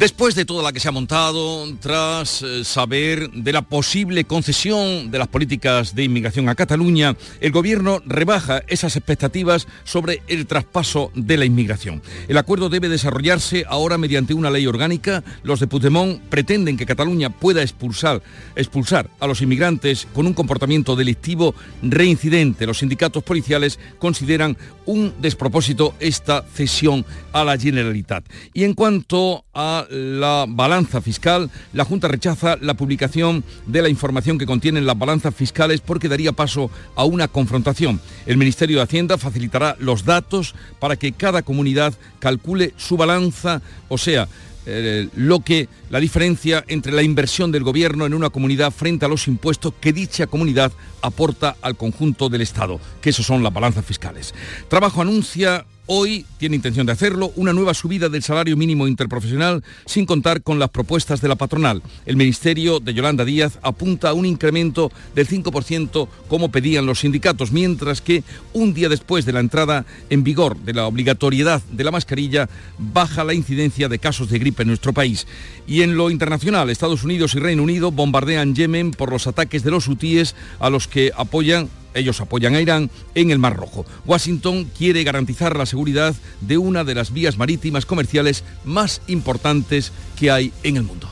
Después 0.00 0.34
de 0.34 0.46
toda 0.46 0.62
la 0.62 0.72
que 0.72 0.80
se 0.80 0.88
ha 0.88 0.92
montado, 0.92 1.66
tras 1.78 2.40
eh, 2.40 2.64
saber 2.64 3.30
de 3.32 3.52
la 3.52 3.60
posible 3.60 4.24
concesión 4.24 5.10
de 5.10 5.18
las 5.18 5.28
políticas 5.28 5.94
de 5.94 6.04
inmigración 6.04 6.48
a 6.48 6.54
Cataluña, 6.54 7.18
el 7.42 7.52
Gobierno 7.52 8.00
rebaja 8.06 8.62
esas 8.66 8.96
expectativas 8.96 9.68
sobre 9.84 10.22
el 10.26 10.46
traspaso 10.46 11.12
de 11.14 11.36
la 11.36 11.44
inmigración. 11.44 12.00
El 12.28 12.38
acuerdo 12.38 12.70
debe 12.70 12.88
desarrollarse 12.88 13.66
ahora 13.68 13.98
mediante 13.98 14.32
una 14.32 14.48
ley 14.48 14.66
orgánica. 14.66 15.22
Los 15.42 15.60
de 15.60 15.66
Puigdemont 15.66 16.18
pretenden 16.30 16.78
que 16.78 16.86
Cataluña 16.86 17.28
pueda 17.28 17.60
expulsar, 17.60 18.22
expulsar 18.56 19.10
a 19.20 19.26
los 19.26 19.42
inmigrantes 19.42 20.08
con 20.14 20.26
un 20.26 20.32
comportamiento 20.32 20.96
delictivo 20.96 21.54
reincidente. 21.82 22.64
Los 22.64 22.78
sindicatos 22.78 23.22
policiales 23.22 23.78
consideran 23.98 24.56
un 24.86 25.12
despropósito 25.20 25.94
esta 26.00 26.42
cesión 26.42 27.04
a 27.34 27.44
la 27.44 27.58
Generalitat. 27.58 28.24
Y 28.54 28.64
en 28.64 28.72
cuanto 28.72 29.44
a 29.52 29.86
la 29.90 30.46
balanza 30.48 31.00
fiscal, 31.00 31.50
la 31.72 31.84
Junta 31.84 32.08
rechaza 32.08 32.56
la 32.60 32.74
publicación 32.74 33.44
de 33.66 33.82
la 33.82 33.88
información 33.88 34.38
que 34.38 34.46
contienen 34.46 34.86
las 34.86 34.98
balanzas 34.98 35.34
fiscales 35.34 35.80
porque 35.80 36.08
daría 36.08 36.32
paso 36.32 36.70
a 36.94 37.04
una 37.04 37.28
confrontación. 37.28 38.00
El 38.26 38.36
Ministerio 38.36 38.78
de 38.78 38.84
Hacienda 38.84 39.18
facilitará 39.18 39.76
los 39.80 40.04
datos 40.04 40.54
para 40.78 40.96
que 40.96 41.12
cada 41.12 41.42
comunidad 41.42 41.94
calcule 42.20 42.72
su 42.76 42.96
balanza, 42.96 43.62
o 43.88 43.98
sea, 43.98 44.28
eh, 44.66 45.08
lo 45.16 45.40
que 45.40 45.68
la 45.90 46.00
diferencia 46.00 46.64
entre 46.68 46.92
la 46.92 47.02
inversión 47.02 47.52
del 47.52 47.64
gobierno 47.64 48.06
en 48.06 48.14
una 48.14 48.30
comunidad 48.30 48.70
frente 48.70 49.04
a 49.04 49.08
los 49.08 49.28
impuestos 49.28 49.74
que 49.80 49.92
dicha 49.92 50.26
comunidad 50.26 50.72
aporta 51.02 51.56
al 51.60 51.76
conjunto 51.76 52.28
del 52.28 52.40
Estado, 52.40 52.80
que 53.02 53.10
esos 53.10 53.26
son 53.26 53.42
las 53.42 53.52
balanzas 53.52 53.84
fiscales. 53.84 54.34
Trabajo 54.68 55.02
anuncia 55.02 55.66
Hoy 55.92 56.24
tiene 56.38 56.54
intención 56.54 56.86
de 56.86 56.92
hacerlo 56.92 57.32
una 57.34 57.52
nueva 57.52 57.74
subida 57.74 58.08
del 58.08 58.22
salario 58.22 58.56
mínimo 58.56 58.86
interprofesional 58.86 59.64
sin 59.86 60.06
contar 60.06 60.40
con 60.40 60.60
las 60.60 60.70
propuestas 60.70 61.20
de 61.20 61.26
la 61.26 61.34
patronal. 61.34 61.82
El 62.06 62.14
Ministerio 62.14 62.78
de 62.78 62.94
Yolanda 62.94 63.24
Díaz 63.24 63.58
apunta 63.60 64.10
a 64.10 64.12
un 64.12 64.24
incremento 64.24 64.92
del 65.16 65.26
5% 65.26 66.06
como 66.28 66.52
pedían 66.52 66.86
los 66.86 67.00
sindicatos, 67.00 67.50
mientras 67.50 68.00
que 68.02 68.22
un 68.52 68.72
día 68.72 68.88
después 68.88 69.26
de 69.26 69.32
la 69.32 69.40
entrada 69.40 69.84
en 70.10 70.22
vigor 70.22 70.56
de 70.58 70.74
la 70.74 70.86
obligatoriedad 70.86 71.60
de 71.72 71.82
la 71.82 71.90
mascarilla 71.90 72.48
baja 72.78 73.24
la 73.24 73.34
incidencia 73.34 73.88
de 73.88 73.98
casos 73.98 74.30
de 74.30 74.38
gripe 74.38 74.62
en 74.62 74.68
nuestro 74.68 74.92
país. 74.92 75.26
Y 75.70 75.82
en 75.82 75.96
lo 75.96 76.10
internacional, 76.10 76.68
Estados 76.68 77.04
Unidos 77.04 77.36
y 77.36 77.38
Reino 77.38 77.62
Unido 77.62 77.92
bombardean 77.92 78.56
Yemen 78.56 78.90
por 78.90 79.12
los 79.12 79.28
ataques 79.28 79.62
de 79.62 79.70
los 79.70 79.86
hutíes 79.86 80.34
a 80.58 80.68
los 80.68 80.88
que 80.88 81.12
apoyan 81.16 81.70
ellos 81.94 82.20
apoyan 82.20 82.56
a 82.56 82.60
Irán 82.60 82.90
en 83.14 83.30
el 83.30 83.38
Mar 83.38 83.56
Rojo. 83.56 83.86
Washington 84.04 84.68
quiere 84.76 85.04
garantizar 85.04 85.56
la 85.56 85.66
seguridad 85.66 86.14
de 86.40 86.58
una 86.58 86.82
de 86.82 86.96
las 86.96 87.12
vías 87.12 87.38
marítimas 87.38 87.86
comerciales 87.86 88.42
más 88.64 89.00
importantes 89.06 89.92
que 90.18 90.32
hay 90.32 90.52
en 90.64 90.76
el 90.76 90.82
mundo. 90.82 91.08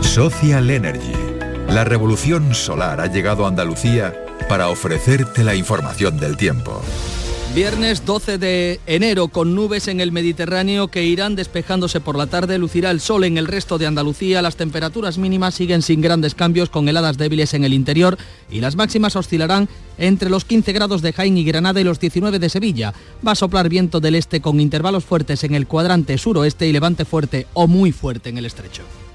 Social 0.00 0.70
Energy. 0.70 1.12
La 1.68 1.84
revolución 1.84 2.54
solar 2.54 3.02
ha 3.02 3.06
llegado 3.06 3.44
a 3.44 3.48
Andalucía 3.48 4.14
para 4.48 4.68
ofrecerte 4.68 5.44
la 5.44 5.54
información 5.54 6.18
del 6.18 6.38
tiempo. 6.38 6.82
Viernes 7.54 8.04
12 8.04 8.36
de 8.36 8.80
enero 8.86 9.28
con 9.28 9.54
nubes 9.54 9.88
en 9.88 10.00
el 10.00 10.12
Mediterráneo 10.12 10.88
que 10.88 11.04
irán 11.04 11.36
despejándose 11.36 12.00
por 12.00 12.18
la 12.18 12.26
tarde, 12.26 12.58
lucirá 12.58 12.90
el 12.90 13.00
sol 13.00 13.24
en 13.24 13.38
el 13.38 13.46
resto 13.46 13.78
de 13.78 13.86
Andalucía, 13.86 14.42
las 14.42 14.56
temperaturas 14.56 15.16
mínimas 15.16 15.54
siguen 15.54 15.80
sin 15.80 16.02
grandes 16.02 16.34
cambios 16.34 16.68
con 16.68 16.86
heladas 16.86 17.16
débiles 17.16 17.54
en 17.54 17.64
el 17.64 17.72
interior 17.72 18.18
y 18.50 18.60
las 18.60 18.76
máximas 18.76 19.16
oscilarán 19.16 19.70
entre 19.96 20.28
los 20.28 20.44
15 20.44 20.72
grados 20.72 21.00
de 21.00 21.14
Jaén 21.14 21.38
y 21.38 21.44
Granada 21.44 21.80
y 21.80 21.84
los 21.84 21.98
19 21.98 22.38
de 22.38 22.50
Sevilla. 22.50 22.92
Va 23.26 23.32
a 23.32 23.36
soplar 23.36 23.70
viento 23.70 24.00
del 24.00 24.16
este 24.16 24.42
con 24.42 24.60
intervalos 24.60 25.04
fuertes 25.04 25.42
en 25.44 25.54
el 25.54 25.66
cuadrante 25.66 26.18
suroeste 26.18 26.66
y 26.66 26.72
levante 26.72 27.06
fuerte 27.06 27.46
o 27.54 27.66
muy 27.66 27.90
fuerte 27.90 28.28
en 28.28 28.36
el 28.36 28.44
estrecho. 28.44 28.82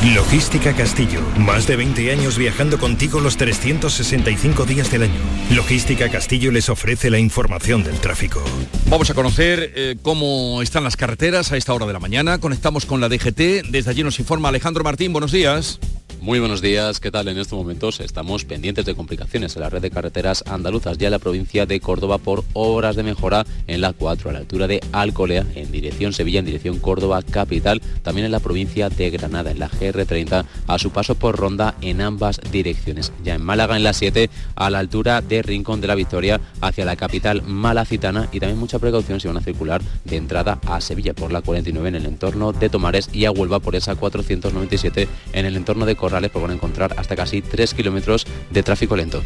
Logística 0.00 0.74
Castillo. 0.74 1.20
Más 1.38 1.66
de 1.66 1.74
20 1.74 2.12
años 2.12 2.38
viajando 2.38 2.78
contigo 2.78 3.18
los 3.18 3.36
365 3.36 4.64
días 4.64 4.92
del 4.92 5.02
año. 5.02 5.20
Logística 5.50 6.08
Castillo 6.08 6.52
les 6.52 6.68
ofrece 6.68 7.10
la 7.10 7.18
información 7.18 7.82
del 7.82 7.96
tráfico. 7.96 8.40
Vamos 8.86 9.10
a 9.10 9.14
conocer 9.14 9.72
eh, 9.74 9.96
cómo 10.00 10.62
están 10.62 10.84
las 10.84 10.96
carreteras 10.96 11.50
a 11.50 11.56
esta 11.56 11.74
hora 11.74 11.84
de 11.84 11.92
la 11.92 11.98
mañana. 11.98 12.38
Conectamos 12.38 12.86
con 12.86 13.00
la 13.00 13.08
DGT. 13.08 13.70
Desde 13.70 13.90
allí 13.90 14.04
nos 14.04 14.20
informa 14.20 14.50
Alejandro 14.50 14.84
Martín. 14.84 15.12
Buenos 15.12 15.32
días. 15.32 15.80
Muy 16.20 16.40
buenos 16.40 16.60
días, 16.60 16.98
¿qué 16.98 17.12
tal? 17.12 17.28
En 17.28 17.38
estos 17.38 17.56
momentos 17.56 18.00
estamos 18.00 18.44
pendientes 18.44 18.84
de 18.84 18.96
complicaciones 18.96 19.54
en 19.54 19.62
la 19.62 19.70
red 19.70 19.80
de 19.80 19.90
carreteras 19.90 20.42
andaluzas 20.48 20.98
ya 20.98 21.06
en 21.06 21.12
la 21.12 21.20
provincia 21.20 21.64
de 21.64 21.78
Córdoba 21.78 22.18
por 22.18 22.44
obras 22.54 22.96
de 22.96 23.04
mejora 23.04 23.46
en 23.68 23.80
la 23.80 23.92
4 23.92 24.28
a 24.28 24.32
la 24.32 24.40
altura 24.40 24.66
de 24.66 24.80
Alcolea 24.90 25.46
en 25.54 25.70
dirección 25.70 26.12
Sevilla, 26.12 26.40
en 26.40 26.46
dirección 26.46 26.80
Córdoba 26.80 27.22
capital, 27.22 27.80
también 28.02 28.24
en 28.24 28.32
la 28.32 28.40
provincia 28.40 28.88
de 28.88 29.10
Granada 29.10 29.52
en 29.52 29.60
la 29.60 29.70
GR30 29.70 30.44
a 30.66 30.78
su 30.78 30.90
paso 30.90 31.14
por 31.14 31.36
Ronda 31.36 31.76
en 31.82 32.00
ambas 32.00 32.40
direcciones. 32.50 33.12
Ya 33.22 33.36
en 33.36 33.44
Málaga 33.44 33.76
en 33.76 33.84
la 33.84 33.92
7 33.92 34.28
a 34.56 34.70
la 34.70 34.80
altura 34.80 35.20
de 35.22 35.42
Rincón 35.42 35.80
de 35.80 35.86
la 35.86 35.94
Victoria 35.94 36.40
hacia 36.60 36.84
la 36.84 36.96
capital 36.96 37.42
malacitana 37.42 38.28
y 38.32 38.40
también 38.40 38.58
mucha 38.58 38.80
precaución 38.80 39.20
si 39.20 39.28
van 39.28 39.36
a 39.36 39.42
circular 39.42 39.82
de 40.04 40.16
entrada 40.16 40.58
a 40.66 40.80
Sevilla 40.80 41.14
por 41.14 41.30
la 41.30 41.42
49 41.42 41.90
en 41.90 41.94
el 41.94 42.06
entorno 42.06 42.52
de 42.52 42.68
Tomares 42.68 43.08
y 43.12 43.24
a 43.24 43.30
Huelva 43.30 43.60
por 43.60 43.76
esa 43.76 43.94
497 43.94 45.08
en 45.32 45.46
el 45.46 45.56
entorno 45.56 45.86
de 45.86 45.94
Corrales 46.08 46.30
a 46.34 46.52
encontrar 46.54 46.94
hasta 46.96 47.14
casi 47.14 47.42
3 47.42 47.74
kilómetros 47.74 48.26
de 48.50 48.62
tráfico 48.62 48.96
lento. 48.96 49.22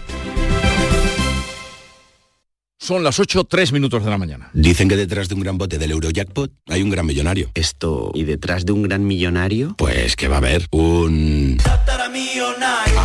Son 2.76 3.04
las 3.04 3.20
8, 3.20 3.44
3 3.44 3.72
minutos 3.72 4.04
de 4.04 4.10
la 4.10 4.18
mañana. 4.18 4.50
Dicen 4.52 4.88
que 4.88 4.96
detrás 4.96 5.28
de 5.28 5.36
un 5.36 5.42
gran 5.42 5.56
bote 5.56 5.78
del 5.78 5.92
Eurojackpot 5.92 6.50
hay 6.66 6.82
un 6.82 6.90
gran 6.90 7.06
millonario. 7.06 7.52
Esto, 7.54 8.10
¿y 8.12 8.24
detrás 8.24 8.66
de 8.66 8.72
un 8.72 8.82
gran 8.82 9.06
millonario? 9.06 9.76
Pues 9.78 10.16
que 10.16 10.26
va 10.26 10.34
a 10.34 10.38
haber 10.38 10.66
un... 10.72 11.58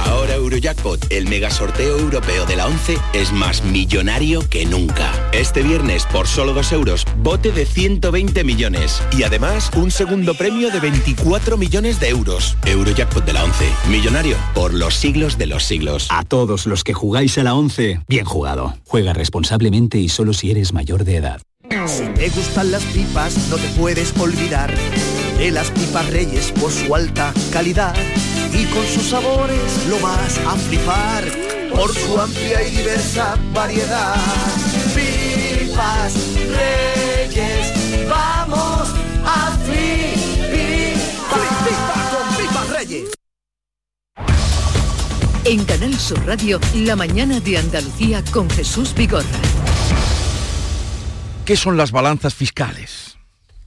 Ahora 0.05 0.35
Eurojackpot, 0.35 1.11
el 1.11 1.27
mega 1.29 1.49
sorteo 1.49 1.97
europeo 1.97 2.45
de 2.45 2.57
la 2.57 2.67
11, 2.67 2.97
es 3.13 3.31
más 3.31 3.63
millonario 3.63 4.47
que 4.49 4.65
nunca. 4.65 5.11
Este 5.31 5.63
viernes, 5.63 6.05
por 6.11 6.27
solo 6.27 6.53
2 6.53 6.71
euros, 6.73 7.05
bote 7.19 7.51
de 7.51 7.65
120 7.65 8.43
millones. 8.43 9.01
Y 9.17 9.23
además, 9.23 9.71
un 9.75 9.91
segundo 9.91 10.33
premio 10.33 10.71
de 10.71 10.81
24 10.81 11.55
millones 11.57 12.01
de 12.01 12.09
euros. 12.09 12.57
Eurojackpot 12.65 13.23
de 13.23 13.33
la 13.33 13.45
11, 13.45 13.65
millonario 13.89 14.35
por 14.53 14.73
los 14.73 14.95
siglos 14.95 15.37
de 15.37 15.47
los 15.47 15.63
siglos. 15.63 16.07
A 16.09 16.23
todos 16.23 16.65
los 16.65 16.83
que 16.83 16.93
jugáis 16.93 17.37
a 17.37 17.43
la 17.43 17.55
11, 17.55 18.01
bien 18.09 18.25
jugado. 18.25 18.77
Juega 18.85 19.13
responsablemente 19.13 19.99
y 19.99 20.09
solo 20.09 20.33
si 20.33 20.51
eres 20.51 20.73
mayor 20.73 21.05
de 21.05 21.15
edad. 21.15 21.41
Si 21.85 22.03
te 22.07 22.29
gustan 22.29 22.71
las 22.71 22.83
pipas, 22.83 23.37
no 23.49 23.55
te 23.55 23.67
puedes 23.69 24.13
olvidar 24.19 24.73
de 25.37 25.51
las 25.51 25.69
pipas 25.71 26.09
reyes 26.09 26.51
por 26.59 26.71
su 26.71 26.93
alta 26.95 27.33
calidad. 27.51 27.95
Y 28.51 28.65
con 28.65 28.85
sus 28.85 29.09
sabores 29.09 29.85
lo 29.87 29.99
vas 29.99 30.37
a 30.39 30.55
flipar 30.55 31.23
por 31.75 31.93
su 31.93 32.19
amplia 32.19 32.67
y 32.67 32.71
diversa 32.71 33.37
variedad. 33.53 34.15
Pipas 34.95 36.13
reyes, 36.35 38.07
vamos 38.09 38.89
a 39.25 39.57
flipar. 39.65 40.17
con 42.09 42.37
pipas 42.37 42.69
reyes. 42.69 43.09
En 45.45 45.63
Canal 45.65 45.93
Sur 45.99 46.25
Radio, 46.25 46.59
La 46.75 46.95
mañana 46.95 47.39
de 47.39 47.57
Andalucía 47.57 48.23
con 48.31 48.49
Jesús 48.49 48.93
Vigorra. 48.95 49.39
¿Qué 51.45 51.55
son 51.55 51.77
las 51.77 51.91
balanzas 51.91 52.33
fiscales? 52.33 53.06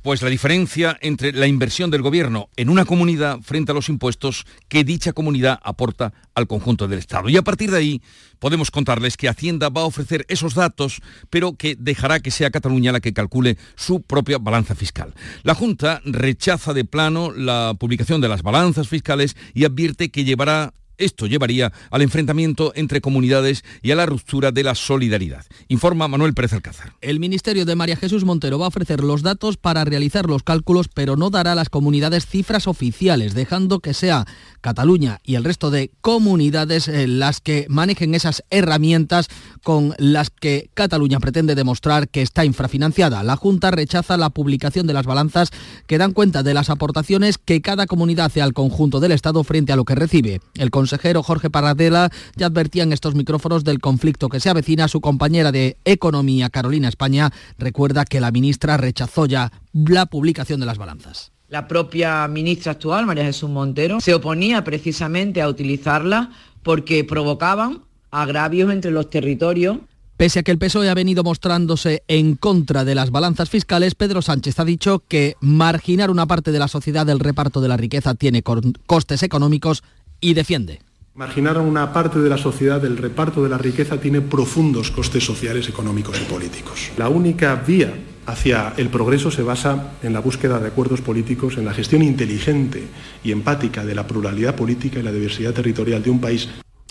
Pues 0.03 0.23
la 0.23 0.31
diferencia 0.31 0.97
entre 1.03 1.33
la 1.33 1.47
inversión 1.47 1.91
del 1.91 2.01
gobierno 2.01 2.49
en 2.57 2.71
una 2.71 2.87
comunidad 2.87 3.41
frente 3.43 3.73
a 3.73 3.75
los 3.75 3.91
impuestos 3.91 4.47
que 4.69 4.83
dicha 4.83 5.13
comunidad 5.13 5.61
aporta 5.63 6.15
al 6.35 6.47
conjunto 6.47 6.89
del 6.89 7.01
Estado. 7.01 7.29
Y 7.29 7.37
a 7.37 7.43
partir 7.43 7.71
de 7.71 7.77
ahí 7.77 8.03
podemos 8.39 8.71
contarles 8.71 9.19
que 9.19 9.29
Hacienda 9.29 9.69
va 9.69 9.83
a 9.83 9.85
ofrecer 9.85 10.25
esos 10.29 10.55
datos, 10.55 11.03
pero 11.29 11.53
que 11.53 11.77
dejará 11.79 12.21
que 12.21 12.31
sea 12.31 12.51
Cataluña 12.51 12.93
la 12.93 13.01
que 13.01 13.13
calcule 13.13 13.59
su 13.77 14.01
propia 14.01 14.39
balanza 14.39 14.75
fiscal. 14.75 15.13
La 15.43 15.55
Junta 15.55 16.01
rechaza 16.07 16.73
de 16.73 16.87
plano 16.87 17.31
la 17.31 17.75
publicación 17.79 18.23
de 18.23 18.29
las 18.29 18.43
balanzas 18.43 18.89
fiscales 18.89 19.37
y 19.53 19.67
advierte 19.67 20.11
que 20.11 20.25
llevará 20.25 20.73
esto 21.01 21.27
llevaría 21.27 21.73
al 21.91 22.03
enfrentamiento 22.03 22.73
entre 22.77 23.01
comunidades 23.01 23.65
y 23.83 23.91
a 23.91 23.97
la 23.97 24.07
ruptura 24.07 24.53
de 24.53 24.63
la 24.63 24.75
solidaridad. 24.75 25.45
Informa 25.69 26.09
Manuel 26.09 26.35
Pérez 26.35 26.53
Alcázar. 26.53 26.95
El 27.01 27.19
Ministerio 27.19 27.65
de 27.65 27.77
María 27.77 27.97
Jesús 27.97 28.25
Montero 28.25 28.59
va 28.59 28.67
a 28.67 28.69
ofrecer 28.69 29.03
los 29.03 29.23
datos 29.23 29.57
para 29.57 29.85
realizar 29.85 30.27
los 30.27 30.43
cálculos, 30.43 30.89
pero 30.89 31.17
no 31.17 31.31
dará 31.31 31.53
a 31.53 31.55
las 31.55 31.69
comunidades 31.69 32.27
cifras 32.27 32.67
oficiales, 32.67 33.35
dejando 33.35 33.81
que 33.81 33.95
sea 33.95 34.27
Cataluña 34.61 35.21
y 35.25 35.37
el 35.37 35.45
resto 35.45 35.71
de 35.71 35.91
comunidades 36.01 36.89
eh, 36.89 37.07
las 37.07 37.41
que 37.41 37.67
manejen 37.69 38.15
esas 38.15 38.45
herramientas 38.51 39.29
con 39.63 39.95
las 39.99 40.31
que 40.31 40.71
Cataluña 40.75 41.21
pretende 41.21 41.55
demostrar 41.55 42.09
que 42.09 42.23
está 42.23 42.45
infrafinanciada. 42.45 43.23
La 43.23 43.37
Junta 43.37 43.71
rechaza 43.71 44.17
la 44.17 44.31
publicación 44.31 44.87
de 44.87 44.93
las 44.93 45.07
balanzas 45.07 45.51
que 45.87 45.99
dan 45.99 46.13
cuenta 46.13 46.43
de 46.43 46.55
las 46.55 46.71
aportaciones 46.71 47.39
que 47.39 47.63
cada 47.63 47.87
comunidad 47.87 48.27
hace 48.27 48.43
al 48.43 48.53
conjunto 48.53 49.01
del 49.01 49.13
Estado 49.13 49.43
frente 49.45 49.73
a 49.73 49.77
lo 49.77 49.85
que 49.85 49.95
recibe. 49.95 50.41
Consejero 50.91 51.23
Jorge 51.23 51.51
Paradela 51.51 52.11
ya 52.35 52.47
advertía 52.47 52.83
en 52.83 52.93
estos 52.93 53.15
micrófonos 53.15 53.63
del 53.63 53.79
conflicto 53.79 54.29
que 54.29 54.41
se 54.41 54.51
avecina. 54.51 54.89
Su 54.89 55.01
compañera 55.01 55.53
de 55.53 55.77
Economía, 55.85 56.51
Carolina 56.51 56.89
España, 56.89 57.31
recuerda 57.59 58.05
que 58.05 58.19
la 58.19 58.33
ministra 58.33 58.77
rechazó 58.77 59.27
ya 59.27 59.53
la 59.73 60.07
publicación 60.07 60.59
de 60.59 60.67
las 60.67 60.79
balanzas. 60.79 61.31
La 61.49 61.69
propia 61.69 62.27
ministra 62.27 62.73
actual, 62.73 63.07
María 63.07 63.25
Jesús 63.25 63.51
Montero, 63.51 64.01
se 64.01 64.15
oponía 64.15 64.65
precisamente 64.65 65.41
a 65.41 65.49
utilizarla 65.49 66.31
porque 66.65 67.05
provocaban 67.05 67.83
agravios 68.11 68.73
entre 68.73 68.91
los 68.91 69.11
territorios 69.11 69.79
Pese 70.21 70.41
a 70.41 70.43
que 70.43 70.51
el 70.51 70.59
PSOE 70.59 70.91
ha 70.91 70.95
venido 70.95 71.25
mostrándose 71.25 72.03
en 72.07 72.37
contra 72.37 72.85
de 72.85 72.95
las 72.95 73.11
balanzas 73.11 73.49
fiscales, 73.49 73.95
Pedro 73.95 74.21
Sánchez 74.21 74.61
ha 74.61 74.67
dicho 74.67 75.03
que 75.09 75.35
marginar 75.41 76.11
una 76.11 76.27
parte 76.27 76.53
de 76.53 76.59
la 76.59 76.69
sociedad 76.69 77.07
del 77.07 77.21
reparto 77.21 77.63
de 77.63 77.69
la 77.69 77.79
riqueza 77.79 78.13
tiene 78.13 78.43
costes 78.43 79.23
económicos 79.23 79.83
y 80.21 80.35
defiende. 80.35 80.81
Marginar 81.15 81.57
a 81.57 81.61
una 81.61 81.93
parte 81.93 82.19
de 82.21 82.31
la 82.31 82.39
sociedad 82.39 82.81
del 82.81 82.97
reparto 82.97 83.43
de 83.43 83.49
la 83.49 83.59
riqueza 83.59 84.01
tiene 84.01 84.21
profundos 84.21 84.91
costes 84.91 85.25
sociales, 85.25 85.69
económicos 85.69 86.21
y 86.21 86.25
políticos. 86.25 86.93
La 86.97 87.09
única 87.09 87.57
vía 87.57 87.93
hacia 88.27 88.75
el 88.77 88.89
progreso 88.89 89.31
se 89.31 89.43
basa 89.43 89.93
en 90.03 90.13
la 90.13 90.21
búsqueda 90.21 90.59
de 90.59 90.69
acuerdos 90.69 91.01
políticos, 91.01 91.57
en 91.59 91.65
la 91.65 91.75
gestión 91.75 92.03
inteligente 92.03 92.85
y 93.25 93.33
empática 93.33 93.85
de 93.85 93.95
la 93.95 94.07
pluralidad 94.07 94.55
política 94.55 95.01
y 95.01 95.03
la 95.03 95.13
diversidad 95.13 95.53
territorial 95.53 96.03
de 96.03 96.11
un 96.11 96.21
país 96.21 96.49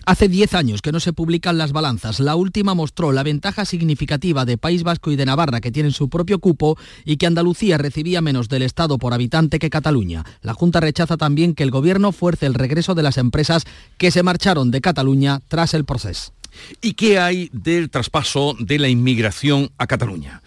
Hace 0.09 0.27
10 0.27 0.55
años 0.55 0.81
que 0.81 0.91
no 0.91 0.99
se 0.99 1.13
publican 1.13 1.59
las 1.59 1.71
balanzas. 1.71 2.19
La 2.19 2.35
última 2.35 2.73
mostró 2.73 3.11
la 3.11 3.21
ventaja 3.21 3.63
significativa 3.63 4.43
de 4.43 4.57
País 4.57 4.81
Vasco 4.81 5.11
y 5.11 5.15
de 5.15 5.23
Navarra, 5.23 5.61
que 5.61 5.71
tienen 5.71 5.91
su 5.91 6.09
propio 6.09 6.39
cupo, 6.39 6.79
y 7.05 7.17
que 7.17 7.27
Andalucía 7.27 7.77
recibía 7.77 8.19
menos 8.19 8.49
del 8.49 8.63
Estado 8.63 8.97
por 8.97 9.13
habitante 9.13 9.59
que 9.59 9.69
Cataluña. 9.69 10.25
La 10.41 10.55
Junta 10.55 10.79
rechaza 10.79 11.15
también 11.15 11.53
que 11.53 11.61
el 11.61 11.69
Gobierno 11.69 12.11
fuerce 12.11 12.47
el 12.47 12.55
regreso 12.55 12.95
de 12.95 13.03
las 13.03 13.19
empresas 13.19 13.65
que 13.99 14.09
se 14.09 14.23
marcharon 14.23 14.71
de 14.71 14.81
Cataluña 14.81 15.41
tras 15.47 15.75
el 15.75 15.85
proceso. 15.85 16.33
¿Y 16.81 16.93
qué 16.93 17.19
hay 17.19 17.51
del 17.53 17.91
traspaso 17.91 18.55
de 18.59 18.79
la 18.79 18.89
inmigración 18.89 19.69
a 19.77 19.85
Cataluña? 19.85 20.41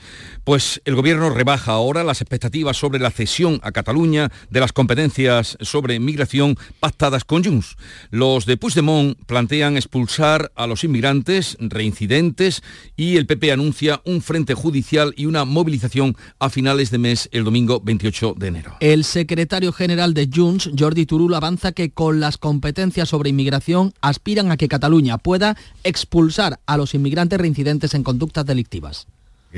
Pues 0.44 0.82
el 0.84 0.96
gobierno 0.96 1.30
rebaja 1.30 1.70
ahora 1.70 2.02
las 2.02 2.20
expectativas 2.20 2.76
sobre 2.76 2.98
la 2.98 3.12
cesión 3.12 3.60
a 3.62 3.70
Cataluña 3.70 4.32
de 4.50 4.58
las 4.58 4.72
competencias 4.72 5.56
sobre 5.60 6.00
migración 6.00 6.56
pactadas 6.80 7.24
con 7.24 7.44
Junts. 7.44 7.76
Los 8.10 8.44
de 8.44 8.56
Puigdemont 8.56 9.16
plantean 9.26 9.76
expulsar 9.76 10.50
a 10.56 10.66
los 10.66 10.82
inmigrantes 10.82 11.56
reincidentes 11.60 12.64
y 12.96 13.18
el 13.18 13.26
PP 13.26 13.52
anuncia 13.52 14.02
un 14.04 14.20
frente 14.20 14.54
judicial 14.54 15.14
y 15.16 15.26
una 15.26 15.44
movilización 15.44 16.16
a 16.40 16.50
finales 16.50 16.90
de 16.90 16.98
mes 16.98 17.28
el 17.30 17.44
domingo 17.44 17.80
28 17.80 18.34
de 18.36 18.48
enero. 18.48 18.76
El 18.80 19.04
secretario 19.04 19.72
general 19.72 20.12
de 20.12 20.28
Junts, 20.32 20.70
Jordi 20.76 21.06
Turul, 21.06 21.34
avanza 21.34 21.70
que 21.70 21.92
con 21.92 22.18
las 22.18 22.36
competencias 22.36 23.08
sobre 23.08 23.30
inmigración 23.30 23.94
aspiran 24.00 24.50
a 24.50 24.56
que 24.56 24.66
Cataluña 24.66 25.18
pueda 25.18 25.56
expulsar 25.84 26.58
a 26.66 26.76
los 26.76 26.94
inmigrantes 26.94 27.38
reincidentes 27.38 27.94
en 27.94 28.02
conductas 28.02 28.44
delictivas. 28.44 29.06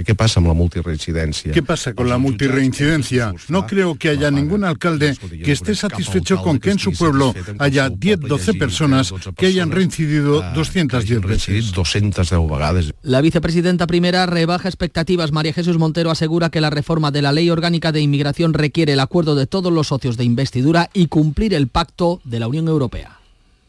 ¿Qué 0.02 0.14
pasa 0.14 0.40
con 0.40 0.48
la 0.48 0.54
multirreincidencia? 0.54 1.52
¿Qué 1.52 1.62
pasa 1.62 1.94
con 1.94 2.08
la 2.08 2.18
multirreincidencia? 2.18 3.32
No 3.48 3.66
creo 3.66 3.94
que 3.94 4.08
haya 4.08 4.30
ningún 4.30 4.64
alcalde 4.64 5.16
que 5.44 5.52
esté 5.52 5.74
satisfecho 5.74 6.42
con 6.42 6.58
que 6.58 6.70
en 6.70 6.78
su 6.78 6.92
pueblo 6.92 7.32
haya 7.58 7.88
10-12 7.88 8.58
personas 8.58 9.14
que 9.36 9.46
hayan 9.46 9.70
reincidido 9.70 10.42
210 10.54 11.20
veces. 11.22 11.72
210 11.72 12.50
vegades. 12.50 12.92
La 13.02 13.20
vicepresidenta 13.20 13.86
primera 13.86 14.26
rebaja 14.26 14.68
expectativas. 14.68 15.30
María 15.30 15.52
Jesús 15.52 15.78
Montero 15.78 16.10
asegura 16.10 16.50
que 16.50 16.60
la 16.60 16.70
reforma 16.70 17.10
de 17.10 17.22
la 17.22 17.32
Ley 17.32 17.50
Orgánica 17.50 17.92
de 17.92 18.00
Inmigración 18.00 18.54
requiere 18.54 18.94
el 18.94 19.00
acuerdo 19.00 19.34
de 19.36 19.46
todos 19.46 19.72
los 19.72 19.88
socios 19.88 20.16
de 20.16 20.24
investidura 20.24 20.90
y 20.92 21.06
cumplir 21.06 21.54
el 21.54 21.68
pacto 21.68 22.20
de 22.24 22.40
la 22.40 22.48
Unión 22.48 22.66
Europea. 22.68 23.18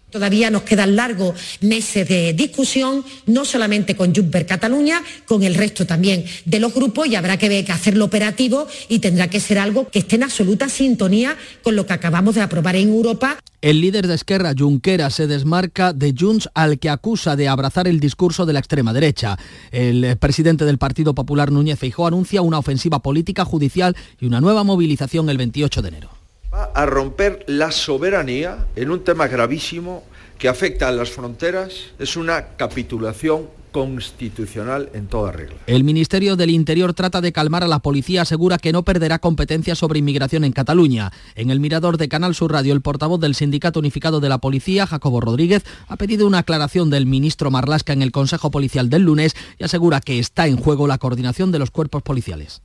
Todavía 0.10 0.50
nos 0.50 0.62
quedan 0.62 0.96
largos 0.96 1.36
meses 1.62 2.08
de 2.08 2.34
discusión, 2.34 3.04
no 3.26 3.44
solamente 3.44 3.96
con 3.96 4.16
Juncker 4.16 4.46
Cataluña, 4.46 5.02
con 5.26 5.44
el 5.44 5.56
resto 5.56 5.86
también 5.86 6.24
de 6.46 6.60
los 6.60 6.74
grupos 6.74 7.08
y 7.08 7.16
habrá 7.16 7.38
que 7.38 7.66
hacerlo 7.70 8.06
operativo 8.06 8.68
y 8.88 9.00
tendrá 9.00 9.30
que 9.30 9.40
ser 9.40 9.60
algo 9.60 9.90
que 9.90 10.00
esté 10.00 10.16
en 10.16 10.24
absoluta 10.24 10.70
sintonía 10.70 11.36
con 11.64 11.76
lo 11.76 11.86
que 11.86 11.94
acabamos 11.94 12.36
de 12.36 12.42
aprobar 12.42 12.76
en 12.76 12.90
Europa. 12.90 13.38
El 13.62 13.82
líder 13.82 14.08
de 14.08 14.16
Esquerra, 14.16 14.54
Junquera, 14.58 15.10
se 15.10 15.28
desmarca 15.28 15.92
de 15.92 16.14
Junts 16.18 16.50
al 16.54 16.80
que 16.80 16.90
acusa 16.90 17.36
de 17.36 17.48
abrazar 17.48 17.88
el 17.88 18.00
discurso 18.00 18.46
de 18.46 18.54
la 18.54 18.60
extrema 18.60 18.94
derecha. 18.94 19.38
El 19.72 20.18
presidente 20.18 20.66
del 20.66 20.78
Partido 20.78 21.16
Popular, 21.16 21.52
Núñez 21.52 21.80
Feijóo, 21.80 22.08
anuncia 22.08 22.42
una 22.42 22.60
ofensiva 22.60 23.00
política, 23.00 23.44
judicial 23.44 23.96
y 24.22 24.28
una 24.28 24.40
nueva 24.40 24.64
movilización 24.64 25.30
el 25.30 25.38
28 25.38 25.82
de 25.82 25.88
enero 25.88 26.25
a 26.74 26.86
romper 26.86 27.44
la 27.48 27.72
soberanía 27.72 28.66
en 28.76 28.92
un 28.92 29.04
tema 29.04 29.28
gravísimo 29.28 30.04
que 30.38 30.50
afecta 30.50 30.88
a 30.88 30.92
las 30.92 31.10
fronteras. 31.10 31.74
Es 32.00 32.16
una 32.18 32.56
capitulación 32.58 33.48
constitucional 33.76 34.90
en 34.94 35.08
toda 35.08 35.34
regla. 35.34 35.58
El 35.68 35.84
Ministerio 35.84 36.38
del 36.38 36.50
Interior 36.50 36.94
trata 36.94 37.20
de 37.20 37.34
calmar 37.34 37.62
a 37.62 37.68
la 37.68 37.80
policía, 37.80 38.22
asegura 38.22 38.58
que 38.58 38.72
no 38.72 38.84
perderá 38.84 39.20
competencia 39.20 39.76
sobre 39.76 40.00
inmigración 40.00 40.46
en 40.46 40.54
Cataluña. 40.54 41.12
En 41.36 41.50
el 41.50 41.60
mirador 41.60 41.98
de 41.98 42.08
Canal 42.08 42.36
Sur 42.36 42.54
Radio, 42.54 42.74
el 42.74 42.80
portavoz 42.80 43.20
del 43.20 43.36
Sindicato 43.36 43.82
Unificado 43.82 44.22
de 44.22 44.30
la 44.30 44.38
Policía, 44.38 44.88
Jacobo 44.88 45.20
Rodríguez, 45.20 45.66
ha 45.90 45.98
pedido 45.98 46.26
una 46.26 46.40
aclaración 46.40 46.90
del 46.90 47.06
ministro 47.06 47.52
Marlasca 47.52 47.92
en 47.92 48.02
el 48.02 48.14
Consejo 48.14 48.50
Policial 48.50 48.90
del 48.90 49.02
lunes 49.02 49.36
y 49.60 49.66
asegura 49.66 50.00
que 50.00 50.20
está 50.20 50.48
en 50.48 50.56
juego 50.56 50.88
la 50.88 50.98
coordinación 50.98 51.52
de 51.52 51.60
los 51.60 51.70
cuerpos 51.70 52.02
policiales 52.02 52.62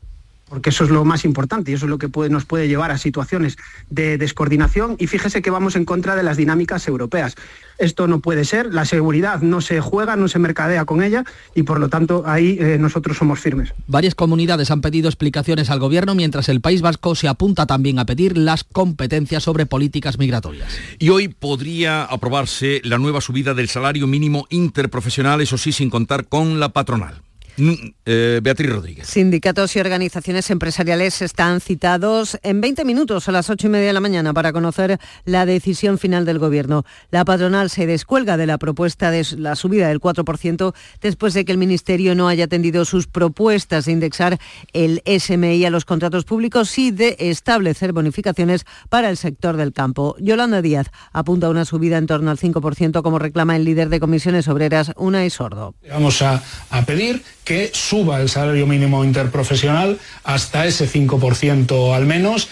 porque 0.51 0.71
eso 0.71 0.85
es 0.85 0.91
lo 0.91 1.05
más 1.05 1.25
importante 1.25 1.71
y 1.71 1.75
eso 1.75 1.87
es 1.87 1.91
lo 1.91 1.99
que 1.99 2.11
nos 2.29 2.45
puede 2.45 2.69
llevar 2.69 2.91
a 2.91 2.99
situaciones 2.99 3.57
de 3.89 4.19
descoordinación 4.19 4.97
y 4.99 5.07
fíjese 5.07 5.41
que 5.43 5.51
vamos 5.51 5.77
en 5.77 5.85
contra 5.85 6.17
de 6.17 6.25
las 6.25 6.37
dinámicas 6.37 6.87
europeas. 6.89 7.37
Esto 7.79 8.09
no 8.09 8.21
puede 8.21 8.45
ser, 8.45 8.75
la 8.75 8.85
seguridad 8.85 9.41
no 9.41 9.61
se 9.61 9.81
juega, 9.81 10.17
no 10.17 10.29
se 10.29 10.41
mercadea 10.41 10.85
con 10.85 11.03
ella 11.03 11.25
y 11.55 11.63
por 11.63 11.79
lo 11.79 11.89
tanto 11.89 12.25
ahí 12.27 12.59
eh, 12.61 12.77
nosotros 12.79 13.17
somos 13.17 13.39
firmes. 13.39 13.73
Varias 13.87 14.17
comunidades 14.17 14.73
han 14.73 14.81
pedido 14.81 15.09
explicaciones 15.09 15.71
al 15.71 15.79
gobierno 15.79 16.17
mientras 16.17 16.49
el 16.49 16.61
País 16.61 16.83
Vasco 16.83 17.15
se 17.15 17.29
apunta 17.29 17.67
también 17.67 18.01
a 18.01 18.05
pedir 18.05 18.37
las 18.37 18.65
competencias 18.65 19.45
sobre 19.45 19.67
políticas 19.67 20.19
migratorias. 20.19 20.77
Y 20.99 21.11
hoy 21.11 21.29
podría 21.29 22.03
aprobarse 22.03 22.81
la 22.83 22.99
nueva 22.99 23.21
subida 23.21 23.55
del 23.55 23.69
salario 23.69 24.09
mínimo 24.09 24.47
interprofesional, 24.51 25.41
eso 25.41 25.57
sí, 25.57 25.71
sin 25.71 25.91
contar 25.91 26.27
con 26.27 26.59
la 26.59 26.71
patronal. 26.71 27.23
Mm, 27.57 27.73
eh, 28.07 28.41
Beatriz 28.43 28.71
Rodríguez. 28.71 29.07
Sindicatos 29.07 29.75
y 29.77 29.81
organizaciones 29.81 30.51
empresariales 30.51 31.23
están 31.23 31.61
citados 31.61 32.39
en 32.43 32.61
20 32.61 32.85
minutos 32.85 33.29
a 33.29 33.33
las 33.33 33.51
8 33.51 33.67
y 33.67 33.71
media 33.71 33.89
de 33.89 33.93
la 33.93 34.01
mañana 34.01 34.33
para 34.33 34.53
conocer 34.53 34.99
la 35.25 35.47
decisión 35.47 35.99
final 35.99 36.25
del 36.25 36.39
Gobierno. 36.39 36.85
La 37.11 37.25
patronal 37.25 37.71
se 37.71 37.87
descuelga 37.87 38.37
de 38.37 38.47
la 38.47 38.59
propuesta 38.59 39.11
de 39.11 39.27
la 39.37 39.57
subida 39.57 39.89
del 39.89 40.01
4% 40.01 40.75
después 41.01 41.35
de 41.35 41.45
que 41.45 41.53
el 41.53 41.59
Ministerio 41.59 42.15
no 42.15 42.29
haya 42.29 42.45
atendido 42.45 42.85
sus 42.85 43.07
propuestas 43.07 43.85
de 43.85 43.93
indexar 43.93 44.39
el 44.73 45.03
SMI 45.05 45.65
a 45.65 45.71
los 45.71 45.85
contratos 45.85 46.25
públicos 46.25 46.79
y 46.79 46.91
de 46.91 47.17
establecer 47.19 47.93
bonificaciones 47.93 48.65
para 48.89 49.11
el 49.11 49.17
sector 49.17 49.57
del 49.57 49.73
campo. 49.73 50.17
Yolanda 50.19 50.63
Díaz 50.63 50.91
apunta 51.13 51.47
a 51.47 51.51
una 51.51 51.65
subida 51.65 51.99
en 51.99 52.07
torno 52.07 52.31
al 52.31 52.39
5% 52.39 53.03
como 53.03 53.19
reclama 53.19 53.57
el 53.57 53.65
líder 53.65 53.89
de 53.89 54.01
comisiones 54.01 54.49
obreras, 54.49 54.93
Una 54.97 55.25
y 55.25 55.31
Sordo. 55.31 55.75
Vamos 55.89 56.23
a, 56.23 56.43
a 56.71 56.85
pedir 56.85 57.23
que 57.45 57.50
suba 57.73 58.21
el 58.21 58.29
salario 58.29 58.67
mínimo 58.67 59.05
interprofesional 59.05 59.99
hasta 60.25 60.67
ese 60.67 60.87
5% 60.89 61.95
al 61.95 62.07
menos. 62.07 62.49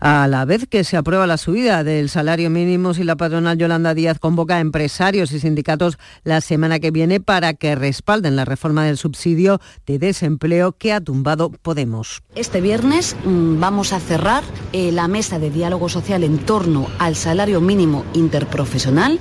A 0.00 0.28
la 0.28 0.44
vez 0.44 0.66
que 0.68 0.84
se 0.84 0.96
aprueba 0.96 1.26
la 1.26 1.38
subida 1.38 1.82
del 1.82 2.08
salario 2.08 2.50
mínimo 2.50 2.92
y 2.96 3.02
la 3.02 3.16
patronal 3.16 3.58
Yolanda 3.58 3.94
Díaz 3.94 4.18
convoca 4.20 4.56
a 4.56 4.60
empresarios 4.60 5.32
y 5.32 5.40
sindicatos 5.40 5.98
la 6.22 6.40
semana 6.40 6.78
que 6.78 6.92
viene 6.92 7.20
para 7.20 7.54
que 7.54 7.74
respalden 7.74 8.36
la 8.36 8.44
reforma 8.44 8.84
del 8.84 8.96
subsidio 8.96 9.60
de 9.86 9.98
desempleo 9.98 10.72
que 10.72 10.92
ha 10.92 11.00
tumbado 11.00 11.50
Podemos. 11.50 12.22
Este 12.36 12.60
viernes 12.60 13.16
mm, 13.24 13.58
vamos 13.58 13.92
a 13.92 13.98
cerrar 13.98 14.44
eh, 14.72 14.92
la 14.92 15.08
mesa 15.08 15.38
de 15.40 15.50
diálogo 15.50 15.88
social 15.88 16.22
en 16.22 16.38
torno 16.38 16.86
al 16.98 17.16
salario 17.16 17.60
mínimo 17.60 18.04
interprofesional 18.14 19.18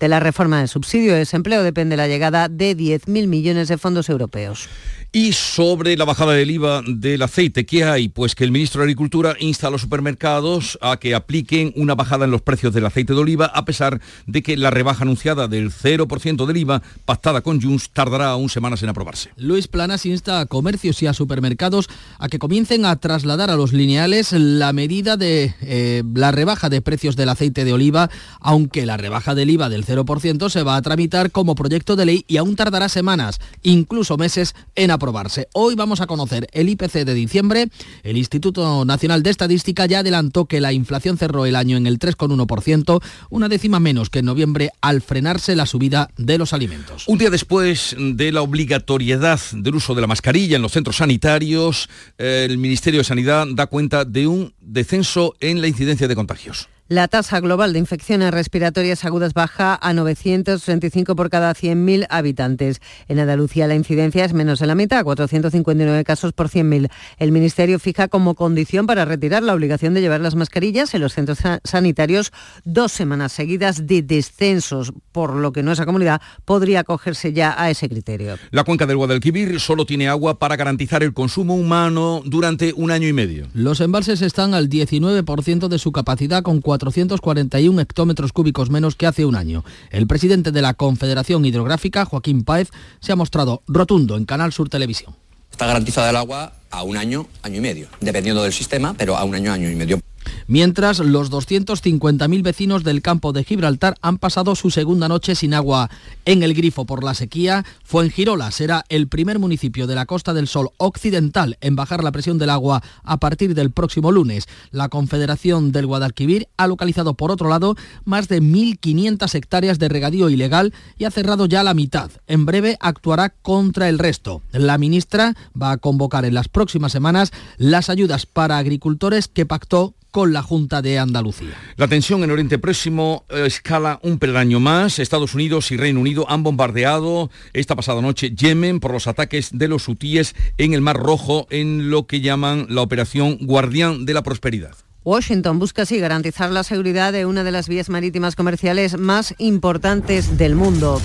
de 0.00 0.08
la 0.08 0.20
reforma 0.20 0.58
del 0.58 0.68
subsidio 0.68 1.12
de 1.12 1.18
desempleo 1.18 1.62
depende 1.62 1.96
la 1.96 2.08
llegada 2.08 2.48
de 2.48 2.76
10.000 2.76 3.26
millones 3.26 3.68
de 3.68 3.78
fondos 3.78 4.08
europeos. 4.08 4.68
Y 5.14 5.32
sobre 5.32 5.96
la 5.96 6.04
bajada 6.04 6.32
del 6.32 6.50
IVA 6.50 6.82
del 6.84 7.22
aceite, 7.22 7.64
¿qué 7.64 7.84
hay? 7.84 8.08
Pues 8.08 8.34
que 8.34 8.42
el 8.42 8.50
ministro 8.50 8.80
de 8.80 8.86
Agricultura 8.86 9.36
insta 9.38 9.68
a 9.68 9.70
los 9.70 9.82
supermercados 9.82 10.76
a 10.82 10.96
que 10.96 11.14
apliquen 11.14 11.72
una 11.76 11.94
bajada 11.94 12.24
en 12.24 12.32
los 12.32 12.42
precios 12.42 12.74
del 12.74 12.84
aceite 12.84 13.14
de 13.14 13.20
oliva, 13.20 13.46
a 13.46 13.64
pesar 13.64 14.00
de 14.26 14.42
que 14.42 14.56
la 14.56 14.70
rebaja 14.70 15.04
anunciada 15.04 15.46
del 15.46 15.70
0% 15.70 16.46
del 16.46 16.56
IVA, 16.56 16.82
pactada 17.04 17.42
con 17.42 17.62
Junts, 17.62 17.90
tardará 17.90 18.30
aún 18.30 18.48
semanas 18.48 18.82
en 18.82 18.88
aprobarse. 18.88 19.30
Luis 19.36 19.68
Planas 19.68 20.04
insta 20.04 20.40
a 20.40 20.46
comercios 20.46 21.00
y 21.00 21.06
a 21.06 21.14
supermercados 21.14 21.88
a 22.18 22.28
que 22.28 22.40
comiencen 22.40 22.84
a 22.84 22.96
trasladar 22.96 23.52
a 23.52 23.56
los 23.56 23.72
lineales 23.72 24.32
la 24.32 24.72
medida 24.72 25.16
de 25.16 25.54
eh, 25.60 26.02
la 26.12 26.32
rebaja 26.32 26.68
de 26.70 26.82
precios 26.82 27.14
del 27.14 27.28
aceite 27.28 27.64
de 27.64 27.72
oliva, 27.72 28.10
aunque 28.40 28.84
la 28.84 28.96
rebaja 28.96 29.36
del 29.36 29.50
IVA 29.50 29.68
del 29.68 29.83
0% 29.84 30.48
se 30.48 30.62
va 30.62 30.76
a 30.76 30.82
tramitar 30.82 31.30
como 31.30 31.54
proyecto 31.54 31.96
de 31.96 32.06
ley 32.06 32.24
y 32.28 32.36
aún 32.36 32.56
tardará 32.56 32.88
semanas, 32.88 33.40
incluso 33.62 34.16
meses, 34.16 34.54
en 34.74 34.90
aprobarse 34.90 35.14
Hoy 35.52 35.74
vamos 35.74 36.00
a 36.00 36.06
conocer 36.06 36.48
el 36.52 36.68
IPC 36.68 37.04
de 37.04 37.14
diciembre. 37.14 37.68
El 38.02 38.16
Instituto 38.16 38.84
Nacional 38.84 39.22
de 39.22 39.30
Estadística 39.30 39.86
ya 39.86 40.00
adelantó 40.00 40.46
que 40.46 40.60
la 40.60 40.72
inflación 40.72 41.16
cerró 41.18 41.46
el 41.46 41.56
año 41.56 41.76
en 41.76 41.86
el 41.86 41.98
3,1%, 41.98 43.02
una 43.30 43.48
décima 43.48 43.80
menos 43.80 44.10
que 44.10 44.20
en 44.20 44.26
noviembre 44.26 44.70
al 44.80 45.02
frenarse 45.02 45.56
la 45.56 45.66
subida 45.66 46.10
de 46.16 46.38
los 46.38 46.52
alimentos. 46.52 47.06
Un 47.08 47.18
día 47.18 47.30
después 47.30 47.96
de 47.98 48.32
la 48.32 48.42
obligatoriedad 48.42 49.40
del 49.52 49.76
uso 49.76 49.94
de 49.94 50.00
la 50.00 50.06
mascarilla 50.06 50.56
en 50.56 50.62
los 50.62 50.72
centros 50.72 50.96
sanitarios, 50.96 51.88
el 52.18 52.58
Ministerio 52.58 53.00
de 53.00 53.04
Sanidad 53.04 53.46
da 53.50 53.66
cuenta 53.66 54.04
de 54.04 54.26
un 54.26 54.54
descenso 54.60 55.34
en 55.40 55.60
la 55.60 55.68
incidencia 55.68 56.08
de 56.08 56.14
contagios. 56.14 56.68
La 56.88 57.08
tasa 57.08 57.40
global 57.40 57.72
de 57.72 57.78
infecciones 57.78 58.30
respiratorias 58.30 59.06
agudas 59.06 59.32
baja 59.32 59.78
a 59.80 59.94
935 59.94 61.16
por 61.16 61.30
cada 61.30 61.54
100.000 61.54 62.06
habitantes. 62.10 62.82
En 63.08 63.18
Andalucía 63.18 63.66
la 63.66 63.74
incidencia 63.74 64.22
es 64.22 64.34
menos 64.34 64.58
de 64.58 64.66
la 64.66 64.74
mitad, 64.74 65.02
459 65.02 66.04
casos 66.04 66.34
por 66.34 66.50
100.000. 66.50 66.90
El 67.16 67.32
Ministerio 67.32 67.78
fija 67.78 68.08
como 68.08 68.34
condición 68.34 68.86
para 68.86 69.06
retirar 69.06 69.42
la 69.42 69.54
obligación 69.54 69.94
de 69.94 70.02
llevar 70.02 70.20
las 70.20 70.34
mascarillas 70.34 70.92
en 70.92 71.00
los 71.00 71.14
centros 71.14 71.38
sanitarios 71.64 72.32
dos 72.64 72.92
semanas 72.92 73.32
seguidas 73.32 73.86
de 73.86 74.02
descensos, 74.02 74.92
por 75.10 75.36
lo 75.36 75.52
que 75.52 75.62
nuestra 75.62 75.86
comunidad 75.86 76.20
podría 76.44 76.80
acogerse 76.80 77.32
ya 77.32 77.54
a 77.56 77.70
ese 77.70 77.88
criterio. 77.88 78.36
La 78.50 78.64
cuenca 78.64 78.84
del 78.84 78.98
Guadalquivir 78.98 79.58
solo 79.58 79.86
tiene 79.86 80.08
agua 80.08 80.38
para 80.38 80.56
garantizar 80.56 81.02
el 81.02 81.14
consumo 81.14 81.54
humano 81.54 82.20
durante 82.26 82.74
un 82.76 82.90
año 82.90 83.08
y 83.08 83.14
medio. 83.14 83.46
Los 83.54 83.80
embalses 83.80 84.20
están 84.20 84.52
al 84.52 84.68
19% 84.68 85.68
de 85.68 85.78
su 85.78 85.90
capacidad 85.90 86.42
con 86.42 86.60
441 86.78 87.80
hectómetros 87.80 88.32
cúbicos 88.32 88.70
menos 88.70 88.96
que 88.96 89.06
hace 89.06 89.24
un 89.24 89.36
año. 89.36 89.64
El 89.90 90.06
presidente 90.06 90.50
de 90.50 90.62
la 90.62 90.74
Confederación 90.74 91.44
Hidrográfica, 91.44 92.04
Joaquín 92.04 92.42
Páez, 92.42 92.70
se 93.00 93.12
ha 93.12 93.16
mostrado 93.16 93.62
rotundo 93.68 94.16
en 94.16 94.24
Canal 94.24 94.52
Sur 94.52 94.68
Televisión. 94.68 95.14
Está 95.50 95.66
garantizada 95.66 96.10
el 96.10 96.16
agua 96.16 96.52
a 96.70 96.82
un 96.82 96.96
año, 96.96 97.26
año 97.42 97.58
y 97.58 97.60
medio, 97.60 97.88
dependiendo 98.00 98.42
del 98.42 98.52
sistema, 98.52 98.94
pero 98.98 99.16
a 99.16 99.22
un 99.24 99.34
año, 99.36 99.52
año 99.52 99.70
y 99.70 99.76
medio. 99.76 100.00
Mientras, 100.46 100.98
los 100.98 101.30
250.000 101.30 102.42
vecinos 102.42 102.84
del 102.84 103.00
campo 103.00 103.32
de 103.32 103.44
Gibraltar 103.44 103.96
han 104.02 104.18
pasado 104.18 104.54
su 104.54 104.70
segunda 104.70 105.08
noche 105.08 105.34
sin 105.34 105.54
agua 105.54 105.88
en 106.26 106.42
el 106.42 106.52
grifo 106.52 106.84
por 106.84 107.02
la 107.02 107.14
sequía. 107.14 107.64
Fuengirola 107.82 108.50
será 108.50 108.84
el 108.90 109.08
primer 109.08 109.38
municipio 109.38 109.86
de 109.86 109.94
la 109.94 110.04
Costa 110.04 110.34
del 110.34 110.46
Sol 110.46 110.70
occidental 110.76 111.56
en 111.62 111.76
bajar 111.76 112.04
la 112.04 112.12
presión 112.12 112.36
del 112.38 112.50
agua 112.50 112.82
a 113.04 113.16
partir 113.16 113.54
del 113.54 113.70
próximo 113.70 114.12
lunes. 114.12 114.46
La 114.70 114.90
Confederación 114.90 115.72
del 115.72 115.86
Guadalquivir 115.86 116.48
ha 116.58 116.66
localizado, 116.66 117.14
por 117.14 117.30
otro 117.30 117.48
lado, 117.48 117.74
más 118.04 118.28
de 118.28 118.42
1.500 118.42 119.34
hectáreas 119.34 119.78
de 119.78 119.88
regadío 119.88 120.28
ilegal 120.28 120.74
y 120.98 121.04
ha 121.04 121.10
cerrado 121.10 121.46
ya 121.46 121.62
la 121.62 121.72
mitad. 121.72 122.10
En 122.26 122.44
breve 122.44 122.76
actuará 122.80 123.30
contra 123.30 123.88
el 123.88 123.98
resto. 123.98 124.42
La 124.52 124.76
ministra 124.76 125.34
va 125.60 125.70
a 125.70 125.78
convocar 125.78 126.26
en 126.26 126.34
las 126.34 126.48
próximas 126.48 126.92
semanas 126.92 127.32
las 127.56 127.88
ayudas 127.88 128.26
para 128.26 128.58
agricultores 128.58 129.28
que 129.28 129.46
pactó 129.46 129.94
con 130.14 130.32
la 130.32 130.42
Junta 130.42 130.80
de 130.80 131.00
Andalucía. 131.00 131.56
La 131.74 131.88
tensión 131.88 132.22
en 132.22 132.30
Oriente 132.30 132.60
Próximo 132.60 133.24
eh, 133.28 133.46
escala 133.46 133.98
un 134.04 134.20
peldaño 134.20 134.60
más. 134.60 135.00
Estados 135.00 135.34
Unidos 135.34 135.72
y 135.72 135.76
Reino 135.76 135.98
Unido 135.98 136.24
han 136.30 136.44
bombardeado 136.44 137.32
esta 137.52 137.74
pasada 137.74 138.00
noche 138.00 138.30
Yemen 138.30 138.78
por 138.78 138.92
los 138.92 139.08
ataques 139.08 139.50
de 139.58 139.66
los 139.66 139.88
hutíes 139.88 140.36
en 140.56 140.72
el 140.72 140.82
Mar 140.82 140.98
Rojo 140.98 141.48
en 141.50 141.90
lo 141.90 142.06
que 142.06 142.20
llaman 142.20 142.66
la 142.68 142.82
operación 142.82 143.38
Guardián 143.40 144.06
de 144.06 144.14
la 144.14 144.22
Prosperidad. 144.22 144.76
Washington 145.02 145.58
busca 145.58 145.82
así 145.82 145.98
garantizar 145.98 146.52
la 146.52 146.62
seguridad 146.62 147.12
de 147.12 147.26
una 147.26 147.42
de 147.42 147.50
las 147.50 147.68
vías 147.68 147.88
marítimas 147.88 148.36
comerciales 148.36 148.96
más 148.96 149.34
importantes 149.38 150.38
del 150.38 150.54
mundo. 150.54 151.02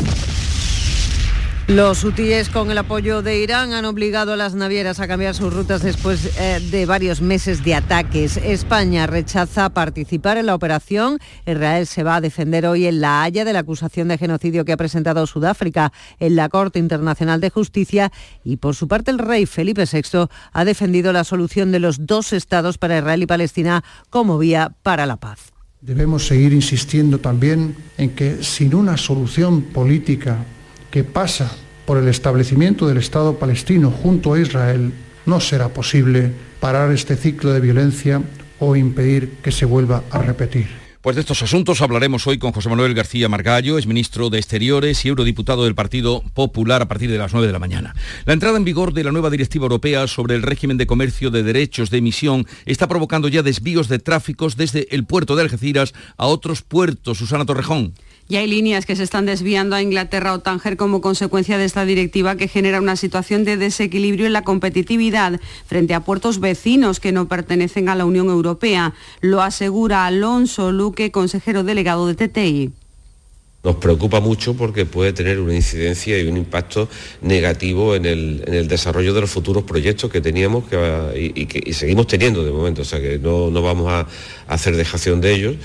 Los 1.69 2.03
hutíes 2.03 2.49
con 2.49 2.71
el 2.71 2.79
apoyo 2.79 3.21
de 3.21 3.43
Irán 3.43 3.73
han 3.73 3.85
obligado 3.85 4.33
a 4.33 4.35
las 4.35 4.55
navieras 4.55 4.99
a 4.99 5.07
cambiar 5.07 5.35
sus 5.35 5.53
rutas 5.53 5.83
después 5.83 6.35
eh, 6.39 6.59
de 6.71 6.87
varios 6.87 7.21
meses 7.21 7.63
de 7.63 7.75
ataques. 7.75 8.37
España 8.37 9.05
rechaza 9.05 9.69
participar 9.69 10.37
en 10.37 10.47
la 10.47 10.55
operación. 10.55 11.19
Israel 11.45 11.85
se 11.85 12.01
va 12.01 12.15
a 12.15 12.21
defender 12.21 12.65
hoy 12.65 12.87
en 12.87 13.01
La 13.01 13.21
Haya 13.21 13.45
de 13.45 13.53
la 13.53 13.59
acusación 13.59 14.07
de 14.07 14.17
genocidio 14.17 14.65
que 14.65 14.71
ha 14.71 14.77
presentado 14.77 15.27
Sudáfrica 15.27 15.93
en 16.19 16.35
la 16.35 16.49
Corte 16.49 16.79
Internacional 16.79 17.39
de 17.39 17.51
Justicia 17.51 18.11
y 18.43 18.57
por 18.57 18.73
su 18.73 18.87
parte 18.87 19.11
el 19.11 19.19
rey 19.19 19.45
Felipe 19.45 19.85
VI 19.85 20.25
ha 20.51 20.65
defendido 20.65 21.13
la 21.13 21.23
solución 21.23 21.71
de 21.71 21.77
los 21.77 22.07
dos 22.07 22.33
estados 22.33 22.79
para 22.79 22.97
Israel 22.97 23.21
y 23.21 23.27
Palestina 23.27 23.83
como 24.09 24.39
vía 24.39 24.75
para 24.81 25.05
la 25.05 25.17
paz. 25.17 25.51
Debemos 25.81 26.25
seguir 26.25 26.51
insistiendo 26.51 27.19
también 27.19 27.75
en 27.99 28.15
que 28.15 28.43
sin 28.43 28.73
una 28.73 28.97
solución 28.97 29.61
política 29.61 30.39
que 30.91 31.03
pasa 31.03 31.51
por 31.85 31.97
el 31.97 32.07
establecimiento 32.07 32.87
del 32.87 32.97
Estado 32.97 33.37
palestino 33.37 33.91
junto 33.91 34.33
a 34.33 34.39
Israel, 34.39 34.91
no 35.25 35.39
será 35.39 35.69
posible 35.69 36.31
parar 36.59 36.91
este 36.91 37.15
ciclo 37.15 37.53
de 37.53 37.59
violencia 37.59 38.21
o 38.59 38.75
impedir 38.75 39.37
que 39.41 39.51
se 39.51 39.65
vuelva 39.65 40.03
a 40.11 40.19
repetir. 40.19 40.78
Pues 41.01 41.15
de 41.15 41.21
estos 41.21 41.41
asuntos 41.41 41.81
hablaremos 41.81 42.27
hoy 42.27 42.39
con 42.39 42.51
José 42.51 42.67
Manuel 42.67 42.93
García 42.93 43.29
Margallo, 43.29 43.77
es 43.77 43.87
ministro 43.87 44.29
de 44.29 44.37
Exteriores 44.37 45.05
y 45.05 45.07
eurodiputado 45.07 45.63
del 45.63 45.73
Partido 45.73 46.21
Popular 46.33 46.81
a 46.81 46.89
partir 46.89 47.09
de 47.09 47.17
las 47.17 47.31
9 47.31 47.47
de 47.47 47.53
la 47.53 47.59
mañana. 47.59 47.95
La 48.25 48.33
entrada 48.33 48.57
en 48.57 48.65
vigor 48.65 48.91
de 48.91 49.05
la 49.05 49.13
nueva 49.13 49.29
directiva 49.29 49.63
europea 49.63 50.07
sobre 50.07 50.35
el 50.35 50.41
régimen 50.41 50.75
de 50.75 50.87
comercio 50.87 51.31
de 51.31 51.41
derechos 51.41 51.89
de 51.89 51.99
emisión 51.99 52.45
está 52.65 52.89
provocando 52.89 53.29
ya 53.29 53.43
desvíos 53.43 53.87
de 53.87 53.99
tráficos 53.99 54.57
desde 54.57 54.93
el 54.93 55.05
puerto 55.05 55.37
de 55.37 55.43
Algeciras 55.43 55.93
a 56.17 56.27
otros 56.27 56.63
puertos. 56.63 57.17
Susana 57.17 57.45
Torrejón. 57.45 57.93
Y 58.31 58.35
hay 58.35 58.45
líneas 58.45 58.85
que 58.85 58.95
se 58.95 59.01
están 59.01 59.25
desviando 59.25 59.75
a 59.75 59.81
Inglaterra 59.81 60.33
o 60.33 60.39
Tánger 60.39 60.77
como 60.77 61.01
consecuencia 61.01 61.57
de 61.57 61.65
esta 61.65 61.83
directiva 61.83 62.35
que 62.35 62.47
genera 62.47 62.79
una 62.79 62.95
situación 62.95 63.43
de 63.43 63.57
desequilibrio 63.57 64.27
en 64.27 64.33
la 64.33 64.43
competitividad 64.43 65.41
frente 65.65 65.95
a 65.95 66.01
puertos 66.01 66.39
vecinos 66.39 66.99
que 66.99 67.11
no 67.11 67.27
pertenecen 67.27 67.89
a 67.89 67.95
la 67.95 68.05
Unión 68.05 68.27
Europea. 68.27 68.93
Lo 69.21 69.41
asegura 69.41 70.05
Alonso 70.05 70.71
Luque, 70.89 71.11
consejero 71.11 71.63
delegado 71.63 72.07
de 72.07 72.15
TTI. 72.15 72.71
Nos 73.63 73.75
preocupa 73.75 74.19
mucho 74.21 74.55
porque 74.55 74.87
puede 74.87 75.13
tener 75.13 75.39
una 75.39 75.53
incidencia 75.53 76.19
y 76.19 76.27
un 76.27 76.35
impacto 76.37 76.89
negativo 77.21 77.93
en 77.93 78.05
el, 78.05 78.67
desarrollo 78.67 79.13
de 79.13 79.21
los 79.21 79.29
futuros 79.29 79.63
proyectos 79.63 80.09
que 80.09 80.19
teníamos 80.19 80.63
y, 81.15 81.45
que 81.45 81.73
seguimos 81.73 82.07
teniendo 82.07 82.43
de 82.43 82.51
momento, 82.51 82.81
o 82.81 82.85
sea 82.85 82.99
que 82.99 83.19
no, 83.19 83.51
no 83.51 83.61
vamos 83.61 83.91
a 83.91 84.07
hacer 84.47 84.75
dejación 84.75 85.21
de 85.21 85.33
ellos. 85.35 85.55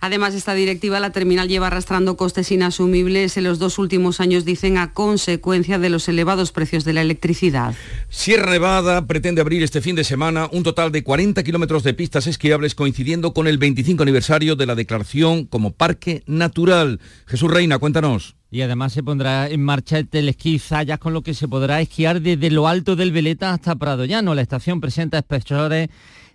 Además, 0.00 0.34
esta 0.34 0.54
directiva, 0.54 1.00
la 1.00 1.10
terminal 1.10 1.48
lleva 1.48 1.66
arrastrando 1.66 2.16
costes 2.16 2.52
inasumibles 2.52 3.36
en 3.36 3.44
los 3.44 3.58
dos 3.58 3.78
últimos 3.78 4.20
años, 4.20 4.44
dicen, 4.44 4.78
a 4.78 4.92
consecuencia 4.92 5.78
de 5.80 5.90
los 5.90 6.08
elevados 6.08 6.52
precios 6.52 6.84
de 6.84 6.92
la 6.92 7.02
electricidad. 7.02 7.74
Sierra 8.08 8.52
Nevada 8.52 9.06
pretende 9.06 9.40
abrir 9.40 9.64
este 9.64 9.80
fin 9.80 9.96
de 9.96 10.04
semana 10.04 10.48
un 10.52 10.62
total 10.62 10.92
de 10.92 11.02
40 11.02 11.42
kilómetros 11.42 11.82
de 11.82 11.94
pistas 11.94 12.28
esquiables 12.28 12.76
coincidiendo 12.76 13.34
con 13.34 13.48
el 13.48 13.58
25 13.58 14.04
aniversario 14.04 14.54
de 14.54 14.66
la 14.66 14.76
declaración 14.76 15.46
como 15.46 15.72
parque 15.72 16.22
natural. 16.26 17.00
Jesús 17.26 17.50
Reina, 17.50 17.78
cuéntanos. 17.78 18.36
Y 18.50 18.62
además 18.62 18.92
se 18.92 19.02
pondrá 19.02 19.48
en 19.48 19.62
marcha 19.62 19.98
el 19.98 20.08
telesquí 20.08 20.58
Zayas 20.58 20.98
con 20.98 21.12
lo 21.12 21.22
que 21.22 21.34
se 21.34 21.48
podrá 21.48 21.80
esquiar 21.80 22.22
desde 22.22 22.50
lo 22.50 22.66
alto 22.66 22.96
del 22.96 23.12
Veleta 23.12 23.52
hasta 23.52 23.76
Prado 23.76 24.04
Llano. 24.04 24.34
La 24.34 24.42
estación 24.42 24.80
presenta 24.80 25.18
espesores 25.18 25.90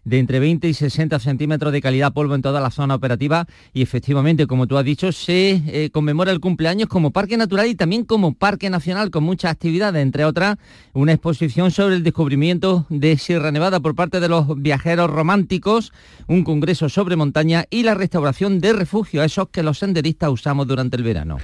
de 0.05 0.19
entre 0.19 0.39
20 0.39 0.67
y 0.67 0.73
60 0.73 1.19
centímetros 1.19 1.71
de 1.71 1.81
calidad 1.81 2.13
polvo 2.13 2.35
en 2.35 2.41
toda 2.41 2.61
la 2.61 2.71
zona 2.71 2.95
operativa 2.95 3.47
y 3.73 3.81
efectivamente, 3.81 4.47
como 4.47 4.67
tú 4.67 4.77
has 4.77 4.85
dicho, 4.85 5.11
se 5.11 5.61
eh, 5.67 5.89
conmemora 5.91 6.31
el 6.31 6.39
cumpleaños 6.39 6.89
como 6.89 7.11
parque 7.11 7.37
natural 7.37 7.67
y 7.67 7.75
también 7.75 8.03
como 8.03 8.33
parque 8.33 8.69
nacional 8.69 9.11
con 9.11 9.23
muchas 9.23 9.51
actividades, 9.51 10.01
entre 10.01 10.25
otras 10.25 10.57
una 10.93 11.13
exposición 11.13 11.71
sobre 11.71 11.95
el 11.95 12.03
descubrimiento 12.03 12.85
de 12.89 13.17
Sierra 13.17 13.51
Nevada 13.51 13.79
por 13.79 13.95
parte 13.95 14.19
de 14.19 14.29
los 14.29 14.61
viajeros 14.61 15.09
románticos, 15.09 15.91
un 16.27 16.43
congreso 16.43 16.89
sobre 16.89 17.15
montaña 17.15 17.65
y 17.69 17.83
la 17.83 17.95
restauración 17.95 18.59
de 18.59 18.73
refugios, 18.73 19.25
esos 19.25 19.49
que 19.49 19.63
los 19.63 19.79
senderistas 19.79 20.29
usamos 20.29 20.67
durante 20.67 20.97
el 20.97 21.03
verano. 21.03 21.37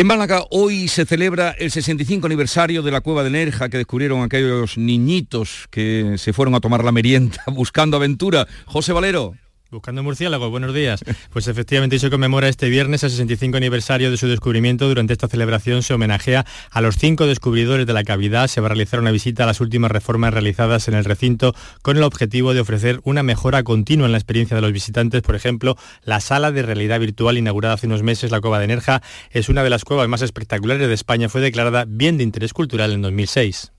En 0.00 0.06
Málaga 0.06 0.46
hoy 0.48 0.88
se 0.88 1.04
celebra 1.04 1.50
el 1.50 1.70
65 1.70 2.24
aniversario 2.26 2.80
de 2.80 2.90
la 2.90 3.02
cueva 3.02 3.22
de 3.22 3.28
Nerja 3.28 3.68
que 3.68 3.76
descubrieron 3.76 4.22
aquellos 4.22 4.78
niñitos 4.78 5.66
que 5.68 6.14
se 6.16 6.32
fueron 6.32 6.54
a 6.54 6.60
tomar 6.60 6.82
la 6.82 6.90
merienda 6.90 7.36
buscando 7.48 7.98
aventura. 7.98 8.48
José 8.64 8.94
Valero. 8.94 9.34
Buscando 9.70 10.02
murciélagos, 10.02 10.50
buenos 10.50 10.74
días. 10.74 11.04
Pues 11.32 11.46
efectivamente 11.46 12.00
se 12.00 12.10
conmemora 12.10 12.48
este 12.48 12.68
viernes 12.68 13.04
el 13.04 13.10
65 13.10 13.56
aniversario 13.56 14.10
de 14.10 14.16
su 14.16 14.26
descubrimiento. 14.26 14.88
Durante 14.88 15.12
esta 15.12 15.28
celebración 15.28 15.84
se 15.84 15.94
homenajea 15.94 16.44
a 16.72 16.80
los 16.80 16.96
cinco 16.96 17.26
descubridores 17.26 17.86
de 17.86 17.92
la 17.92 18.02
cavidad. 18.02 18.48
Se 18.48 18.60
va 18.60 18.66
a 18.66 18.70
realizar 18.70 18.98
una 18.98 19.12
visita 19.12 19.44
a 19.44 19.46
las 19.46 19.60
últimas 19.60 19.92
reformas 19.92 20.34
realizadas 20.34 20.88
en 20.88 20.94
el 20.94 21.04
recinto 21.04 21.54
con 21.82 21.96
el 21.96 22.02
objetivo 22.02 22.52
de 22.52 22.60
ofrecer 22.60 23.00
una 23.04 23.22
mejora 23.22 23.62
continua 23.62 24.06
en 24.06 24.12
la 24.12 24.18
experiencia 24.18 24.56
de 24.56 24.62
los 24.62 24.72
visitantes. 24.72 25.22
Por 25.22 25.36
ejemplo, 25.36 25.76
la 26.02 26.18
sala 26.18 26.50
de 26.50 26.62
realidad 26.62 26.98
virtual 26.98 27.38
inaugurada 27.38 27.74
hace 27.74 27.86
unos 27.86 28.02
meses, 28.02 28.32
la 28.32 28.40
Cueva 28.40 28.58
de 28.58 28.66
Nerja, 28.66 29.02
es 29.30 29.48
una 29.48 29.62
de 29.62 29.70
las 29.70 29.84
cuevas 29.84 30.08
más 30.08 30.22
espectaculares 30.22 30.88
de 30.88 30.94
España. 30.94 31.28
Fue 31.28 31.40
declarada 31.40 31.84
bien 31.86 32.18
de 32.18 32.24
interés 32.24 32.52
cultural 32.52 32.92
en 32.92 33.02
2006. 33.02 33.70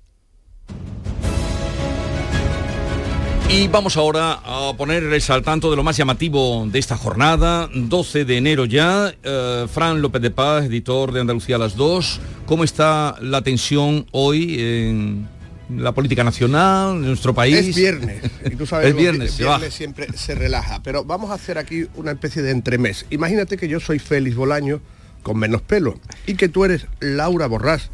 Y 3.53 3.67
vamos 3.67 3.97
ahora 3.97 4.39
a 4.45 4.73
ponerles 4.77 5.29
al 5.29 5.43
tanto 5.43 5.69
de 5.69 5.75
lo 5.75 5.83
más 5.83 5.97
llamativo 5.97 6.65
de 6.71 6.79
esta 6.79 6.95
jornada, 6.95 7.69
12 7.73 8.23
de 8.23 8.37
enero 8.37 8.63
ya. 8.63 9.13
Eh, 9.21 9.67
Fran 9.69 10.01
López 10.01 10.21
de 10.21 10.31
Paz, 10.31 10.63
editor 10.65 11.11
de 11.11 11.19
Andalucía 11.19 11.57
a 11.57 11.59
las 11.59 11.75
2. 11.75 12.21
¿Cómo 12.45 12.63
está 12.63 13.17
la 13.19 13.41
tensión 13.41 14.07
hoy 14.11 14.55
en 14.57 15.27
la 15.69 15.91
política 15.91 16.23
nacional, 16.23 16.95
en 16.95 17.07
nuestro 17.07 17.33
país? 17.33 17.57
Es 17.57 17.75
viernes. 17.75 18.23
Y 18.45 18.55
tú 18.55 18.65
sabes, 18.65 18.87
es 18.87 18.95
viernes, 18.95 19.33
se 19.33 19.43
viernes 19.43 19.73
siempre 19.73 20.07
se 20.15 20.33
relaja. 20.33 20.81
Pero 20.81 21.03
vamos 21.03 21.29
a 21.29 21.33
hacer 21.33 21.57
aquí 21.57 21.87
una 21.95 22.11
especie 22.11 22.41
de 22.41 22.51
entremés. 22.51 23.05
Imagínate 23.09 23.57
que 23.57 23.67
yo 23.67 23.81
soy 23.81 23.99
Félix 23.99 24.37
Bolaño 24.37 24.79
con 25.23 25.37
menos 25.37 25.61
pelo 25.61 25.99
y 26.25 26.35
que 26.35 26.47
tú 26.47 26.63
eres 26.63 26.87
Laura 27.01 27.47
Borrás 27.47 27.91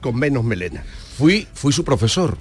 con 0.00 0.14
menos 0.16 0.44
melena. 0.44 0.84
Fui, 1.18 1.48
fui 1.52 1.72
su 1.72 1.84
profesor. 1.84 2.38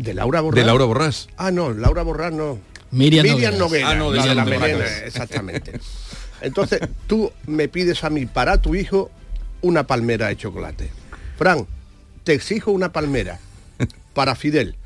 ¿De 0.00 0.14
Laura 0.14 0.40
Borrás? 0.40 0.56
De 0.56 0.64
Laura 0.64 0.84
Borrás. 0.86 1.28
Ah, 1.36 1.50
no, 1.50 1.72
Laura 1.74 2.02
Borrás 2.02 2.32
no. 2.32 2.58
Miriam, 2.90 3.26
Miriam. 3.26 3.58
Noguera. 3.58 3.90
Ah, 3.90 3.94
no, 3.94 4.10
de 4.10 4.16
la 4.18 4.26
de 4.26 4.34
la 4.34 4.44
Miriam 4.44 4.60
melena, 4.62 4.78
Nogueras. 4.78 5.02
exactamente. 5.06 5.72
Entonces, 6.40 6.80
tú 7.06 7.30
me 7.46 7.68
pides 7.68 8.02
a 8.02 8.10
mí 8.10 8.24
para 8.24 8.62
tu 8.62 8.74
hijo 8.74 9.10
una 9.60 9.86
palmera 9.86 10.28
de 10.28 10.36
chocolate. 10.36 10.90
Fran, 11.36 11.66
te 12.24 12.32
exijo 12.32 12.70
una 12.70 12.92
palmera 12.92 13.38
para 14.14 14.34
Fidel. 14.34 14.76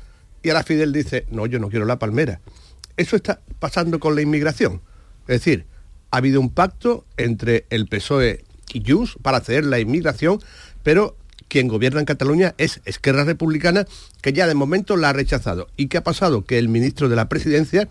Y 0.43 0.49
ahora 0.49 0.63
Fidel 0.63 0.91
dice, 0.91 1.25
no, 1.31 1.45
yo 1.45 1.59
no 1.59 1.69
quiero 1.69 1.85
la 1.85 1.97
palmera. 1.97 2.41
Eso 2.97 3.15
está 3.15 3.39
pasando 3.59 3.99
con 3.99 4.15
la 4.15 4.21
inmigración. 4.21 4.81
Es 5.21 5.39
decir, 5.39 5.65
ha 6.11 6.17
habido 6.17 6.41
un 6.41 6.49
pacto 6.49 7.05
entre 7.15 7.65
el 7.69 7.87
PSOE 7.87 8.43
y 8.73 8.83
Junts 8.85 9.15
para 9.21 9.39
ceder 9.39 9.65
la 9.65 9.79
inmigración, 9.79 10.39
pero 10.83 11.15
quien 11.47 11.67
gobierna 11.67 11.99
en 11.99 12.05
Cataluña 12.05 12.55
es 12.57 12.81
Esquerra 12.85 13.23
Republicana, 13.23 13.85
que 14.21 14.33
ya 14.33 14.47
de 14.47 14.55
momento 14.55 14.97
la 14.97 15.09
ha 15.09 15.13
rechazado. 15.13 15.67
¿Y 15.77 15.87
qué 15.87 15.97
ha 15.97 16.03
pasado? 16.03 16.45
Que 16.45 16.57
el 16.57 16.69
ministro 16.69 17.09
de 17.09 17.15
la 17.15 17.29
Presidencia, 17.29 17.87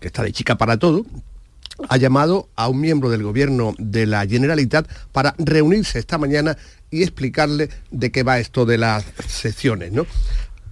que 0.00 0.06
está 0.06 0.22
de 0.22 0.32
chica 0.32 0.58
para 0.58 0.78
todo, 0.78 1.04
ha 1.88 1.96
llamado 1.96 2.48
a 2.56 2.68
un 2.68 2.80
miembro 2.80 3.10
del 3.10 3.22
gobierno 3.22 3.74
de 3.78 4.06
la 4.06 4.26
Generalitat 4.26 4.88
para 5.12 5.34
reunirse 5.38 5.98
esta 5.98 6.18
mañana 6.18 6.56
y 6.90 7.02
explicarle 7.02 7.68
de 7.90 8.10
qué 8.10 8.22
va 8.22 8.38
esto 8.38 8.66
de 8.66 8.78
las 8.78 9.04
secciones, 9.26 9.92
¿no? 9.92 10.06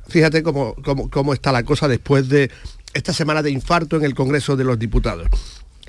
Fíjate 0.08 0.42
cómo, 0.42 0.74
cómo, 0.84 1.10
cómo 1.10 1.32
está 1.32 1.52
la 1.52 1.64
cosa 1.64 1.88
después 1.88 2.28
de 2.28 2.50
esta 2.94 3.12
semana 3.12 3.42
de 3.42 3.50
infarto 3.50 3.96
en 3.96 4.04
el 4.04 4.14
Congreso 4.14 4.56
de 4.56 4.64
los 4.64 4.78
Diputados. 4.78 5.28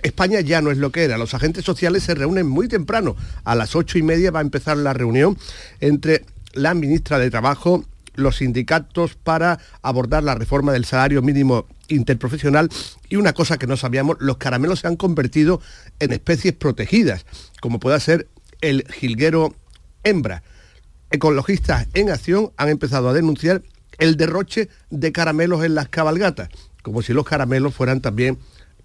España 0.04 0.42
ya 0.42 0.62
no 0.62 0.72
es 0.72 0.78
lo 0.78 0.92
que 0.92 1.04
era. 1.04 1.18
Los 1.18 1.34
agentes 1.34 1.66
sociales 1.66 2.04
se 2.04 2.16
reúnen 2.16 2.48
muy 2.48 2.68
temprano. 2.68 3.16
A 3.44 3.56
las 3.56 3.76
ocho 3.76 3.98
y 3.98 4.04
media 4.04 4.32
va 4.32 4.40
a 4.40 4.44
empezar 4.44 4.78
la 4.78 4.94
reunión 4.94 5.38
entre 5.80 6.26
la 6.54 6.74
ministra 6.74 7.20
de 7.20 7.30
Trabajo, 7.30 7.86
los 8.16 8.38
sindicatos 8.38 9.16
para 9.16 9.60
abordar 9.82 10.24
la 10.24 10.36
reforma 10.36 10.74
del 10.74 10.86
salario 10.86 11.22
mínimo 11.22 11.68
interprofesional 11.88 12.70
y 13.10 13.16
una 13.16 13.34
cosa 13.34 13.58
que 13.58 13.68
no 13.68 13.78
sabíamos, 13.78 14.18
los 14.20 14.38
caramelos 14.38 14.80
se 14.80 14.88
han 14.88 14.96
convertido 14.96 15.62
en 16.00 16.12
especies 16.12 16.54
protegidas, 16.54 17.26
como 17.62 17.80
pueda 17.80 18.00
ser 18.00 18.28
el 18.62 18.86
jilguero 18.92 19.56
hembra. 20.04 20.44
Ecologistas 21.12 21.88
en 21.94 22.10
acción 22.10 22.52
han 22.58 22.70
empezado 22.70 23.08
a 23.10 23.14
denunciar 23.14 23.62
el 24.00 24.18
derroche 24.18 24.68
de 24.90 25.12
caramelos 25.12 25.64
en 25.64 25.76
las 25.76 25.88
cabalgatas, 25.90 26.50
como 26.82 27.02
si 27.02 27.14
los 27.14 27.26
caramelos 27.26 27.74
fueran 27.74 28.02
también 28.02 28.38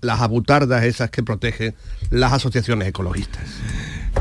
las 0.02 0.20
abutardas 0.20 0.84
esas 0.84 1.10
que 1.10 1.22
protegen 1.22 1.74
las 2.10 2.32
asociaciones 2.34 2.86
ecologistas. 2.88 3.42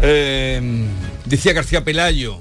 Eh, 0.01 0.87
decía 1.25 1.51
García 1.51 1.83
Pelayo. 1.83 2.39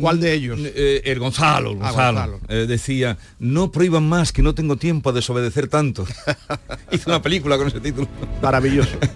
¿Cuál 0.00 0.20
de 0.20 0.34
ellos? 0.34 0.58
Eh, 0.62 1.00
el 1.06 1.18
Gonzalo, 1.18 1.70
el 1.72 1.78
Ah, 1.80 1.90
Gonzalo. 1.92 2.20
Gonzalo. 2.32 2.40
Eh, 2.48 2.66
decía, 2.66 3.16
no 3.38 3.72
prohíban 3.72 4.06
más, 4.08 4.32
que 4.32 4.42
no 4.42 4.54
tengo 4.54 4.76
tiempo 4.76 5.10
a 5.10 5.12
desobedecer 5.12 5.68
tanto. 5.68 6.06
Hizo 6.92 7.08
una 7.10 7.22
película 7.22 7.56
con 7.56 7.68
ese 7.68 7.80
título. 7.80 8.08
Maravilloso. 8.42 8.90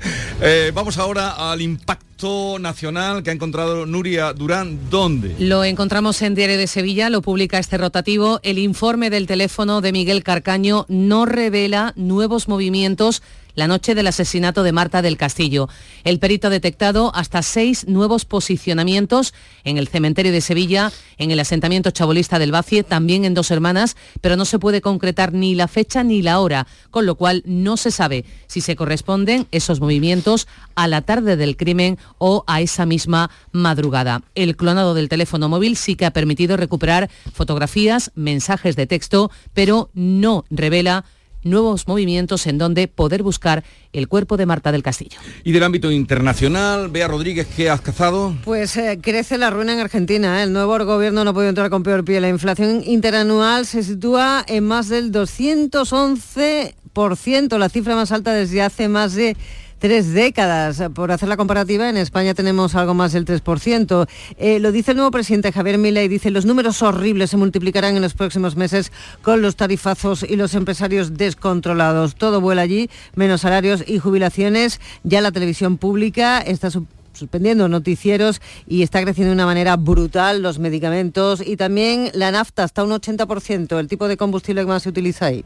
Eh, 0.44 0.72
vamos 0.74 0.98
ahora 0.98 1.52
al 1.52 1.61
impacto 1.61 2.58
nacional 2.58 3.22
que 3.22 3.30
ha 3.30 3.32
encontrado 3.32 3.87
Nuria 3.87 4.32
Durán. 4.32 4.90
¿Dónde? 4.90 5.37
Lo 5.38 5.62
encontramos 5.62 6.20
en 6.22 6.35
Diario 6.35 6.58
de 6.58 6.66
Sevilla, 6.66 7.11
lo 7.11 7.22
publica 7.22 7.61
este 7.61 7.78
rotativo. 7.78 8.40
El 8.42 8.58
informe 8.58 9.08
del 9.08 9.28
teléfono 9.28 9.80
de 9.80 9.92
Miguel 9.92 10.24
Carcaño 10.24 10.85
no 10.88 11.26
revela 11.26 11.92
nuevos 11.94 12.48
movimientos 12.48 13.22
la 13.55 13.69
noche 13.69 13.95
del 13.95 14.07
asesinato 14.07 14.62
de 14.62 14.73
Marta 14.73 15.03
del 15.03 15.17
Castillo. 15.17 15.69
El 16.05 16.19
perito 16.19 16.49
ha 16.49 16.51
detectado 16.51 17.15
hasta 17.15 17.43
seis 17.43 17.87
nuevos 17.87 18.25
posicionamientos 18.25 19.35
en 19.65 19.79
el 19.79 19.88
cementerio 19.88 20.33
de 20.33 20.41
Sevilla, 20.41 20.93
en 21.19 21.31
el 21.31 21.41
asentamiento 21.41 21.91
chabolista 21.91 22.38
del 22.38 22.53
Bacie, 22.53 22.83
también 22.83 23.25
en 23.25 23.35
Dos 23.35 23.51
Hermanas, 23.51 23.97
pero 24.21 24.37
no 24.37 24.45
se 24.45 24.59
puede 24.59 24.81
concretar 24.81 25.33
ni 25.33 25.55
la 25.55 25.69
fecha 25.69 26.03
ni 26.03 26.23
la 26.23 26.41
hora, 26.41 26.67
con 26.91 27.07
lo 27.07 27.15
cual 27.15 27.43
no 27.45 27.77
se 27.77 27.91
sabe 27.91 28.25
si 28.47 28.61
se 28.61 28.77
corresponden 28.77 29.47
esos 29.51 29.81
movimientos 29.81 30.49
a 30.75 30.88
la 30.88 31.03
tarde 31.03 31.37
del 31.37 31.57
crimen 31.57 31.99
o 32.19 32.45
a 32.47 32.61
esa 32.61 32.87
misma 32.87 33.31
madrugada. 33.53 34.23
El 34.35 34.57
clonado 34.57 34.95
del 34.95 35.09
teléfono 35.09 35.49
móvil 35.49 35.77
sí 35.77 35.97
que 35.97 36.07
ha 36.07 36.12
permitido 36.12 36.57
recuperar 36.57 37.11
fotografías, 37.33 38.11
mensajes 38.15 38.77
de 38.77 38.87
texto, 38.87 39.31
pero 39.55 39.91
no 39.95 40.45
revela 40.51 41.05
nuevos 41.44 41.88
movimientos 41.88 42.46
en 42.46 42.59
donde 42.59 42.88
poder 42.88 43.22
buscar 43.22 43.64
el 43.92 44.09
cuerpo 44.09 44.37
de 44.37 44.46
Marta 44.46 44.72
del 44.72 44.83
Castillo. 44.83 45.18
Y 45.44 45.52
del 45.52 45.62
ámbito 45.62 45.90
internacional, 45.90 46.88
Bea 46.88 47.09
Rodríguez, 47.09 47.46
¿qué 47.55 47.70
has 47.70 47.81
cazado? 47.81 48.35
Pues 48.44 48.76
eh, 48.76 48.98
crece 49.02 49.38
la 49.38 49.50
ruina 49.50 49.72
en 49.74 49.81
Argentina. 49.81 50.40
¿eh? 50.40 50.44
El 50.44 50.52
nuevo 50.52 50.72
gobierno 50.85 51.24
no 51.24 51.31
ha 51.31 51.35
podido 51.35 51.50
entrar 51.50 51.70
con 51.70 51.83
peor 51.83 52.05
pie. 52.05 52.20
La 52.20 52.28
inflación 52.28 52.83
interanual 52.85 53.66
se 53.66 53.83
sitúa 53.83 54.44
en 54.46 54.64
más 54.64 54.88
del 54.88 55.11
211%, 55.12 57.59
la 57.59 57.68
cifra 57.68 57.94
más 57.94 58.12
alta 58.12 58.33
desde 58.33 58.62
hace 58.62 58.88
más 58.88 59.14
de 59.14 59.37
tres 59.83 60.12
décadas. 60.14 60.81
Por 60.95 61.11
hacer 61.11 61.29
la 61.29 61.37
comparativa, 61.37 61.90
en 61.90 61.97
España 61.97 62.35
tenemos 62.35 62.77
algo 62.77 62.95
más 62.95 63.12
del 63.12 63.25
3%. 63.25 64.07
Eh, 64.38 64.61
lo 64.61 64.71
dice 64.71 64.92
el 64.92 64.97
nuevo 64.99 65.11
presidente 65.11 65.51
Javier 65.51 65.77
Milei, 65.77 66.07
dice 66.07 66.31
los 66.31 66.47
números 66.47 66.81
horribles 66.83 67.31
se 67.31 67.37
multiplicarán 67.37 67.97
en 67.97 68.03
los 68.03 68.14
próximos 68.14 68.55
meses 68.55 68.92
con 69.23 69.42
los 69.42 69.57
tarifazos 69.57 70.23
y 70.23 70.37
los 70.37 70.55
empresarios 70.55 71.14
descontrolados. 71.18 72.14
Todo 72.14 72.40
vuela 72.40 72.62
allí, 72.62 72.90
menos 73.16 73.40
salarios 73.40 73.83
y 73.85 73.99
jubilaciones. 73.99 74.81
Ya 75.03 75.21
la 75.21 75.33
televisión 75.33 75.79
pública 75.79 76.38
está 76.38 76.71
su- 76.71 76.87
suspendiendo 77.12 77.68
noticieros 77.68 78.40
y 78.68 78.83
está 78.83 79.03
creciendo 79.03 79.31
de 79.31 79.35
una 79.35 79.47
manera 79.47 79.75
brutal 79.77 80.42
los 80.42 80.61
medicamentos 80.61 81.42
y 81.45 81.57
también 81.57 82.09
la 82.14 82.31
nafta 82.31 82.62
está 82.62 82.85
un 82.85 82.92
80%, 82.92 83.81
el 83.81 83.88
tipo 83.88 84.07
de 84.07 84.16
combustible 84.16 84.62
que 84.62 84.68
más 84.68 84.85
se 84.85 84.90
utiliza 84.90 85.27
ahí. 85.27 85.45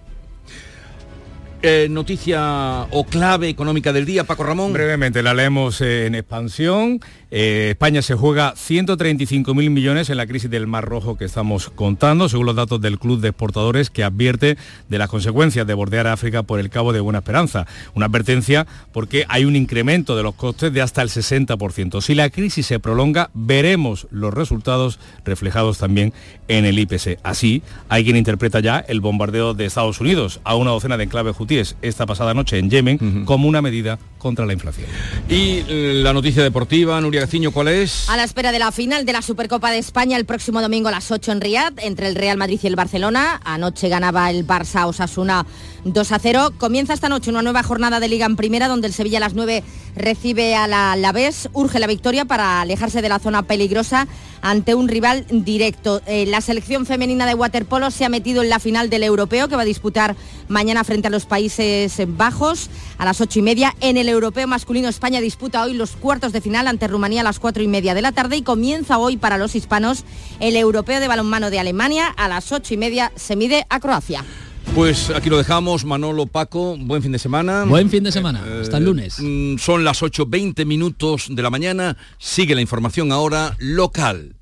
Eh, 1.62 1.88
noticia 1.90 2.86
o 2.90 3.04
clave 3.04 3.48
económica 3.48 3.92
del 3.92 4.04
día, 4.04 4.24
Paco 4.24 4.44
Ramón. 4.44 4.72
Brevemente, 4.74 5.22
la 5.22 5.32
leemos 5.32 5.80
eh, 5.80 6.06
en 6.06 6.14
expansión. 6.14 7.00
Eh, 7.30 7.68
España 7.70 8.02
se 8.02 8.14
juega 8.14 8.54
135.000 8.54 9.70
millones 9.70 10.10
en 10.10 10.16
la 10.16 10.26
crisis 10.26 10.48
del 10.48 10.66
Mar 10.66 10.84
Rojo 10.84 11.16
que 11.16 11.24
estamos 11.24 11.70
contando, 11.70 12.28
según 12.28 12.46
los 12.46 12.54
datos 12.54 12.80
del 12.80 12.98
Club 12.98 13.20
de 13.20 13.28
Exportadores, 13.28 13.90
que 13.90 14.04
advierte 14.04 14.56
de 14.88 14.98
las 14.98 15.08
consecuencias 15.08 15.66
de 15.66 15.74
bordear 15.74 16.06
África 16.06 16.44
por 16.44 16.60
el 16.60 16.70
Cabo 16.70 16.92
de 16.92 17.00
Buena 17.00 17.18
Esperanza. 17.18 17.66
Una 17.94 18.06
advertencia 18.06 18.66
porque 18.92 19.24
hay 19.28 19.44
un 19.44 19.56
incremento 19.56 20.16
de 20.16 20.22
los 20.22 20.34
costes 20.34 20.72
de 20.72 20.82
hasta 20.82 21.02
el 21.02 21.08
60%. 21.08 22.00
Si 22.00 22.14
la 22.14 22.30
crisis 22.30 22.66
se 22.66 22.78
prolonga, 22.78 23.30
veremos 23.34 24.06
los 24.10 24.32
resultados 24.32 25.00
reflejados 25.24 25.78
también 25.78 26.12
en 26.48 26.64
el 26.64 26.78
IPC. 26.78 27.18
Así, 27.22 27.62
hay 27.88 28.04
quien 28.04 28.16
interpreta 28.16 28.60
ya 28.60 28.78
el 28.78 29.00
bombardeo 29.00 29.54
de 29.54 29.64
Estados 29.64 30.00
Unidos 30.00 30.40
a 30.44 30.54
una 30.54 30.70
docena 30.70 30.96
de 30.96 31.04
enclaves 31.04 31.34
Hutíes 31.46 31.76
esta 31.80 32.06
pasada 32.06 32.34
noche 32.34 32.58
en 32.58 32.68
Yemen 32.68 33.24
como 33.24 33.46
una 33.46 33.62
medida 33.62 34.00
contra 34.18 34.44
la 34.44 34.52
inflación. 34.52 34.88
Y 35.28 35.62
eh, 35.68 36.00
la 36.02 36.12
noticia 36.12 36.42
deportiva, 36.42 37.00
Nuria 37.00 37.20
Gaciño, 37.20 37.52
¿cuál 37.52 37.68
es? 37.68 38.10
A 38.10 38.16
la 38.16 38.24
espera 38.24 38.50
de 38.50 38.58
la 38.58 38.72
final 38.72 39.06
de 39.06 39.12
la 39.12 39.22
Supercopa 39.22 39.70
de 39.70 39.78
España 39.78 40.16
el 40.16 40.24
próximo 40.24 40.60
domingo 40.60 40.88
a 40.88 40.90
las 40.90 41.12
8 41.12 41.30
en 41.30 41.40
Riad, 41.40 41.72
entre 41.78 42.08
el 42.08 42.16
Real 42.16 42.36
Madrid 42.36 42.58
y 42.60 42.66
el 42.66 42.74
Barcelona. 42.74 43.40
Anoche 43.44 43.88
ganaba 43.88 44.28
el 44.32 44.44
Barça 44.44 44.86
Osasuna 44.86 45.46
2 45.92 46.12
a 46.12 46.18
0. 46.18 46.52
Comienza 46.58 46.94
esta 46.94 47.08
noche 47.08 47.30
una 47.30 47.42
nueva 47.42 47.62
jornada 47.62 48.00
de 48.00 48.08
Liga 48.08 48.26
en 48.26 48.36
Primera, 48.36 48.66
donde 48.66 48.88
el 48.88 48.92
Sevilla 48.92 49.18
a 49.18 49.20
las 49.20 49.34
9 49.34 49.62
recibe 49.94 50.56
a 50.56 50.66
la 50.66 50.92
Alavés. 50.92 51.48
Urge 51.52 51.78
la 51.78 51.86
victoria 51.86 52.24
para 52.24 52.60
alejarse 52.60 53.02
de 53.02 53.08
la 53.08 53.20
zona 53.20 53.42
peligrosa 53.44 54.08
ante 54.42 54.74
un 54.74 54.88
rival 54.88 55.26
directo. 55.30 56.02
Eh, 56.06 56.26
la 56.26 56.40
selección 56.40 56.86
femenina 56.86 57.24
de 57.26 57.34
waterpolo 57.34 57.90
se 57.90 58.04
ha 58.04 58.08
metido 58.08 58.42
en 58.42 58.48
la 58.48 58.58
final 58.58 58.90
del 58.90 59.04
europeo 59.04 59.48
que 59.48 59.56
va 59.56 59.62
a 59.62 59.66
disputar 59.66 60.16
mañana 60.48 60.82
frente 60.82 61.06
a 61.06 61.10
los 61.10 61.24
Países 61.24 61.96
Bajos 62.08 62.68
a 62.98 63.04
las 63.04 63.20
ocho 63.20 63.38
y 63.38 63.42
media. 63.42 63.74
En 63.80 63.96
el 63.96 64.08
europeo 64.08 64.46
masculino 64.46 64.88
España 64.88 65.20
disputa 65.20 65.62
hoy 65.62 65.74
los 65.74 65.92
cuartos 65.92 66.32
de 66.32 66.40
final 66.40 66.66
ante 66.66 66.88
Rumanía 66.88 67.20
a 67.20 67.24
las 67.24 67.38
cuatro 67.38 67.62
y 67.62 67.68
media 67.68 67.94
de 67.94 68.02
la 68.02 68.12
tarde 68.12 68.36
y 68.36 68.42
comienza 68.42 68.98
hoy 68.98 69.16
para 69.16 69.38
los 69.38 69.54
hispanos 69.54 70.04
el 70.40 70.56
europeo 70.56 70.98
de 70.98 71.08
balonmano 71.08 71.50
de 71.50 71.60
Alemania 71.60 72.08
a 72.08 72.28
las 72.28 72.50
ocho 72.50 72.74
y 72.74 72.76
media 72.76 73.12
se 73.14 73.36
mide 73.36 73.66
a 73.70 73.80
Croacia. 73.80 74.24
Pues 74.74 75.10
aquí 75.10 75.30
lo 75.30 75.38
dejamos, 75.38 75.84
Manolo, 75.84 76.26
Paco, 76.26 76.76
buen 76.78 77.02
fin 77.02 77.12
de 77.12 77.18
semana. 77.18 77.64
Buen 77.64 77.88
fin 77.88 78.04
de 78.04 78.12
semana, 78.12 78.44
hasta 78.60 78.76
el 78.76 78.84
lunes. 78.84 79.16
Mm, 79.18 79.56
son 79.58 79.84
las 79.84 80.02
8.20 80.02 80.66
minutos 80.66 81.26
de 81.30 81.42
la 81.42 81.50
mañana, 81.50 81.96
sigue 82.18 82.54
la 82.54 82.60
información 82.60 83.12
ahora 83.12 83.56
local. 83.58 84.36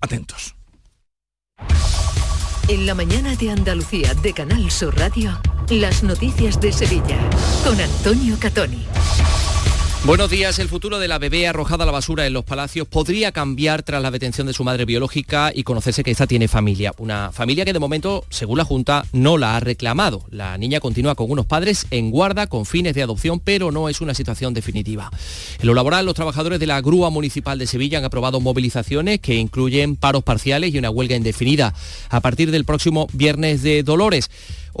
Atentos. 0.00 0.54
En 2.68 2.86
la 2.86 2.94
mañana 2.94 3.34
de 3.34 3.50
Andalucía 3.50 4.14
de 4.14 4.32
Canal 4.32 4.70
Sur 4.70 4.96
Radio, 4.96 5.40
las 5.70 6.02
noticias 6.02 6.60
de 6.60 6.72
Sevilla 6.72 7.18
con 7.64 7.80
Antonio 7.80 8.36
Catoni. 8.38 8.86
Buenos 10.06 10.30
días. 10.30 10.58
El 10.58 10.68
futuro 10.68 10.98
de 10.98 11.08
la 11.08 11.18
bebé 11.18 11.46
arrojada 11.46 11.82
a 11.82 11.86
la 11.86 11.92
basura 11.92 12.26
en 12.26 12.32
los 12.32 12.42
palacios 12.42 12.88
podría 12.88 13.32
cambiar 13.32 13.82
tras 13.82 14.00
la 14.00 14.10
detención 14.10 14.46
de 14.46 14.54
su 14.54 14.64
madre 14.64 14.86
biológica 14.86 15.52
y 15.54 15.62
conocerse 15.62 16.02
que 16.02 16.10
esta 16.10 16.26
tiene 16.26 16.48
familia. 16.48 16.94
Una 16.96 17.32
familia 17.32 17.66
que 17.66 17.74
de 17.74 17.78
momento, 17.78 18.24
según 18.30 18.56
la 18.56 18.64
Junta, 18.64 19.04
no 19.12 19.36
la 19.36 19.56
ha 19.56 19.60
reclamado. 19.60 20.24
La 20.30 20.56
niña 20.56 20.80
continúa 20.80 21.14
con 21.16 21.30
unos 21.30 21.44
padres 21.44 21.86
en 21.90 22.10
guarda 22.10 22.46
con 22.46 22.64
fines 22.64 22.94
de 22.94 23.02
adopción, 23.02 23.40
pero 23.40 23.72
no 23.72 23.90
es 23.90 24.00
una 24.00 24.14
situación 24.14 24.54
definitiva. 24.54 25.10
En 25.60 25.66
lo 25.66 25.74
laboral, 25.74 26.06
los 26.06 26.14
trabajadores 26.14 26.58
de 26.60 26.66
la 26.66 26.80
Grúa 26.80 27.10
Municipal 27.10 27.58
de 27.58 27.66
Sevilla 27.66 27.98
han 27.98 28.04
aprobado 28.04 28.40
movilizaciones 28.40 29.20
que 29.20 29.34
incluyen 29.34 29.96
paros 29.96 30.24
parciales 30.24 30.72
y 30.72 30.78
una 30.78 30.88
huelga 30.88 31.14
indefinida 31.14 31.74
a 32.08 32.20
partir 32.20 32.50
del 32.50 32.64
próximo 32.64 33.06
viernes 33.12 33.62
de 33.62 33.82
Dolores. 33.82 34.30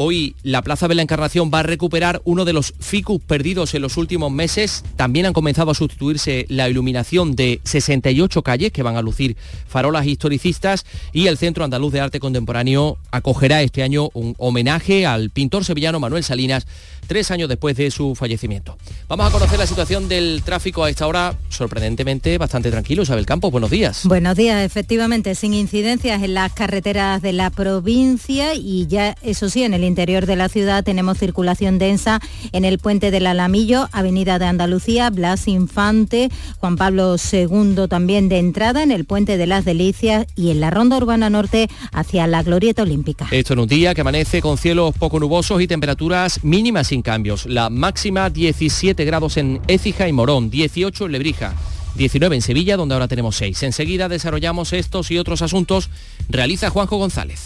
Hoy 0.02 0.34
la 0.42 0.62
Plaza 0.62 0.88
de 0.88 0.94
la 0.94 1.02
Encarnación 1.02 1.50
va 1.52 1.58
a 1.58 1.62
recuperar 1.62 2.22
uno 2.24 2.46
de 2.46 2.54
los 2.54 2.72
ficus 2.80 3.20
perdidos 3.20 3.74
en 3.74 3.82
los 3.82 3.98
últimos 3.98 4.32
meses. 4.32 4.82
También 4.96 5.26
han 5.26 5.34
comenzado 5.34 5.70
a 5.70 5.74
sustituirse 5.74 6.46
la 6.48 6.70
iluminación 6.70 7.36
de 7.36 7.60
68 7.64 8.40
calles 8.40 8.72
que 8.72 8.82
van 8.82 8.96
a 8.96 9.02
lucir 9.02 9.36
farolas 9.68 10.06
historicistas 10.06 10.86
y 11.12 11.26
el 11.26 11.36
Centro 11.36 11.64
Andaluz 11.64 11.92
de 11.92 12.00
Arte 12.00 12.18
Contemporáneo 12.18 12.96
acogerá 13.10 13.60
este 13.60 13.82
año 13.82 14.08
un 14.14 14.34
homenaje 14.38 15.04
al 15.04 15.28
pintor 15.28 15.66
sevillano 15.66 16.00
Manuel 16.00 16.24
Salinas 16.24 16.66
tres 17.10 17.32
años 17.32 17.48
después 17.48 17.76
de 17.76 17.90
su 17.90 18.14
fallecimiento. 18.14 18.78
Vamos 19.08 19.26
a 19.26 19.32
conocer 19.32 19.58
la 19.58 19.66
situación 19.66 20.08
del 20.08 20.42
tráfico 20.44 20.84
a 20.84 20.90
esta 20.90 21.08
hora, 21.08 21.34
sorprendentemente 21.48 22.38
bastante 22.38 22.70
tranquilo. 22.70 23.02
Isabel 23.02 23.26
Campos, 23.26 23.50
buenos 23.50 23.68
días. 23.68 24.02
Buenos 24.04 24.36
días, 24.36 24.64
efectivamente, 24.64 25.34
sin 25.34 25.52
incidencias 25.52 26.22
en 26.22 26.34
las 26.34 26.52
carreteras 26.52 27.20
de 27.20 27.32
la 27.32 27.50
provincia 27.50 28.54
y 28.54 28.86
ya, 28.86 29.16
eso 29.22 29.48
sí, 29.48 29.64
en 29.64 29.74
el 29.74 29.82
interior 29.90 30.24
de 30.24 30.36
la 30.36 30.48
ciudad 30.48 30.82
tenemos 30.82 31.18
circulación 31.18 31.78
densa 31.78 32.20
en 32.52 32.64
el 32.64 32.78
puente 32.78 33.10
del 33.10 33.26
Alamillo, 33.26 33.88
Avenida 33.92 34.38
de 34.38 34.46
Andalucía, 34.46 35.10
Blas 35.10 35.46
Infante, 35.48 36.30
Juan 36.58 36.76
Pablo 36.76 37.16
II 37.30 37.88
también 37.88 38.28
de 38.28 38.38
entrada 38.38 38.82
en 38.82 38.92
el 38.92 39.04
puente 39.04 39.36
de 39.36 39.46
las 39.46 39.64
Delicias 39.64 40.26
y 40.36 40.50
en 40.50 40.60
la 40.60 40.70
ronda 40.70 40.96
urbana 40.96 41.28
norte 41.28 41.68
hacia 41.92 42.26
la 42.26 42.42
Glorieta 42.42 42.82
Olímpica. 42.82 43.28
Esto 43.30 43.52
en 43.52 43.58
un 43.58 43.68
día 43.68 43.94
que 43.94 44.00
amanece 44.00 44.40
con 44.40 44.56
cielos 44.56 44.94
poco 44.98 45.20
nubosos 45.20 45.60
y 45.60 45.66
temperaturas 45.66 46.42
mínimas 46.44 46.86
sin 46.86 47.02
cambios. 47.02 47.46
La 47.46 47.68
máxima 47.68 48.30
17 48.30 49.04
grados 49.04 49.36
en 49.36 49.60
Écija 49.66 50.08
y 50.08 50.12
Morón, 50.12 50.50
18 50.50 51.06
en 51.06 51.12
Lebrija. 51.12 51.54
19 51.96 52.36
en 52.36 52.42
Sevilla, 52.42 52.76
donde 52.76 52.94
ahora 52.94 53.08
tenemos 53.08 53.36
6. 53.36 53.62
Enseguida 53.64 54.08
desarrollamos 54.08 54.72
estos 54.72 55.10
y 55.10 55.18
otros 55.18 55.42
asuntos. 55.42 55.90
Realiza 56.28 56.70
Juanjo 56.70 56.96
González. 56.96 57.42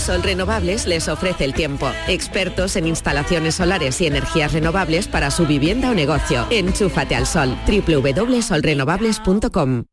Sol 0.00 0.22
Renovables 0.22 0.86
les 0.86 1.08
ofrece 1.08 1.44
el 1.44 1.54
tiempo. 1.54 1.90
Expertos 2.08 2.76
en 2.76 2.86
instalaciones 2.86 3.56
solares 3.56 4.00
y 4.00 4.06
energías 4.06 4.52
renovables 4.52 5.06
para 5.06 5.30
su 5.30 5.46
vivienda 5.46 5.90
o 5.90 5.94
negocio. 5.94 6.46
Enchúfate 6.50 7.14
al 7.14 7.26
sol. 7.26 7.56
www.solrenovables.com 7.66 9.84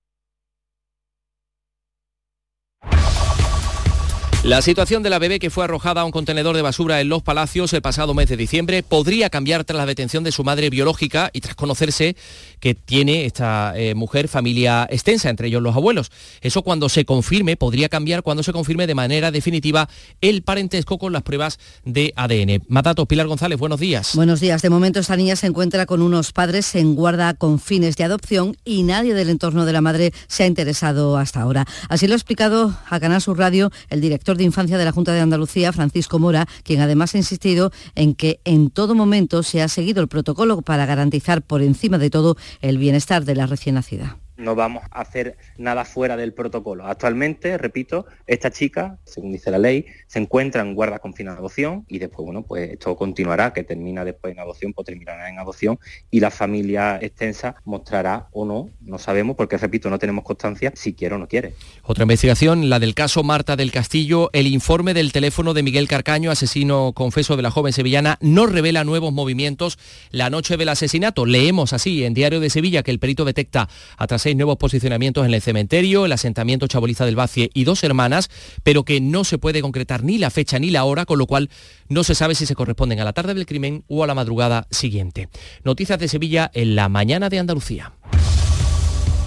La 4.47 4.61
situación 4.61 5.03
de 5.03 5.09
la 5.09 5.19
bebé 5.19 5.39
que 5.39 5.49
fue 5.49 5.65
arrojada 5.65 5.99
a 5.99 6.05
un 6.05 6.11
contenedor 6.11 6.55
de 6.55 6.61
basura 6.61 7.01
en 7.01 7.09
Los 7.09 7.21
Palacios 7.21 7.73
el 7.73 7.81
pasado 7.81 8.13
mes 8.13 8.29
de 8.29 8.37
diciembre 8.37 8.81
podría 8.81 9.29
cambiar 9.29 9.65
tras 9.65 9.77
la 9.77 9.85
detención 9.85 10.23
de 10.23 10.31
su 10.31 10.45
madre 10.45 10.69
biológica 10.69 11.29
y 11.33 11.41
tras 11.41 11.55
conocerse 11.55 12.15
que 12.59 12.75
tiene 12.75 13.25
esta 13.25 13.73
eh, 13.75 13.95
mujer 13.95 14.27
familia 14.27 14.87
extensa, 14.89 15.29
entre 15.29 15.47
ellos 15.47 15.61
los 15.61 15.75
abuelos. 15.75 16.11
Eso 16.41 16.61
cuando 16.61 16.89
se 16.89 17.05
confirme, 17.05 17.55
podría 17.57 17.89
cambiar 17.89 18.23
cuando 18.23 18.43
se 18.43 18.53
confirme 18.53 18.87
de 18.87 18.95
manera 18.95 19.31
definitiva 19.31 19.89
el 20.21 20.41
parentesco 20.43 20.97
con 20.97 21.13
las 21.13 21.23
pruebas 21.23 21.59
de 21.85 22.13
ADN. 22.15 22.63
Matato, 22.67 23.05
Pilar 23.05 23.27
González, 23.27 23.59
buenos 23.59 23.79
días. 23.79 24.15
Buenos 24.15 24.39
días. 24.39 24.61
De 24.61 24.69
momento 24.69 24.99
esta 24.99 25.15
niña 25.15 25.35
se 25.35 25.47
encuentra 25.47 25.85
con 25.85 26.01
unos 26.01 26.31
padres 26.31 26.73
en 26.75 26.95
guarda 26.95 27.33
con 27.33 27.59
fines 27.59 27.95
de 27.97 28.03
adopción 28.03 28.55
y 28.65 28.83
nadie 28.83 29.13
del 29.13 29.29
entorno 29.29 29.65
de 29.65 29.73
la 29.73 29.81
madre 29.81 30.13
se 30.27 30.43
ha 30.43 30.47
interesado 30.47 31.17
hasta 31.17 31.41
ahora. 31.41 31.65
Así 31.89 32.07
lo 32.07 32.13
ha 32.13 32.17
explicado 32.17 32.77
a 32.89 32.99
Canal 32.99 33.21
Sur 33.21 33.37
Radio 33.37 33.71
el 33.89 34.01
director 34.01 34.37
de 34.37 34.43
Infancia 34.43 34.77
de 34.77 34.85
la 34.85 34.91
Junta 34.91 35.13
de 35.13 35.19
Andalucía, 35.19 35.73
Francisco 35.73 36.19
Mora, 36.19 36.47
quien 36.63 36.81
además 36.81 37.13
ha 37.15 37.17
insistido 37.17 37.71
en 37.95 38.15
que 38.15 38.39
en 38.45 38.69
todo 38.69 38.95
momento 38.95 39.43
se 39.43 39.61
ha 39.61 39.67
seguido 39.67 40.01
el 40.01 40.07
protocolo 40.07 40.61
para 40.61 40.85
garantizar 40.85 41.41
por 41.41 41.61
encima 41.61 41.97
de 41.97 42.09
todo 42.09 42.37
el 42.61 42.77
bienestar 42.77 43.25
de 43.25 43.35
la 43.35 43.45
recién 43.45 43.75
nacida 43.75 44.17
no 44.37 44.55
vamos 44.55 44.83
a 44.91 45.01
hacer 45.01 45.37
nada 45.57 45.85
fuera 45.85 46.15
del 46.15 46.33
protocolo. 46.33 46.85
Actualmente, 46.85 47.57
repito, 47.57 48.05
esta 48.25 48.51
chica, 48.51 48.99
según 49.03 49.31
dice 49.31 49.51
la 49.51 49.57
ley, 49.57 49.85
se 50.07 50.19
encuentra 50.19 50.61
en 50.61 50.75
guarda 50.75 50.99
con 50.99 51.13
fin 51.13 51.25
de 51.27 51.33
adopción 51.33 51.85
y 51.87 51.99
después, 51.99 52.25
bueno, 52.25 52.43
pues 52.43 52.71
esto 52.71 52.95
continuará, 52.95 53.53
que 53.53 53.63
termina 53.63 54.05
después 54.05 54.33
en 54.33 54.39
adopción, 54.39 54.73
pues 54.73 54.85
terminará 54.85 55.29
en 55.29 55.39
adopción 55.39 55.79
y 56.11 56.19
la 56.19 56.31
familia 56.31 56.99
extensa 57.01 57.55
mostrará 57.65 58.27
o 58.31 58.45
no, 58.45 58.69
no 58.81 58.97
sabemos, 58.97 59.35
porque 59.35 59.57
repito, 59.57 59.89
no 59.89 59.99
tenemos 59.99 60.23
constancia 60.23 60.71
si 60.75 60.93
quiere 60.93 61.15
o 61.15 61.17
no 61.17 61.27
quiere. 61.27 61.53
Otra 61.83 62.03
investigación, 62.03 62.69
la 62.69 62.79
del 62.79 62.93
caso 62.93 63.23
Marta 63.23 63.55
del 63.55 63.71
Castillo, 63.71 64.29
el 64.33 64.47
informe 64.47 64.93
del 64.93 65.11
teléfono 65.11 65.53
de 65.53 65.63
Miguel 65.63 65.87
Carcaño, 65.87 66.31
asesino 66.31 66.93
confeso 66.93 67.35
de 67.35 67.43
la 67.43 67.51
joven 67.51 67.73
sevillana, 67.73 68.17
no 68.21 68.45
revela 68.45 68.83
nuevos 68.83 69.11
movimientos 69.11 69.79
la 70.11 70.29
noche 70.29 70.57
del 70.57 70.69
asesinato. 70.69 71.25
Leemos 71.25 71.73
así 71.73 72.03
en 72.03 72.13
Diario 72.13 72.39
de 72.39 72.49
Sevilla 72.49 72.83
que 72.83 72.91
el 72.91 72.99
perito 72.99 73.25
detecta 73.25 73.67
a 73.97 74.07
tras 74.07 74.26
nuevos 74.35 74.57
posicionamientos 74.57 75.25
en 75.25 75.33
el 75.33 75.41
cementerio, 75.41 76.05
el 76.05 76.11
asentamiento 76.11 76.67
Chaboliza 76.67 77.05
del 77.05 77.15
Bacie 77.15 77.49
y 77.53 77.63
dos 77.63 77.83
hermanas, 77.83 78.29
pero 78.63 78.83
que 78.83 78.99
no 78.99 79.23
se 79.23 79.37
puede 79.37 79.61
concretar 79.61 80.03
ni 80.03 80.17
la 80.17 80.29
fecha 80.29 80.59
ni 80.59 80.69
la 80.69 80.83
hora, 80.83 81.05
con 81.05 81.19
lo 81.19 81.27
cual 81.27 81.49
no 81.89 82.03
se 82.03 82.15
sabe 82.15 82.35
si 82.35 82.45
se 82.45 82.55
corresponden 82.55 82.99
a 82.99 83.05
la 83.05 83.13
tarde 83.13 83.33
del 83.33 83.45
crimen 83.45 83.83
o 83.87 84.03
a 84.03 84.07
la 84.07 84.15
madrugada 84.15 84.67
siguiente. 84.71 85.29
Noticias 85.63 85.99
de 85.99 86.07
Sevilla 86.07 86.51
en 86.53 86.75
la 86.75 86.89
mañana 86.89 87.29
de 87.29 87.39
Andalucía. 87.39 87.93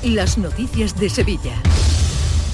Las 0.03 0.39
noticias 0.39 0.99
de 0.99 1.11
Sevilla. 1.11 1.63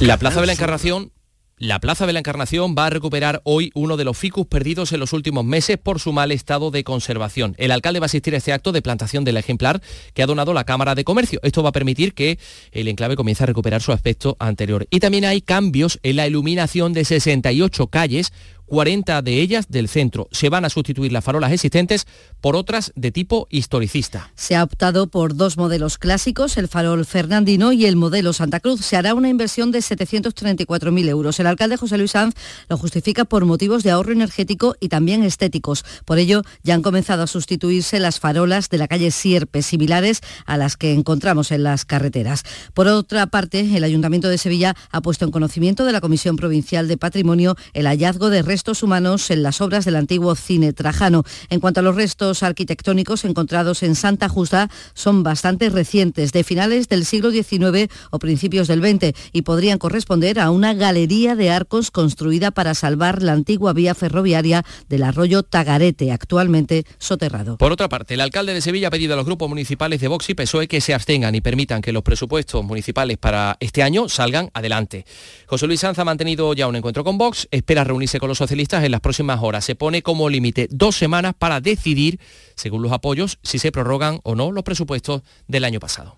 La 0.01 0.19
Plaza 0.19 0.41
de 0.41 0.47
la 0.47 0.53
Encarnación 0.53 1.13
la 1.59 1.81
Plaza 1.81 2.07
de 2.07 2.13
la 2.13 2.19
Encarnación 2.19 2.75
va 2.77 2.85
a 2.85 2.91
recuperar 2.91 3.41
hoy 3.45 3.71
uno 3.75 3.97
de 3.97 4.05
los 4.05 4.19
ficus 4.19 4.47
perdidos 4.47 4.93
en 4.93 5.01
los 5.01 5.15
últimos 5.15 5.43
meses 5.43 5.79
por 5.79 6.01
su 6.01 6.13
mal 6.13 6.31
estado 6.31 6.71
de 6.71 6.85
conservación. 6.85 7.55
El 7.57 7.71
alcalde 7.71 7.99
va 7.99 8.05
a 8.05 8.07
asistir 8.13 8.35
a 8.35 8.37
este 8.37 8.53
acto 8.53 8.73
de 8.73 8.83
plantación 8.83 9.25
del 9.25 9.39
ejemplar 9.39 9.81
que 10.13 10.23
ha 10.23 10.27
donado 10.27 10.53
la 10.53 10.65
Cámara 10.65 10.95
de 10.95 11.05
Comercio. 11.05 11.41
Esto 11.43 11.63
va 11.63 11.71
a 11.71 11.73
permitir 11.73 12.13
que 12.13 12.39
el 12.73 12.89
enclave 12.89 13.17
comience 13.17 13.43
a 13.43 13.47
recuperar 13.47 13.81
su 13.81 13.93
aspecto 13.93 14.37
anterior. 14.39 14.87
Y 14.91 15.01
también 15.01 15.25
hay 15.25 15.41
cambios 15.41 15.99
en 16.03 16.17
la 16.17 16.27
iluminación 16.27 16.93
de 16.93 17.07
68 17.07 17.87
calles 17.87 18.35
40 18.67 19.23
de 19.23 19.41
ellas 19.41 19.69
del 19.69 19.89
centro. 19.89 20.29
Se 20.33 20.49
van 20.49 20.65
a 20.65 20.71
sustituir 20.71 21.13
las 21.13 21.25
farolas 21.25 21.53
existentes 21.53 22.07
por 22.41 22.57
otras 22.57 22.93
de 22.97 23.11
tipo 23.11 23.47
historicista. 23.51 24.31
Se 24.35 24.57
ha 24.57 24.63
optado 24.63 25.07
por 25.07 25.37
dos 25.37 25.57
modelos 25.57 25.99
clásicos, 25.99 26.57
el 26.57 26.69
farol 26.69 27.07
Fernandino 27.07 27.73
y 27.73 27.87
el 27.87 27.97
modelo 27.97 28.33
Santa 28.33 28.61
Cruz. 28.61 28.85
Se 28.85 28.97
hará 28.97 29.15
una 29.15 29.29
inversión 29.29 29.73
de 29.73 29.79
734.000 29.79 31.09
euros. 31.09 31.41
El 31.41 31.47
alcalde 31.47 31.77
José 31.77 31.99
Luis 31.99 32.11
Sanz 32.11 32.35
lo 32.69 32.77
justifica 32.77 33.25
por 33.25 33.45
motivos 33.45 33.83
de 33.83 33.91
ahorro 33.91 34.13
energético 34.13 34.77
y 34.81 34.89
también 34.89 35.23
estéticos. 35.23 35.85
Por 36.05 36.19
ello, 36.19 36.43
ya 36.63 36.75
han 36.75 36.83
comenzado 36.83 37.23
a 37.23 37.27
sustituirse 37.27 38.01
las 38.01 38.21
farolas 38.21 38.69
de 38.69 38.79
la 38.79 38.89
calle 38.89 39.11
Sierpe, 39.11 39.63
similares 39.63 40.21
a 40.45 40.57
las 40.57 40.77
que 40.77 40.93
encontramos 40.93 41.53
en 41.53 41.63
las 41.63 41.85
carreteras. 41.85 42.43
Por 42.75 42.89
otra 42.89 43.27
parte, 43.29 43.77
el 43.77 43.85
Ayuntamiento 43.85 44.29
de 44.29 44.39
Sevilla 44.39 44.75
ha 44.91 45.01
puesto 45.01 45.25
en 45.25 45.31
conocimiento 45.31 45.85
de 45.85 45.93
la 45.93 46.01
Comisión 46.01 46.37
Provincial 46.37 46.89
de 46.89 46.97
Patrimonio 46.97 47.57
el 47.73 47.87
hallazgo 47.87 48.31
de 48.31 48.43
restos 48.43 48.56
humanos 48.83 49.31
en 49.31 49.43
las 49.43 49.61
obras 49.61 49.85
del 49.85 49.97
antiguo 49.97 50.35
cine 50.35 50.73
Trajano. 50.73 51.25
En 51.51 51.61
cuanto 51.61 51.81
a 51.81 51.83
los 51.83 51.95
restos 51.95 52.43
arquitectónicos 52.43 53.25
encontrados 53.25 53.83
en 53.83 53.95
Santa 53.95 54.29
Justa, 54.29 54.71
son 54.95 55.23
bastante 55.23 55.69
recientes, 55.71 56.33
de 56.33 56.43
finales 56.43 56.89
del 56.89 57.05
siglo 57.05 57.31
XIX 57.31 57.93
o 58.11 58.19
principios 58.19 58.67
del 58.67 58.81
XX, 58.81 59.17
y 59.33 59.43
podrían 59.43 59.79
corresponder 59.79 60.41
a 60.41 60.51
una 60.51 60.75
galería 60.75 61.37
de 61.37 61.51
arcos 61.51 61.91
construida 61.91 62.51
para 62.51 62.75
salvar 62.75 63.23
la 63.23 63.33
antigua 63.33 63.73
vía 63.73 63.95
ferroviaria 63.95 64.65
del 64.89 65.03
arroyo 65.03 65.43
Tagarete, 65.43 66.13
actualmente 66.13 66.85
soterrado. 66.99 67.59
Por 67.59 67.73
otra 67.73 67.89
parte, 67.89 68.15
el 68.15 68.21
alcalde 68.21 68.55
de 68.55 68.61
Sevilla 68.61 68.89
ha 68.89 68.91
pedido 68.91 69.15
a 69.15 69.17
los 69.17 69.27
grupos 69.27 69.49
municipales 69.49 70.01
de 70.01 70.09
Vox 70.09 70.31
y 70.31 70.35
PSOE 70.35 70.67
que 70.67 70.81
se 70.81 70.95
abstengan 70.95 71.35
y 71.35 71.41
permitan 71.41 71.83
que 71.83 71.93
los 71.93 72.03
presupuestos 72.03 72.65
municipales 72.65 73.19
para 73.19 73.57
este 73.61 73.83
año 73.83 74.09
salgan 74.09 74.51
adelante. 74.55 75.05
José 75.47 75.67
Luis 75.67 75.81
Sanz 75.81 75.99
ha 75.99 76.05
mantenido 76.05 76.53
ya 76.55 76.67
un 76.67 76.77
encuentro 76.77 77.05
con 77.05 77.19
Vox, 77.19 77.49
espera 77.51 77.85
reunirse 77.85 78.19
con 78.19 78.29
los 78.29 78.41
socialistas 78.47 78.85
en 78.85 78.93
las 78.93 79.01
próximas 79.01 79.41
horas. 79.43 79.65
Se 79.65 79.75
pone 79.75 80.03
como 80.03 80.29
límite 80.29 80.69
dos 80.71 80.95
semanas 80.95 81.35
para 81.37 81.61
decidir, 81.61 82.21
según 82.55 82.81
los 82.81 82.93
apoyos, 82.93 83.39
si 83.43 83.59
se 83.59 83.73
prorrogan 83.73 84.21
o 84.23 84.37
no 84.37 84.53
los 84.53 84.63
presupuestos 84.63 85.23
del 85.49 85.65
año 85.65 85.81
pasado. 85.81 86.17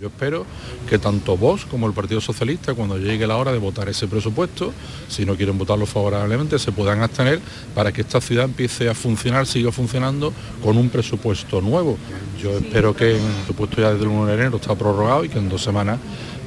Yo 0.00 0.08
espero 0.08 0.46
que 0.88 0.98
tanto 0.98 1.36
vos 1.36 1.66
como 1.66 1.86
el 1.86 1.92
Partido 1.92 2.22
Socialista, 2.22 2.72
cuando 2.72 2.96
llegue 2.96 3.26
la 3.26 3.36
hora 3.36 3.52
de 3.52 3.58
votar 3.58 3.90
ese 3.90 4.08
presupuesto, 4.08 4.72
si 5.08 5.26
no 5.26 5.36
quieren 5.36 5.58
votarlo 5.58 5.84
favorablemente, 5.84 6.58
se 6.58 6.72
puedan 6.72 7.02
abstener 7.02 7.40
para 7.74 7.92
que 7.92 8.00
esta 8.00 8.22
ciudad 8.22 8.46
empiece 8.46 8.88
a 8.88 8.94
funcionar, 8.94 9.46
siga 9.46 9.70
funcionando 9.70 10.32
con 10.62 10.78
un 10.78 10.88
presupuesto 10.88 11.60
nuevo. 11.60 11.98
Yo 12.42 12.56
espero 12.56 12.96
que 12.96 13.16
el 13.16 13.22
presupuesto 13.22 13.82
ya 13.82 13.90
desde 13.92 14.04
el 14.04 14.10
1 14.10 14.26
de 14.26 14.34
enero 14.34 14.56
está 14.56 14.74
prorrogado 14.74 15.24
y 15.24 15.28
que 15.28 15.38
en 15.38 15.50
dos 15.50 15.62
semanas 15.62 15.98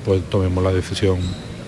pues 0.05 0.27
tomemos 0.29 0.63
la 0.63 0.71
decisión 0.71 1.19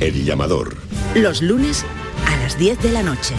El 0.00 0.24
llamador. 0.24 0.76
Los 1.14 1.40
lunes 1.40 1.84
a 2.26 2.36
las 2.38 2.58
10 2.58 2.82
de 2.82 2.90
la 2.90 3.02
noche. 3.02 3.34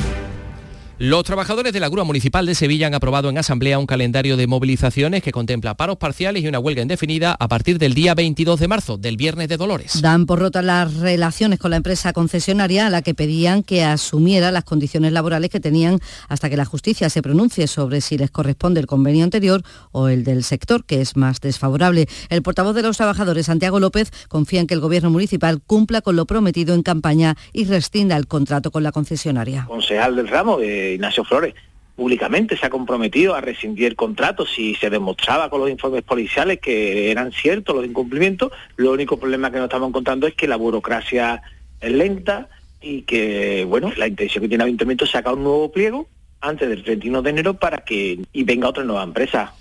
Los 0.98 1.26
trabajadores 1.26 1.74
de 1.74 1.82
la 1.82 1.90
Grúa 1.90 2.06
Municipal 2.06 2.46
de 2.46 2.56
Sevilla 2.56 2.88
han 2.88 2.94
aprobado 2.94 3.30
en 3.30 3.38
Asamblea 3.38 3.80
un 3.80 3.86
calendario 3.86 4.38
de 4.38 4.48
movilizaciones 4.48 5.22
que 5.22 5.34
contempla 5.34 5.76
paros 5.76 5.98
parciales 5.98 6.42
y 6.42 6.48
una 6.48 6.60
huelga 6.60 6.84
indefinida 6.84 7.36
a 7.38 7.50
partir 7.50 7.80
del 7.80 7.94
día 7.94 8.16
22 8.16 8.62
de 8.62 8.70
marzo, 8.70 8.98
del 8.98 9.18
Viernes 9.18 9.50
de 9.50 9.58
Dolores. 9.58 10.02
Dan 10.02 10.26
por 10.26 10.40
rotas 10.40 10.64
las 10.64 10.94
relaciones 10.94 11.60
con 11.60 11.72
la 11.72 11.78
empresa 11.78 12.14
concesionaria 12.14 12.88
a 12.88 12.90
la 12.90 13.02
que 13.02 13.14
pedían 13.14 13.62
que 13.62 13.84
asumiera 13.84 14.54
las 14.54 14.64
condiciones 14.64 15.12
laborales 15.12 15.50
que 15.50 15.60
tenían 15.60 16.00
hasta 16.30 16.50
que 16.50 16.56
la 16.56 16.64
justicia 16.64 17.10
se 17.10 17.22
pronuncie 17.22 17.68
sobre 17.68 18.00
si 18.00 18.18
les 18.18 18.32
corresponde 18.32 18.80
el 18.80 18.88
convenio 18.88 19.26
anterior 19.26 19.64
o 19.92 20.08
el 20.08 20.24
del 20.24 20.46
sector, 20.46 20.86
que 20.86 21.02
es 21.02 21.18
más 21.18 21.42
desfavorable. 21.42 22.08
El 22.30 22.42
portavoz 22.42 22.74
de 22.74 22.84
los 22.84 22.96
trabajadores, 22.96 23.48
Santiago 23.48 23.82
López, 23.82 24.12
confía 24.30 24.62
en 24.62 24.68
que 24.68 24.76
el 24.76 24.80
gobierno 24.80 25.10
municipal 25.10 25.62
cumpla 25.62 26.00
con 26.00 26.16
lo 26.16 26.26
prometido 26.26 26.74
en 26.74 26.84
campaña 26.84 27.36
y 27.52 27.66
rescinda 27.66 28.16
el 28.16 28.28
contrato 28.28 28.72
con 28.72 28.84
la 28.84 28.94
concesionaria. 28.94 29.66
Concejal 29.68 30.16
del 30.16 30.30
ramo, 30.30 30.62
eh, 30.62 30.85
Ignacio 30.94 31.24
Flores 31.24 31.54
públicamente 31.96 32.58
se 32.58 32.66
ha 32.66 32.70
comprometido 32.70 33.36
a 33.36 33.42
rescindir 33.42 33.88
el 33.88 33.96
contrato 33.96 34.46
si 34.46 34.76
se 34.76 34.90
demostraba 34.90 35.50
con 35.50 35.62
los 35.62 35.70
informes 35.70 36.04
policiales 36.04 36.60
que 36.60 37.10
eran 37.10 37.32
ciertos 37.32 37.76
los 37.76 37.86
incumplimientos. 37.86 38.52
Lo 38.76 38.92
único 38.92 39.18
problema 39.18 39.50
que 39.52 39.58
nos 39.58 39.66
estamos 39.66 39.90
encontrando 39.90 40.28
es 40.28 40.34
que 40.34 40.48
la 40.48 40.58
burocracia 40.58 41.42
es 41.80 41.92
lenta 41.92 42.50
y 42.82 43.04
que, 43.04 43.66
bueno, 43.66 43.92
la 43.98 44.08
intención 44.08 44.42
que 44.42 44.50
tiene 44.50 44.64
el 44.64 44.68
ayuntamiento 44.68 45.06
es 45.06 45.12
sacar 45.12 45.34
un 45.36 45.44
nuevo 45.44 45.72
pliego 45.72 46.08
antes 46.42 46.68
del 46.68 46.84
31 46.84 47.22
de 47.22 47.30
enero 47.30 47.54
para 47.56 47.78
que 47.80 48.20
y 48.32 48.44
venga 48.44 48.70
otra 48.70 48.84
nueva 48.84 49.04
empresa. 49.04 49.54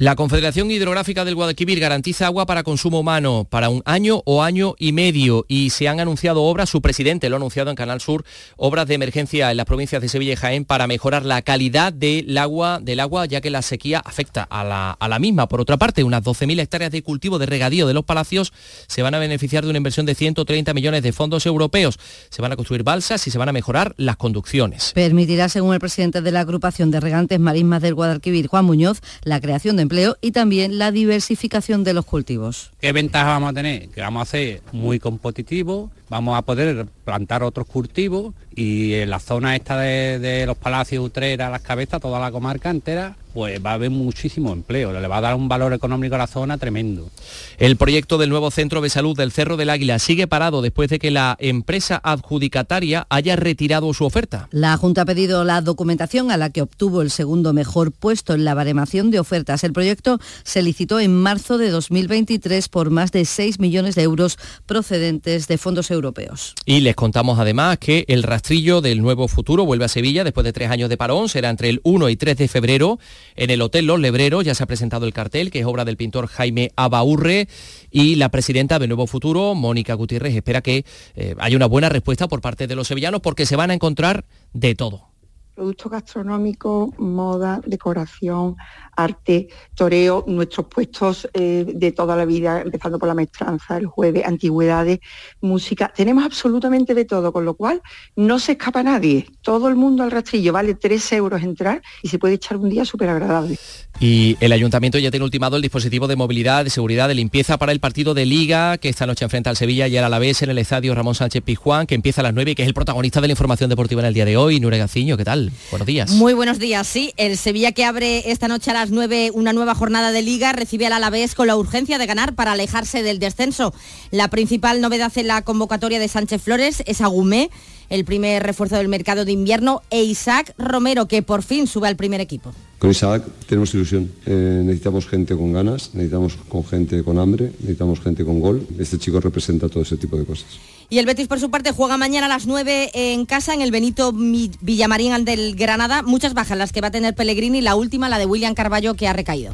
La 0.00 0.16
Confederación 0.16 0.70
Hidrográfica 0.70 1.26
del 1.26 1.34
Guadalquivir 1.34 1.78
garantiza 1.78 2.24
agua 2.24 2.46
para 2.46 2.62
consumo 2.62 3.00
humano 3.00 3.46
para 3.50 3.68
un 3.68 3.82
año 3.84 4.22
o 4.24 4.42
año 4.42 4.74
y 4.78 4.92
medio 4.92 5.44
y 5.46 5.68
se 5.68 5.88
han 5.88 6.00
anunciado 6.00 6.44
obras, 6.44 6.70
su 6.70 6.80
presidente 6.80 7.28
lo 7.28 7.36
ha 7.36 7.36
anunciado 7.36 7.68
en 7.68 7.76
Canal 7.76 8.00
Sur, 8.00 8.24
obras 8.56 8.86
de 8.86 8.94
emergencia 8.94 9.50
en 9.50 9.58
las 9.58 9.66
provincias 9.66 10.00
de 10.00 10.08
Sevilla 10.08 10.32
y 10.32 10.36
Jaén 10.36 10.64
para 10.64 10.86
mejorar 10.86 11.26
la 11.26 11.42
calidad 11.42 11.92
del 11.92 12.38
agua, 12.38 12.78
del 12.80 12.98
agua 12.98 13.26
ya 13.26 13.42
que 13.42 13.50
la 13.50 13.60
sequía 13.60 13.98
afecta 13.98 14.42
a 14.42 14.64
la, 14.64 14.92
a 14.92 15.06
la 15.06 15.18
misma. 15.18 15.48
Por 15.48 15.60
otra 15.60 15.76
parte, 15.76 16.02
unas 16.02 16.24
12.000 16.24 16.60
hectáreas 16.60 16.92
de 16.92 17.02
cultivo 17.02 17.38
de 17.38 17.44
regadío 17.44 17.86
de 17.86 17.92
los 17.92 18.06
palacios 18.06 18.54
se 18.86 19.02
van 19.02 19.14
a 19.14 19.18
beneficiar 19.18 19.64
de 19.64 19.68
una 19.68 19.76
inversión 19.76 20.06
de 20.06 20.14
130 20.14 20.72
millones 20.72 21.02
de 21.02 21.12
fondos 21.12 21.44
europeos. 21.44 21.98
Se 22.30 22.40
van 22.40 22.52
a 22.52 22.56
construir 22.56 22.84
balsas 22.84 23.26
y 23.26 23.30
se 23.30 23.36
van 23.36 23.50
a 23.50 23.52
mejorar 23.52 23.92
las 23.98 24.16
conducciones. 24.16 24.92
Permitirá, 24.94 25.50
según 25.50 25.74
el 25.74 25.80
presidente 25.80 26.22
de 26.22 26.32
la 26.32 26.40
agrupación 26.40 26.90
de 26.90 27.00
regantes 27.00 27.38
marismas 27.38 27.82
del 27.82 27.94
Guadalquivir, 27.94 28.46
Juan 28.46 28.64
Muñoz, 28.64 29.02
la 29.24 29.42
creación 29.42 29.76
de 29.76 29.89
y 30.20 30.30
también 30.30 30.78
la 30.78 30.92
diversificación 30.92 31.84
de 31.84 31.94
los 31.94 32.04
cultivos. 32.04 32.70
¿Qué 32.80 32.92
ventaja 32.92 33.26
vamos 33.26 33.50
a 33.50 33.52
tener? 33.54 33.88
Que 33.88 34.00
vamos 34.00 34.22
a 34.22 34.30
ser 34.30 34.62
muy 34.72 35.00
competitivos, 35.00 35.90
vamos 36.08 36.38
a 36.38 36.42
poder 36.42 36.86
plantar 37.04 37.42
otros 37.42 37.66
cultivos 37.66 38.34
y 38.54 38.94
en 38.94 39.10
la 39.10 39.18
zona 39.18 39.56
esta 39.56 39.78
de, 39.78 40.18
de 40.18 40.46
los 40.46 40.56
Palacios, 40.56 41.04
Utrera, 41.04 41.50
Las 41.50 41.62
Cabezas, 41.62 42.00
toda 42.00 42.20
la 42.20 42.30
comarca 42.30 42.70
entera, 42.70 43.16
pues 43.32 43.64
va 43.64 43.70
a 43.70 43.74
haber 43.74 43.90
muchísimo 43.90 44.52
empleo, 44.52 44.92
le 44.92 45.08
va 45.08 45.18
a 45.18 45.20
dar 45.20 45.34
un 45.34 45.48
valor 45.48 45.72
económico 45.72 46.14
a 46.14 46.18
la 46.18 46.26
zona 46.26 46.58
tremendo. 46.58 47.10
El 47.58 47.76
proyecto 47.76 48.18
del 48.18 48.30
nuevo 48.30 48.50
centro 48.50 48.80
de 48.80 48.90
salud 48.90 49.16
del 49.16 49.32
Cerro 49.32 49.56
del 49.56 49.70
Águila 49.70 49.98
sigue 49.98 50.26
parado 50.26 50.62
después 50.62 50.90
de 50.90 50.98
que 50.98 51.10
la 51.10 51.36
empresa 51.38 52.00
adjudicataria 52.02 53.06
haya 53.10 53.36
retirado 53.36 53.92
su 53.94 54.04
oferta. 54.04 54.48
La 54.50 54.76
Junta 54.76 55.02
ha 55.02 55.04
pedido 55.04 55.44
la 55.44 55.60
documentación 55.60 56.30
a 56.30 56.36
la 56.36 56.50
que 56.50 56.62
obtuvo 56.62 57.02
el 57.02 57.10
segundo 57.10 57.52
mejor 57.52 57.92
puesto 57.92 58.34
en 58.34 58.44
la 58.44 58.54
baremación 58.54 59.10
de 59.10 59.20
ofertas. 59.20 59.64
El 59.64 59.72
proyecto 59.72 60.18
se 60.42 60.62
licitó 60.62 61.00
en 61.00 61.14
marzo 61.14 61.58
de 61.58 61.70
2023 61.70 62.68
por 62.68 62.90
más 62.90 63.12
de 63.12 63.24
6 63.24 63.60
millones 63.60 63.94
de 63.94 64.02
euros 64.02 64.38
procedentes 64.66 65.48
de 65.48 65.58
fondos 65.58 65.90
europeos. 65.90 66.54
Y 66.64 66.80
les 66.80 66.96
contamos 66.96 67.38
además 67.38 67.78
que 67.78 68.04
el 68.08 68.22
rastrillo 68.22 68.80
del 68.80 69.02
nuevo 69.02 69.28
futuro 69.28 69.64
vuelve 69.64 69.84
a 69.84 69.88
Sevilla 69.88 70.24
después 70.24 70.44
de 70.44 70.52
tres 70.52 70.70
años 70.70 70.88
de 70.88 70.96
parón. 70.96 71.28
Será 71.28 71.50
entre 71.50 71.68
el 71.68 71.80
1 71.84 72.08
y 72.08 72.16
3 72.16 72.36
de 72.36 72.48
febrero. 72.48 72.98
En 73.36 73.50
el 73.50 73.62
Hotel 73.62 73.86
Los 73.86 74.00
Lebreros 74.00 74.44
ya 74.44 74.54
se 74.54 74.62
ha 74.62 74.66
presentado 74.66 75.06
el 75.06 75.12
cartel, 75.12 75.50
que 75.50 75.60
es 75.60 75.66
obra 75.66 75.84
del 75.84 75.96
pintor 75.96 76.26
Jaime 76.26 76.72
Abaurre, 76.76 77.48
y 77.90 78.16
la 78.16 78.30
presidenta 78.30 78.78
de 78.78 78.88
Nuevo 78.88 79.06
Futuro, 79.06 79.54
Mónica 79.54 79.94
Gutiérrez, 79.94 80.34
espera 80.34 80.62
que 80.62 80.84
eh, 81.14 81.34
haya 81.38 81.56
una 81.56 81.66
buena 81.66 81.88
respuesta 81.88 82.28
por 82.28 82.40
parte 82.40 82.66
de 82.66 82.76
los 82.76 82.88
sevillanos 82.88 83.20
porque 83.20 83.46
se 83.46 83.56
van 83.56 83.70
a 83.70 83.74
encontrar 83.74 84.24
de 84.52 84.74
todo 84.74 85.09
productos 85.54 85.92
gastronómicos, 85.92 86.98
moda, 86.98 87.60
decoración, 87.66 88.56
arte, 88.96 89.48
toreo, 89.74 90.24
nuestros 90.26 90.66
puestos 90.66 91.28
eh, 91.32 91.64
de 91.66 91.92
toda 91.92 92.16
la 92.16 92.24
vida, 92.24 92.60
empezando 92.62 92.98
por 92.98 93.08
la 93.08 93.14
maestranza, 93.14 93.76
el 93.76 93.86
jueves, 93.86 94.24
antigüedades, 94.24 95.00
música. 95.40 95.92
Tenemos 95.94 96.24
absolutamente 96.24 96.94
de 96.94 97.04
todo, 97.04 97.32
con 97.32 97.44
lo 97.44 97.54
cual 97.54 97.82
no 98.16 98.38
se 98.38 98.52
escapa 98.52 98.82
nadie. 98.82 99.26
Todo 99.42 99.68
el 99.68 99.76
mundo 99.76 100.02
al 100.02 100.10
rastrillo, 100.10 100.52
vale 100.52 100.74
3 100.74 101.12
euros 101.12 101.42
entrar 101.42 101.82
y 102.02 102.08
se 102.08 102.18
puede 102.18 102.34
echar 102.34 102.56
un 102.56 102.70
día 102.70 102.84
súper 102.84 103.10
agradable. 103.10 103.58
Y 103.98 104.36
el 104.40 104.52
ayuntamiento 104.52 104.98
ya 104.98 105.10
tiene 105.10 105.24
ultimado 105.24 105.56
el 105.56 105.62
dispositivo 105.62 106.06
de 106.06 106.16
movilidad, 106.16 106.64
de 106.64 106.70
seguridad, 106.70 107.08
de 107.08 107.14
limpieza 107.14 107.58
para 107.58 107.72
el 107.72 107.80
partido 107.80 108.14
de 108.14 108.24
Liga, 108.24 108.78
que 108.78 108.88
esta 108.88 109.06
noche 109.06 109.24
enfrenta 109.24 109.50
al 109.50 109.56
Sevilla 109.56 109.88
y 109.88 109.96
al 109.96 110.04
Alavés 110.04 110.42
en 110.42 110.50
el 110.50 110.58
estadio 110.58 110.94
Ramón 110.94 111.14
Sánchez 111.14 111.42
Pizjuán, 111.42 111.86
que 111.86 111.94
empieza 111.94 112.22
a 112.22 112.24
las 112.24 112.34
9 112.34 112.52
y 112.52 112.54
que 112.54 112.62
es 112.62 112.68
el 112.68 112.74
protagonista 112.74 113.20
de 113.20 113.28
la 113.28 113.32
información 113.32 113.68
deportiva 113.68 114.00
en 114.00 114.06
el 114.06 114.14
día 114.14 114.24
de 114.24 114.36
hoy. 114.36 114.58
Nure 114.58 114.78
Gaciño, 114.78 115.16
¿qué 115.16 115.24
tal? 115.24 115.49
Buenos 115.70 115.86
días. 115.86 116.10
Muy 116.10 116.34
buenos 116.34 116.58
días, 116.58 116.86
sí. 116.86 117.12
El 117.16 117.36
Sevilla 117.36 117.72
que 117.72 117.84
abre 117.84 118.30
esta 118.30 118.48
noche 118.48 118.70
a 118.70 118.74
las 118.74 118.90
9 118.90 119.30
una 119.34 119.52
nueva 119.52 119.74
jornada 119.74 120.12
de 120.12 120.22
Liga 120.22 120.52
recibe 120.52 120.86
al 120.86 120.92
Alavés 120.92 121.34
con 121.34 121.46
la 121.46 121.56
urgencia 121.56 121.98
de 121.98 122.06
ganar 122.06 122.34
para 122.34 122.52
alejarse 122.52 123.02
del 123.02 123.18
descenso. 123.18 123.72
La 124.10 124.28
principal 124.28 124.80
novedad 124.80 125.12
en 125.16 125.28
la 125.28 125.42
convocatoria 125.42 125.98
de 125.98 126.08
Sánchez 126.08 126.42
Flores 126.42 126.82
es 126.86 127.00
Agumé 127.00 127.50
el 127.90 128.04
primer 128.04 128.42
refuerzo 128.42 128.76
del 128.76 128.88
mercado 128.88 129.24
de 129.24 129.32
invierno, 129.32 129.82
e 129.90 130.02
Isaac 130.02 130.54
Romero, 130.56 131.06
que 131.06 131.22
por 131.22 131.42
fin 131.42 131.66
sube 131.66 131.88
al 131.88 131.96
primer 131.96 132.20
equipo. 132.20 132.52
Con 132.78 132.90
Isaac 132.90 133.24
tenemos 133.46 133.74
ilusión. 133.74 134.10
Eh, 134.24 134.62
necesitamos 134.64 135.06
gente 135.06 135.36
con 135.36 135.52
ganas, 135.52 135.90
necesitamos 135.92 136.38
con 136.48 136.64
gente 136.64 137.04
con 137.04 137.18
hambre, 137.18 137.52
necesitamos 137.58 138.00
gente 138.00 138.24
con 138.24 138.40
gol. 138.40 138.66
Este 138.78 138.96
chico 138.96 139.20
representa 139.20 139.68
todo 139.68 139.82
ese 139.82 139.98
tipo 139.98 140.16
de 140.16 140.24
cosas. 140.24 140.46
Y 140.88 140.98
el 140.98 141.06
Betis, 141.06 141.28
por 141.28 141.38
su 141.38 141.50
parte, 141.50 141.72
juega 141.72 141.98
mañana 141.98 142.26
a 142.26 142.28
las 142.28 142.46
9 142.46 142.90
en 142.94 143.26
casa 143.26 143.52
en 143.52 143.60
el 143.60 143.70
Benito 143.70 144.12
Villamarín 144.12 145.24
del 145.24 145.54
Granada. 145.56 146.02
Muchas 146.02 146.32
bajas 146.32 146.56
las 146.56 146.72
que 146.72 146.80
va 146.80 146.88
a 146.88 146.90
tener 146.90 147.14
Pellegrini, 147.14 147.60
la 147.60 147.76
última, 147.76 148.08
la 148.08 148.18
de 148.18 148.26
William 148.26 148.54
Carballo, 148.54 148.94
que 148.94 149.06
ha 149.06 149.12
recaído. 149.12 149.52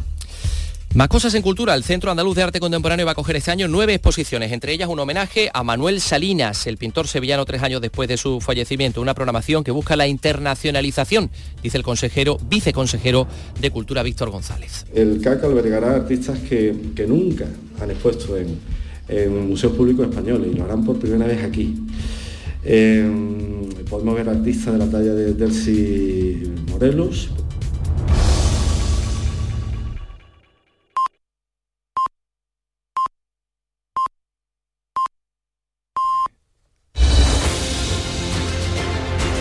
Más 0.96 1.08
cosas 1.08 1.34
en 1.34 1.42
cultura. 1.42 1.74
El 1.74 1.84
Centro 1.84 2.10
Andaluz 2.10 2.36
de 2.36 2.42
Arte 2.42 2.58
Contemporáneo 2.58 3.04
va 3.04 3.12
a 3.12 3.14
coger 3.14 3.36
este 3.36 3.50
año 3.50 3.68
nueve 3.68 3.92
exposiciones, 3.92 4.50
entre 4.50 4.72
ellas 4.72 4.88
un 4.88 4.98
homenaje 4.98 5.50
a 5.52 5.62
Manuel 5.62 6.00
Salinas, 6.00 6.66
el 6.66 6.78
pintor 6.78 7.06
sevillano 7.06 7.44
tres 7.44 7.62
años 7.62 7.82
después 7.82 8.08
de 8.08 8.16
su 8.16 8.40
fallecimiento. 8.40 9.02
Una 9.02 9.12
programación 9.12 9.62
que 9.62 9.72
busca 9.72 9.94
la 9.94 10.06
internacionalización, 10.06 11.28
dice 11.62 11.76
el 11.76 11.82
consejero, 11.84 12.38
viceconsejero 12.48 13.26
de 13.60 13.70
Cultura 13.70 14.02
Víctor 14.02 14.30
González. 14.30 14.86
El 14.94 15.20
CAC 15.20 15.44
albergará 15.44 15.96
artistas 15.96 16.38
que, 16.38 16.74
nunca 17.06 17.44
han 17.78 17.90
expuesto 17.90 18.34
en, 18.38 18.56
museos 19.46 19.74
públicos 19.74 20.08
españoles 20.08 20.50
y 20.50 20.56
lo 20.56 20.64
harán 20.64 20.82
por 20.82 20.98
primera 20.98 21.26
vez 21.26 21.44
aquí. 21.44 21.74
Em, 22.64 23.68
podemos 23.90 24.14
ver 24.14 24.30
artistas 24.30 24.72
de 24.72 24.78
la 24.78 24.90
talla 24.90 25.12
de 25.12 25.34
Delcy 25.34 26.54
Morelos, 26.70 27.28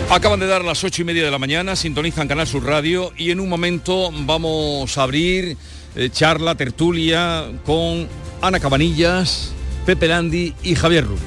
Acaban 0.10 0.40
de 0.40 0.48
dar 0.48 0.64
las 0.64 0.84
ocho 0.84 1.02
y 1.02 1.06
media 1.06 1.26
de 1.26 1.32
la 1.32 1.40
mañana, 1.40 1.76
sintonizan 1.76 2.28
Canal 2.28 2.48
Sur 2.48 2.64
Radio 2.64 3.12
y 3.18 3.32
en 3.32 3.40
un 3.40 3.50
momento 3.50 4.12
vamos 4.12 4.98
a 4.98 5.04
abrir 5.04 5.58
eh, 5.96 6.10
charla, 6.10 6.56
tertulia 6.56 7.46
con 7.66 8.08
Ana 8.42 8.60
Cabanillas, 8.60 9.52
Pepe 9.86 10.08
Landi 10.08 10.54
y 10.64 10.76
Javier 10.76 11.06
Rubio. 11.06 11.24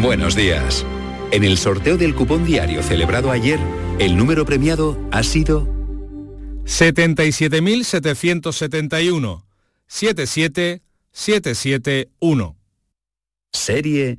Buenos 0.00 0.36
días. 0.36 0.84
En 1.32 1.44
el 1.44 1.56
sorteo 1.56 1.96
del 1.96 2.14
cupón 2.14 2.44
diario 2.44 2.82
celebrado 2.82 3.30
ayer, 3.30 3.58
el 3.98 4.16
número 4.16 4.44
premiado 4.44 4.98
ha 5.10 5.22
sido 5.22 5.73
77.771. 6.64 9.44
77771. 9.86 12.56
Serie 13.52 14.18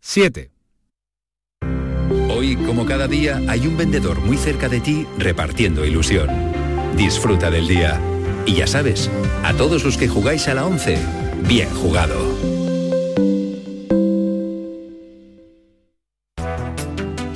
7. 0.00 0.50
Hoy, 2.30 2.56
como 2.56 2.86
cada 2.86 3.06
día, 3.06 3.42
hay 3.48 3.66
un 3.66 3.76
vendedor 3.76 4.20
muy 4.20 4.36
cerca 4.36 4.68
de 4.68 4.80
ti 4.80 5.06
repartiendo 5.18 5.84
ilusión. 5.84 6.28
Disfruta 6.96 7.50
del 7.50 7.68
día. 7.68 8.00
Y 8.46 8.54
ya 8.54 8.66
sabes, 8.66 9.08
a 9.44 9.54
todos 9.54 9.84
los 9.84 9.96
que 9.96 10.08
jugáis 10.08 10.48
a 10.48 10.54
la 10.54 10.66
11, 10.66 10.98
bien 11.46 11.70
jugado. 11.70 12.57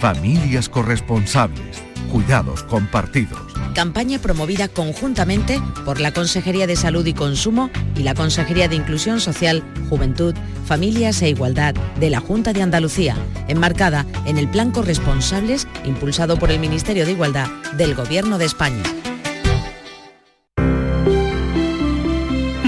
Familias 0.00 0.68
corresponsables. 0.68 1.82
Cuidados 2.12 2.62
compartidos. 2.62 3.40
Campaña 3.74 4.20
promovida 4.20 4.68
conjuntamente 4.68 5.60
por 5.84 6.00
la 6.00 6.12
Consejería 6.12 6.68
de 6.68 6.76
Salud 6.76 7.04
y 7.04 7.14
Consumo 7.14 7.68
y 7.96 8.04
la 8.04 8.14
Consejería 8.14 8.68
de 8.68 8.76
Inclusión 8.76 9.20
Social, 9.20 9.62
Juventud, 9.88 10.34
Familias 10.66 11.20
e 11.22 11.30
Igualdad 11.30 11.74
de 11.98 12.10
la 12.10 12.20
Junta 12.20 12.52
de 12.52 12.62
Andalucía, 12.62 13.16
enmarcada 13.48 14.06
en 14.24 14.38
el 14.38 14.48
Plan 14.48 14.70
Corresponsables 14.70 15.66
impulsado 15.84 16.38
por 16.38 16.52
el 16.52 16.60
Ministerio 16.60 17.04
de 17.04 17.12
Igualdad 17.12 17.48
del 17.76 17.96
Gobierno 17.96 18.38
de 18.38 18.44
España. 18.44 18.82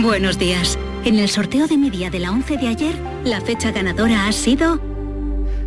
Buenos 0.03 0.37
días. 0.39 0.77
En 1.05 1.19
el 1.19 1.29
sorteo 1.29 1.69
de 1.69 1.79
mi 1.79 1.91
día 1.91 2.11
de 2.11 2.19
la 2.19 2.31
11 2.31 2.57
de 2.57 2.69
ayer, 2.69 2.95
la 3.25 3.41
fecha 3.41 3.71
ganadora 3.71 4.27
ha 4.27 4.33
sido 4.33 4.90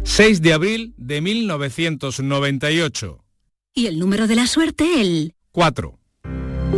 6 0.03 0.41
de 0.41 0.53
abril 0.53 0.93
de 0.97 1.21
1998. 1.21 3.23
Y 3.73 3.87
el 3.87 3.99
número 3.99 4.27
de 4.27 4.35
la 4.35 4.47
suerte, 4.47 5.01
el 5.01 5.33
4. 5.51 5.99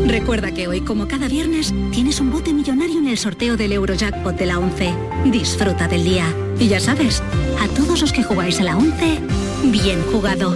Recuerda 0.07 0.53
que 0.53 0.67
hoy, 0.67 0.81
como 0.81 1.07
cada 1.07 1.27
viernes, 1.27 1.73
tienes 1.91 2.19
un 2.19 2.31
bote 2.31 2.53
millonario 2.53 2.99
en 2.99 3.07
el 3.07 3.17
sorteo 3.17 3.57
del 3.57 3.73
Eurojackpot 3.73 4.37
de 4.37 4.45
la 4.45 4.59
11. 4.59 4.93
Disfruta 5.31 5.87
del 5.87 6.03
día. 6.03 6.25
Y 6.59 6.67
ya 6.67 6.79
sabes, 6.79 7.23
a 7.59 7.67
todos 7.69 8.01
los 8.01 8.13
que 8.13 8.23
jugáis 8.23 8.59
a 8.59 8.63
la 8.63 8.77
11, 8.77 9.19
bien 9.65 10.01
jugado. 10.11 10.55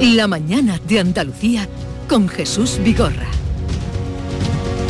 La 0.00 0.26
mañana 0.26 0.80
de 0.86 1.00
Andalucía 1.00 1.68
con 2.10 2.28
Jesús 2.28 2.80
Vigorra. 2.82 3.28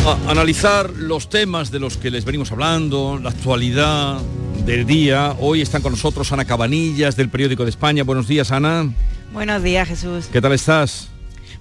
A 0.07 0.31
analizar 0.31 0.89
los 0.89 1.29
temas 1.29 1.71
de 1.71 1.79
los 1.79 1.99
que 1.99 2.11
les 2.11 2.25
venimos 2.25 2.51
hablando, 2.51 3.21
la 3.23 3.29
actualidad 3.29 4.23
del 4.65 4.87
día. 4.87 5.37
Hoy 5.39 5.61
están 5.61 5.83
con 5.83 5.93
nosotros 5.93 6.33
Ana 6.33 6.47
Cabanillas 6.47 7.17
del 7.17 7.29
Periódico 7.29 7.65
de 7.65 7.71
España. 7.71 8.05
Buenos 8.05 8.27
días, 8.27 8.51
Ana. 8.53 8.91
Buenos 9.35 9.63
días, 9.63 9.87
Jesús. 9.87 10.31
¿Qué 10.33 10.41
tal 10.41 10.53
estás? 10.53 11.09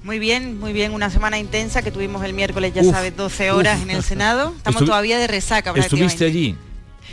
Muy 0.01 0.17
bien, 0.17 0.57
muy 0.57 0.71
bien. 0.71 0.93
Una 0.93 1.09
semana 1.09 1.37
intensa 1.37 1.81
que 1.81 1.91
tuvimos 1.91 2.23
el 2.23 2.31
miércoles, 2.31 2.73
ya 2.73 2.85
sabes, 2.85 3.17
12 3.17 3.51
horas 3.51 3.81
en 3.81 3.89
el 3.89 4.01
Senado. 4.01 4.53
Estamos 4.57 4.85
todavía 4.85 5.19
de 5.19 5.27
resaca. 5.27 5.73
¿Estuviste 5.75 6.23
allí? 6.23 6.55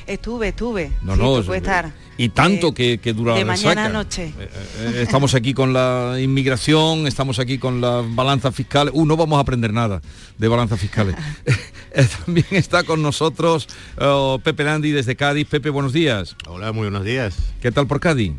Estuve, 0.06 0.48
estuve. 0.48 0.92
No, 1.02 1.16
no, 1.16 1.42
puede 1.42 1.59
estar. 1.59 1.90
Y 2.18 2.31
tanto 2.31 2.72
que, 2.72 2.98
que 2.98 3.12
dura 3.12 3.35
de 3.35 3.40
la 3.40 3.46
mañana 3.46 3.87
a 3.87 3.88
noche. 3.88 4.33
Eh, 4.38 4.48
eh, 4.79 5.00
estamos 5.02 5.35
aquí 5.35 5.52
con 5.52 5.72
la 5.72 6.16
inmigración, 6.18 7.07
estamos 7.07 7.38
aquí 7.38 7.59
con 7.59 7.81
la 7.81 8.02
balanza 8.07 8.52
fiscal. 8.52 8.90
Uh, 8.92 9.05
no 9.05 9.16
vamos 9.16 9.37
a 9.37 9.40
aprender 9.40 9.72
nada 9.72 10.00
de 10.38 10.48
balanzas 10.48 10.81
fiscales. 10.81 11.16
Eh, 11.98 12.07
también 12.26 12.44
está 12.50 12.83
con 12.83 13.00
nosotros 13.00 13.68
oh, 13.98 14.38
Pepe 14.44 14.64
Landi 14.64 14.90
desde 14.90 15.16
Cádiz. 15.16 15.48
Pepe, 15.48 15.70
buenos 15.70 15.94
días. 15.94 16.37
Hola, 16.46 16.70
muy 16.72 16.83
buenos 16.83 17.07
días. 17.07 17.38
¿Qué 17.62 17.72
tal 17.72 17.87
por 17.87 18.00
Cádiz? 18.00 18.35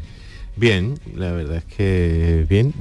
Bien, 0.56 1.00
la 1.16 1.32
verdad 1.32 1.58
es 1.58 1.66
que 1.66 2.46
bien. 2.48 2.76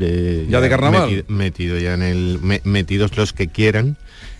ya, 0.51 0.61
de 0.61 0.69
carnaval. 0.69 1.25
Metido, 1.29 1.79
ya 1.79 1.95
en 1.95 2.03
el 2.03 2.61
metidos 2.65 3.17
los 3.17 3.33
que 3.33 3.49
quieran 3.49 3.97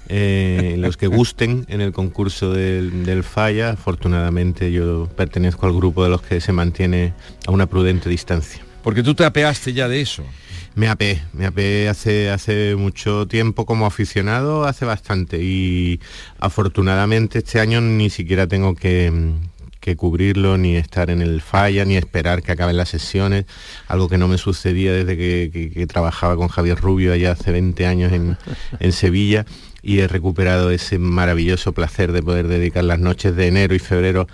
eh, 0.09 0.77
los 0.79 0.97
que 0.97 1.09
gusten 1.09 1.67
en 1.69 1.81
el 1.81 1.93
concurso 1.93 2.53
del, 2.53 3.25
Falla. 3.25 3.71
Afortunadamente 3.71 4.71
yo 4.71 5.09
pertenezco 5.17 5.67
al 5.67 5.73
grupo 5.73 6.05
de 6.05 6.11
los 6.11 6.23
que 6.23 6.41
se 6.41 6.53
mantiene 6.53 7.13
a 7.47 7.51
una 7.51 7.67
prudente 7.67 8.09
distancia. 8.09 8.63
Porque 8.83 9.03
tú 9.03 9.15
te 9.15 9.25
apeaste 9.25 9.73
ya 9.73 9.89
de 9.89 10.01
eso. 10.01 10.23
Me 10.77 10.89
apeé, 10.89 11.23
me 11.33 11.47
apeé 11.47 11.89
hace, 11.89 12.31
hace 12.31 12.77
mucho 12.77 13.27
tiempo 13.27 13.67
como 13.67 13.87
aficionado, 13.87 14.65
hace 14.65 14.85
bastante. 14.85 15.43
Y 15.43 16.01
afortunadamente 16.39 17.39
este 17.39 17.59
año 17.59 17.81
ni 17.81 18.11
siquiera 18.11 18.47
tengo 18.47 18.75
que, 18.75 19.13
cubrirlo, 19.97 20.59
ni 20.59 20.77
estar 20.77 21.11
en 21.11 21.23
el 21.23 21.41
falla, 21.41 21.85
ni 21.85 21.97
esperar 21.97 22.43
que 22.43 22.53
acaben 22.53 22.77
las 22.77 22.89
sesiones, 22.89 23.47
algo 23.87 24.09
que 24.09 24.19
no 24.19 24.29
me 24.29 24.37
sucedía 24.37 24.93
desde 24.93 25.17
que, 25.17 25.87
trabajaba 25.87 26.37
con 26.37 26.49
Javier 26.49 26.79
Rubio 26.79 27.13
allá 27.13 27.33
hace 27.33 27.53
20 27.53 27.87
años 27.87 28.13
en, 28.13 28.37
en 28.79 28.93
Sevilla 28.93 29.47
y 29.87 30.01
he 30.01 30.09
recuperado 30.09 30.73
ese 30.73 30.99
maravilloso 30.99 31.71
placer 31.71 32.11
de 32.11 32.21
poder 32.21 32.49
dedicar 32.49 32.83
las 32.83 32.99
noches 32.99 33.37
de 33.37 33.47
enero 33.47 33.73
y 33.73 33.79
febrero 33.79 34.27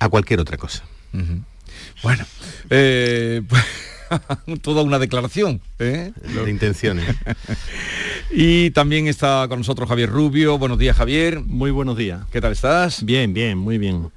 a 0.00 0.10
cualquier 0.10 0.38
otra 0.38 0.58
cosa. 0.58 0.84
Bueno, 2.02 2.26
eh, 2.68 3.40
pues, 3.48 3.64
toda 4.60 4.82
una 4.82 4.98
declaración 4.98 5.62
¿eh? 5.78 6.12
de 6.44 6.50
intenciones. 6.50 7.06
y 8.30 8.70
también 8.72 9.06
está 9.06 9.46
con 9.48 9.60
nosotros 9.60 9.88
Javier 9.88 10.10
Rubio. 10.10 10.58
Buenos 10.58 10.78
días, 10.78 10.94
Javier. 10.94 11.40
Muy 11.40 11.70
buenos 11.70 11.96
días. 11.96 12.26
¿Qué 12.30 12.42
tal 12.42 12.52
estás? 12.52 13.02
Bien, 13.02 13.32
bien, 13.32 13.56
muy 13.56 13.78
bien. 13.78 14.10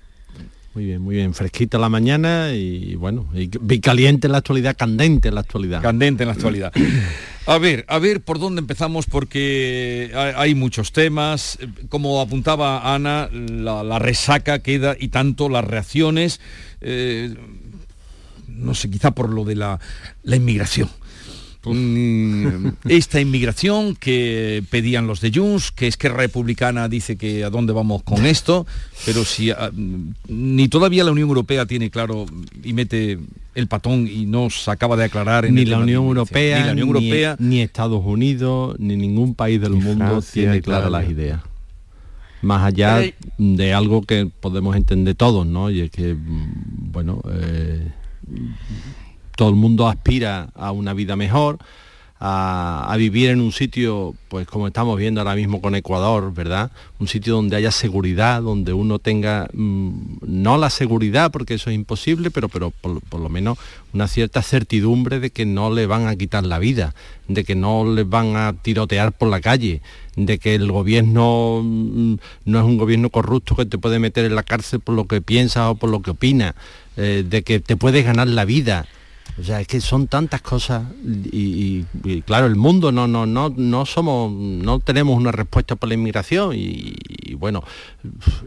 muy 0.73 0.84
bien, 0.84 1.01
muy 1.01 1.15
bien. 1.15 1.34
Fresquita 1.34 1.77
la 1.77 1.88
mañana 1.88 2.51
y 2.51 2.95
bueno, 2.95 3.30
y, 3.34 3.47
caliente 3.80 4.27
en 4.27 4.34
la 4.34 4.39
actualidad, 4.39 4.75
candente 4.75 5.30
en 5.30 5.36
la 5.36 5.41
actualidad. 5.41 5.82
Candente 5.82 6.23
en 6.23 6.27
la 6.27 6.34
actualidad. 6.34 6.73
A 7.47 7.58
ver, 7.58 7.86
a 7.88 7.97
ver 7.97 8.21
por 8.21 8.39
dónde 8.39 8.60
empezamos 8.60 9.06
porque 9.08 10.12
hay, 10.13 10.56
muchos 10.56 10.92
temas. 10.92 11.58
Como 11.89 12.21
apuntaba 12.21 12.94
Ana, 12.94 13.29
la, 13.31 14.00
resaca 14.00 14.60
queda 14.60 14.96
y 15.00 15.08
tanto 15.08 15.50
las 15.50 15.65
reacciones, 15.65 16.39
eh, 16.81 17.33
no 18.48 18.75
sé, 18.75 18.92
quizá 18.92 19.12
por 19.12 19.29
lo 19.29 19.44
de 19.44 19.56
la 19.56 19.79
inmigración 20.23 20.89
esta 22.85 23.21
inmigración 23.21 23.95
que 23.95 24.63
pedían 24.69 25.05
los 25.05 25.21
de 25.21 25.31
Junts, 25.31 25.71
que 25.71 25.87
es 25.87 25.95
que 25.95 26.09
Republicana 26.09 26.89
dice 26.89 27.17
que 27.17 27.43
a 27.43 27.51
dónde 27.51 27.71
vamos 27.71 28.01
con 28.01 28.25
esto, 28.25 28.65
pero 29.05 29.23
si 29.23 29.51
ah, 29.51 29.69
ni 30.27 30.67
todavía 30.69 31.03
la 31.03 31.12
Unión 31.12 31.29
Europea 31.29 31.67
tiene 31.67 31.91
claro 31.91 32.25
y 32.63 32.73
mete 32.73 33.19
el 33.53 33.67
patón 33.67 34.07
y 34.07 34.25
no 34.25 34.49
se 34.49 34.71
acaba 34.71 34.95
de 34.95 35.03
aclarar 35.03 35.51
ni, 35.51 35.65
la 35.65 35.77
Unión 35.77 36.05
Europea, 36.05 36.59
ni 36.59 36.65
la 36.65 36.71
Unión 36.71 36.87
Europea, 36.87 37.35
ni, 37.37 37.62
Estados 37.62 38.03
Unidos, 38.03 38.75
ni 38.79 38.95
ningún 38.95 39.35
país 39.35 39.62
del 39.62 39.73
mundo 39.73 40.21
tiene 40.21 40.62
claras 40.62 40.91
las 40.91 41.07
ideas. 41.09 41.41
Más 42.41 42.63
allá 42.63 43.03
de 43.37 43.73
algo 43.73 44.01
que 44.01 44.25
podemos 44.25 44.75
entender 44.75 45.13
todos, 45.13 45.45
¿no? 45.45 45.69
Y 45.69 45.81
es 45.81 45.91
que, 45.91 46.15
mm, 46.15 46.91
bueno, 46.91 47.21
eh, 47.31 47.87
todo 49.42 49.50
el 49.50 49.56
mundo 49.56 49.87
aspira 49.87 50.50
a 50.54 50.71
una 50.71 50.94
vida 50.94 51.15
mejor, 51.15 51.58
a, 52.19 52.94
vivir 53.00 53.31
en 53.31 53.42
un 53.42 53.52
sitio, 53.52 54.13
pues 54.27 54.46
como 54.46 54.67
estamos 54.67 55.00
viendo 55.00 55.19
ahora 55.19 55.33
mismo 55.33 55.62
con 55.62 55.73
Ecuador, 55.73 56.31
¿verdad? 56.31 56.69
Un 57.00 57.08
sitio 57.08 57.33
donde 57.33 57.56
haya 57.56 57.71
seguridad, 57.71 58.44
donde 58.44 58.71
uno 58.71 59.00
tenga, 59.00 59.50
mm, 59.52 60.17
no 60.27 60.60
la 60.60 60.69
seguridad, 60.69 61.31
porque 61.31 61.56
eso 61.56 61.71
es 61.71 61.75
imposible, 61.75 62.29
pero, 62.29 62.50
pero 62.50 62.69
por, 62.69 63.19
lo 63.19 63.29
menos 63.29 63.58
una 63.94 64.08
cierta 64.08 64.44
certidumbre 64.44 65.19
de 65.19 65.31
que 65.31 65.48
no 65.48 65.73
le 65.73 65.87
van 65.87 66.06
a 66.06 66.15
quitar 66.15 66.46
la 66.46 66.60
vida, 66.60 66.94
de 67.27 67.44
que 67.44 67.56
no 67.56 67.92
les 67.92 68.08
van 68.08 68.35
a 68.35 68.54
tirotear 68.54 69.12
por 69.12 69.29
la 69.29 69.42
calle, 69.42 69.81
de 70.17 70.37
que 70.37 70.54
el 70.54 70.71
gobierno 70.71 71.62
mm, 71.63 72.15
no 72.46 72.60
es 72.60 72.63
un 72.63 72.77
gobierno 72.77 73.10
corrupto 73.10 73.56
que 73.56 73.65
te 73.65 73.79
puede 73.79 73.98
meter 73.98 74.25
en 74.25 74.35
la 74.35 74.44
cárcel 74.44 74.81
por 74.81 74.94
lo 74.94 75.06
que 75.06 75.19
piensas 75.19 75.71
o 75.71 75.73
por 75.73 75.89
lo 75.89 76.04
que 76.04 76.12
opinas, 76.12 76.54
eh, 76.96 77.25
de 77.27 77.42
que 77.42 77.60
te 77.60 77.75
puedes 77.75 78.06
ganar 78.06 78.27
la 78.27 78.46
vida 78.46 78.85
o 79.40 79.44
sea, 79.44 79.62
es 79.62 79.67
que 79.67 79.82
son 79.82 80.08
tantas 80.08 80.42
cosas 80.42 80.84
y, 81.04 81.84
claro, 82.25 82.48
el 82.48 82.56
mundo 82.56 82.92
no, 82.92 83.08
no, 83.08 83.25
no, 83.25 83.50
no 83.50 83.86
somos, 83.86 84.32
no 84.32 84.79
tenemos 84.79 85.17
una 85.17 85.32
respuesta 85.32 85.75
por 85.75 85.90
la 85.90 85.96
inmigración 85.96 86.54
y, 86.54 87.34
bueno, 87.36 87.63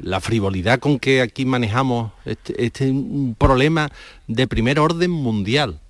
la 0.03 0.21
frivolidad 0.21 0.79
con 0.79 0.99
que 0.99 1.21
aquí 1.21 1.47
manejamos 1.47 2.13
este, 2.25 2.65
este 2.65 2.91
un 2.91 3.35
problema 3.37 3.91
de 4.29 4.47
primer 4.47 4.79
orden 4.79 5.11
mundial. 5.11 5.81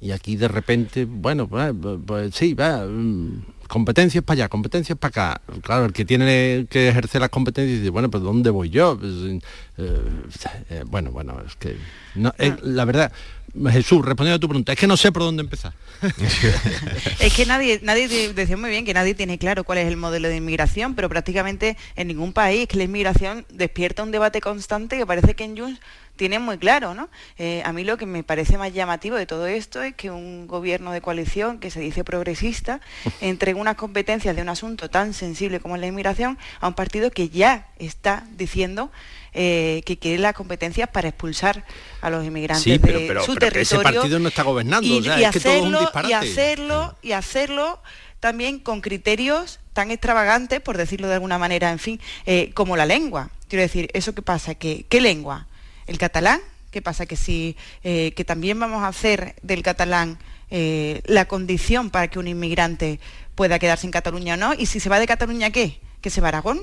Y 0.00 0.10
aquí 0.12 0.36
de 0.36 0.48
repente, 0.48 1.06
bueno, 1.06 1.48
pues, 1.48 1.72
pues 2.06 2.34
sí, 2.34 2.52
va, 2.52 2.84
mm, 2.84 3.42
competencias 3.68 4.22
para 4.22 4.42
allá, 4.42 4.48
competencias 4.48 4.98
para 4.98 5.08
acá. 5.08 5.40
Claro, 5.62 5.86
el 5.86 5.92
que 5.92 6.04
tiene 6.04 6.66
que 6.68 6.88
ejercer 6.88 7.20
las 7.20 7.30
competencias 7.30 7.78
dice, 7.78 7.90
bueno, 7.90 8.10
pues 8.10 8.22
¿dónde 8.22 8.50
voy 8.50 8.70
yo? 8.70 8.98
Pues, 8.98 9.12
eh, 9.78 10.00
eh, 10.70 10.84
bueno, 10.86 11.10
bueno, 11.10 11.36
es 11.46 11.56
que 11.56 11.76
ah. 12.22 12.56
la 12.62 12.84
verdad, 12.84 13.12
Jesús, 13.70 14.04
respondiendo 14.04 14.36
a 14.36 14.40
tu 14.40 14.48
pregunta, 14.48 14.72
es 14.72 14.78
que 14.78 14.86
no 14.86 14.96
sé 14.96 15.12
por 15.12 15.22
dónde 15.22 15.42
empezar. 15.42 15.72
es 17.20 17.32
que 17.32 17.46
nadie, 17.46 17.80
nadie 17.82 18.32
decía 18.32 18.56
muy 18.56 18.70
bien 18.70 18.84
que 18.84 18.94
nadie 18.94 19.14
tiene 19.14 19.38
claro 19.38 19.64
cuál 19.64 19.78
es 19.78 19.86
el 19.86 19.96
modelo 19.96 20.28
de 20.28 20.36
inmigración, 20.36 20.94
pero 20.94 21.08
prácticamente 21.08 21.76
en 21.96 22.08
ningún 22.08 22.32
país 22.32 22.66
que 22.66 22.76
la 22.76 22.84
inmigración 22.84 23.46
despierta 23.50 24.02
un 24.02 24.10
debate 24.10 24.40
constante 24.40 24.96
que 24.98 25.06
parece 25.06 25.34
que 25.34 25.44
en 25.44 25.56
Junts 25.56 25.80
tiene 26.16 26.38
muy 26.38 26.58
claro, 26.58 26.94
¿no? 26.94 27.08
Eh, 27.38 27.62
a 27.64 27.72
mí 27.72 27.84
lo 27.84 27.96
que 27.96 28.06
me 28.06 28.22
parece 28.22 28.56
más 28.56 28.72
llamativo 28.72 29.16
de 29.16 29.26
todo 29.26 29.46
esto 29.46 29.82
es 29.82 29.94
que 29.94 30.10
un 30.10 30.46
gobierno 30.46 30.92
de 30.92 31.00
coalición 31.00 31.58
que 31.58 31.70
se 31.70 31.80
dice 31.80 32.04
progresista 32.04 32.80
entregue 33.20 33.60
unas 33.60 33.76
competencias 33.76 34.36
de 34.36 34.42
un 34.42 34.48
asunto 34.48 34.88
tan 34.90 35.12
sensible 35.12 35.60
como 35.60 35.76
la 35.76 35.86
inmigración 35.86 36.38
a 36.60 36.68
un 36.68 36.74
partido 36.74 37.10
que 37.10 37.28
ya 37.28 37.68
está 37.78 38.24
diciendo 38.36 38.90
eh, 39.36 39.82
que 39.84 39.98
quiere 39.98 40.18
las 40.18 40.34
competencias 40.34 40.88
para 40.88 41.08
expulsar 41.08 41.64
a 42.00 42.08
los 42.08 42.24
inmigrantes 42.24 42.80
de 42.80 43.20
su 43.24 43.34
territorio. 43.34 43.60
ese 43.60 43.78
partido 43.80 44.18
no 44.20 44.28
está 44.28 44.44
gobernando, 44.44 44.86
y, 44.86 45.08
hacerlo, 45.24 45.90
y 46.08 46.12
hacerlo, 46.12 46.96
y 47.02 47.12
hacerlo 47.12 47.82
también 48.20 48.60
con 48.60 48.80
criterios 48.80 49.58
tan 49.72 49.90
extravagantes, 49.90 50.60
por 50.60 50.76
decirlo 50.76 51.08
de 51.08 51.14
alguna 51.14 51.36
manera, 51.36 51.72
en 51.72 51.80
fin, 51.80 52.00
eh, 52.26 52.52
como 52.54 52.76
la 52.76 52.86
lengua. 52.86 53.30
Quiero 53.48 53.62
decir, 53.62 53.90
¿eso 53.92 54.14
qué 54.14 54.22
pasa? 54.22 54.54
¿Qué, 54.54 54.86
qué 54.88 55.00
lengua? 55.00 55.48
¿El 55.88 55.98
catalán? 55.98 56.40
¿Qué 56.70 56.80
pasa? 56.80 57.06
Que 57.06 57.16
si 57.16 57.56
eh, 57.82 58.12
que 58.14 58.24
también 58.24 58.58
vamos 58.58 58.84
a 58.84 58.88
hacer 58.88 59.34
del 59.42 59.62
catalán 59.62 60.18
la 61.06 61.24
condición 61.24 61.90
para 61.90 62.06
que 62.06 62.20
un 62.20 62.28
inmigrante 62.28 63.00
pueda 63.34 63.58
quedarse 63.58 63.88
en 63.88 63.90
Cataluña 63.90 64.34
o 64.34 64.36
no, 64.36 64.54
y 64.54 64.66
si 64.66 64.78
se 64.78 64.88
va 64.88 65.00
de 65.00 65.08
Cataluña, 65.08 65.50
¿qué? 65.50 65.80
¿Que 66.00 66.10
se 66.10 66.20
va 66.20 66.28
a 66.28 66.38
Aragón? 66.38 66.60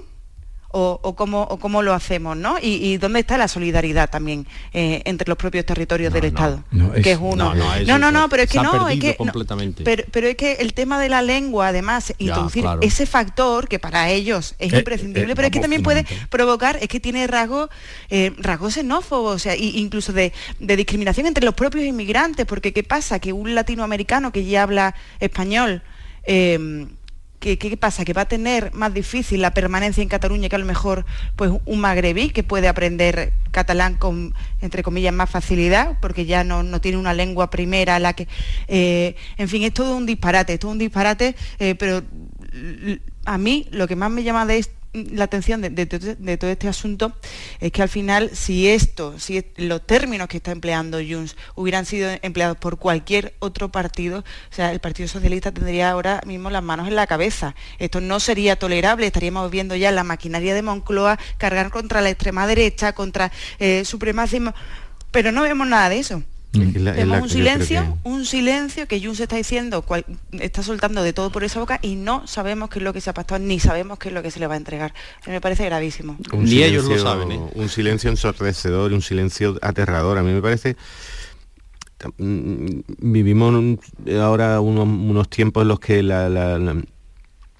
O, 0.73 1.15
cómo, 1.15 1.81
lo 1.81 1.93
hacemos, 1.93 2.37
¿no? 2.37 2.57
Y, 2.61 2.97
dónde 2.97 3.19
está 3.19 3.37
la 3.37 3.47
solidaridad 3.47 4.09
también 4.09 4.47
eh, 4.73 5.01
entre 5.05 5.27
los 5.27 5.37
propios 5.37 5.65
territorios 5.65 6.13
del 6.13 6.25
Estado, 6.25 6.63
que 7.03 7.11
es 7.11 7.19
uno. 7.21 7.53
No, 7.85 7.97
no, 7.97 8.11
no, 8.11 8.29
pero 8.29 8.43
es 8.43 8.49
que 8.49 8.59
no, 8.59 8.87
es 8.87 8.99
que 8.99 9.17
pero, 10.11 10.27
es 10.27 10.35
que 10.35 10.53
el 10.53 10.73
tema 10.73 10.99
de 10.99 11.09
la 11.09 11.21
lengua, 11.21 11.69
además, 11.69 12.13
introducir 12.17 12.65
ese 12.81 13.05
factor 13.05 13.67
que 13.67 13.79
para 13.79 14.09
ellos 14.09 14.55
es 14.59 14.73
eh, 14.73 14.77
imprescindible, 14.77 15.33
eh, 15.33 15.35
pero 15.35 15.47
es 15.47 15.51
que 15.51 15.59
también 15.59 15.83
puede 15.83 16.05
provocar, 16.29 16.77
es 16.81 16.87
que 16.87 16.99
tiene 16.99 17.27
rasgos, 17.27 17.69
rasgos 18.37 18.73
xenófobos, 18.75 19.35
o 19.35 19.39
sea, 19.39 19.55
incluso 19.55 20.13
de, 20.13 20.33
de 20.59 20.75
discriminación 20.75 21.25
entre 21.27 21.45
los 21.45 21.53
propios 21.53 21.85
inmigrantes, 21.85 22.45
porque 22.45 22.73
¿qué 22.73 22.83
pasa? 22.83 23.19
Que 23.19 23.33
un 23.33 23.55
latinoamericano 23.55 24.31
que 24.31 24.45
ya 24.45 24.63
habla 24.63 24.95
español 25.19 25.81
¿Qué, 27.41 27.75
pasa? 27.75 28.05
¿Que 28.05 28.13
va 28.13 28.21
a 28.21 28.27
tener 28.27 28.71
más 28.75 28.93
difícil 28.93 29.41
la 29.41 29.51
permanencia 29.51 30.03
en 30.03 30.09
Cataluña 30.09 30.47
que 30.47 30.55
a 30.55 30.59
lo 30.59 30.65
mejor 30.65 31.07
pues, 31.35 31.51
un 31.65 31.79
magrebí 31.79 32.29
que 32.29 32.43
puede 32.43 32.67
aprender 32.67 33.33
catalán 33.49 33.95
con, 33.95 34.35
entre 34.61 34.83
comillas, 34.83 35.11
más 35.11 35.27
facilidad, 35.27 35.97
porque 36.01 36.27
ya 36.27 36.43
no, 36.43 36.79
tiene 36.81 36.99
una 36.99 37.15
lengua 37.15 37.49
primera 37.49 37.97
la 37.97 38.13
que... 38.13 38.27
Eh, 38.67 39.15
en 39.37 39.49
fin, 39.49 39.63
es 39.63 39.73
todo 39.73 39.97
un 39.97 40.05
disparate, 40.05 40.53
es 40.53 40.59
todo 40.59 40.69
un 40.69 40.77
disparate, 40.77 41.35
eh, 41.57 41.73
pero 41.73 42.03
a 43.25 43.39
mí 43.39 43.67
lo 43.71 43.87
que 43.87 43.95
más 43.95 44.11
me 44.11 44.21
llama 44.21 44.45
de 44.45 44.59
esto 44.59 44.80
la 44.93 45.23
atención 45.23 45.61
de, 45.61 45.85
todo 46.37 46.49
este 46.49 46.67
asunto 46.67 47.13
es 47.59 47.71
que 47.71 47.81
al 47.81 47.89
final, 47.89 48.31
si 48.33 48.67
esto, 48.67 49.17
si 49.19 49.43
los 49.55 49.85
términos 49.85 50.27
que 50.27 50.37
está 50.37 50.51
empleando 50.51 50.97
Junts 50.97 51.37
hubieran 51.55 51.85
sido 51.85 52.09
empleados 52.21 52.57
por 52.57 52.77
cualquier 52.77 53.33
otro 53.39 53.71
partido, 53.71 54.19
o 54.19 54.53
sea, 54.53 54.71
el 54.71 54.79
Partido 54.79 55.07
Socialista 55.07 55.51
tendría 55.51 55.91
ahora 55.91 56.21
mismo 56.25 56.49
las 56.49 56.63
manos 56.63 56.87
en 56.87 56.95
la 56.95 57.07
cabeza. 57.07 57.55
Esto 57.79 58.01
no 58.01 58.19
sería 58.19 58.57
tolerable, 58.57 59.07
estaríamos 59.07 59.49
viendo 59.49 59.75
ya 59.75 59.91
la 59.91 60.03
maquinaria 60.03 60.53
de 60.53 60.61
Moncloa 60.61 61.17
cargar 61.37 61.69
contra 61.69 62.01
la 62.01 62.09
extrema 62.09 62.45
derecha, 62.45 62.93
contra 62.93 63.31
eh, 63.59 63.85
supremacismo, 63.85 64.53
pero 65.11 65.31
no 65.31 65.43
vemos 65.43 65.67
nada 65.67 65.89
de 65.89 65.99
eso. 65.99 66.23
Tenemos 66.51 67.21
un 67.21 67.29
silencio, 67.29 67.97
un 68.03 68.25
silencio 68.25 68.85
que 68.85 69.01
Jun 69.01 69.15
se 69.15 69.23
está 69.23 69.37
diciendo, 69.37 69.85
está 70.33 70.63
soltando 70.63 71.01
de 71.01 71.13
todo 71.13 71.31
por 71.31 71.45
esa 71.45 71.61
boca 71.61 71.79
y 71.81 71.95
no 71.95 72.27
sabemos 72.27 72.69
qué 72.69 72.79
es 72.79 72.83
lo 72.83 72.91
que 72.91 72.99
se 72.99 73.09
ha 73.09 73.13
pasado, 73.13 73.39
ni 73.39 73.59
sabemos 73.59 73.97
qué 73.99 74.09
es 74.09 74.13
lo 74.13 74.21
que 74.21 74.31
se 74.31 74.39
le 74.39 74.47
va 74.47 74.55
a 74.55 74.57
entregar. 74.57 74.93
Me 75.27 75.39
parece 75.39 75.63
gravísimo. 75.65 76.17
ni 76.33 76.61
ellos 76.61 76.85
lo 76.85 76.99
saben. 76.99 77.31
¿eh? 77.31 77.39
Un 77.55 77.69
silencio 77.69 78.09
ensordecedor, 78.09 78.91
un 78.91 79.01
silencio 79.01 79.57
aterrador. 79.61 80.17
A 80.17 80.23
mí 80.23 80.33
me 80.33 80.41
parece 80.41 80.75
mm, 82.17 82.79
vivimos 82.99 83.79
ahora 84.19 84.59
unos, 84.59 85.29
tiempos 85.29 85.61
en 85.61 85.67
los 85.69 85.79
que 85.79 86.03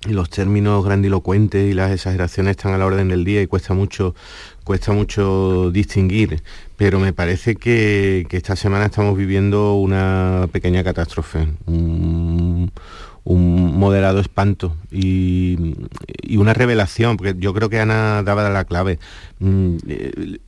los 0.04 0.30
términos 0.30 0.84
grandilocuentes 0.84 1.72
y 1.72 1.74
las 1.74 1.92
exageraciones 1.92 2.52
están 2.52 2.74
a 2.74 2.78
la 2.78 2.86
orden 2.86 3.08
del 3.08 3.24
día 3.24 3.42
y 3.42 3.48
cuesta 3.48 3.74
mucho 3.74 4.16
cuesta 4.64 4.92
mucho 4.92 5.72
distinguir, 5.72 6.42
pero 6.78 7.00
me 7.00 7.14
parece 7.14 7.56
que, 7.56 8.28
esta 8.30 8.56
semana 8.56 8.86
estamos 8.86 9.18
viviendo 9.18 9.76
una 9.76 10.48
pequeña 10.52 10.84
catástrofe, 10.84 11.48
un, 11.66 12.72
moderado 13.24 14.20
espanto 14.20 14.76
y, 14.92 15.76
una 16.38 16.54
revelación, 16.54 17.18
porque 17.18 17.36
yo 17.38 17.54
creo 17.54 17.70
que 17.70 17.80
Ana 17.80 18.24
daba 18.24 18.50
la 18.50 18.66
clave. 18.66 19.00
Mm, 19.40 19.78
eh, 19.88 20.40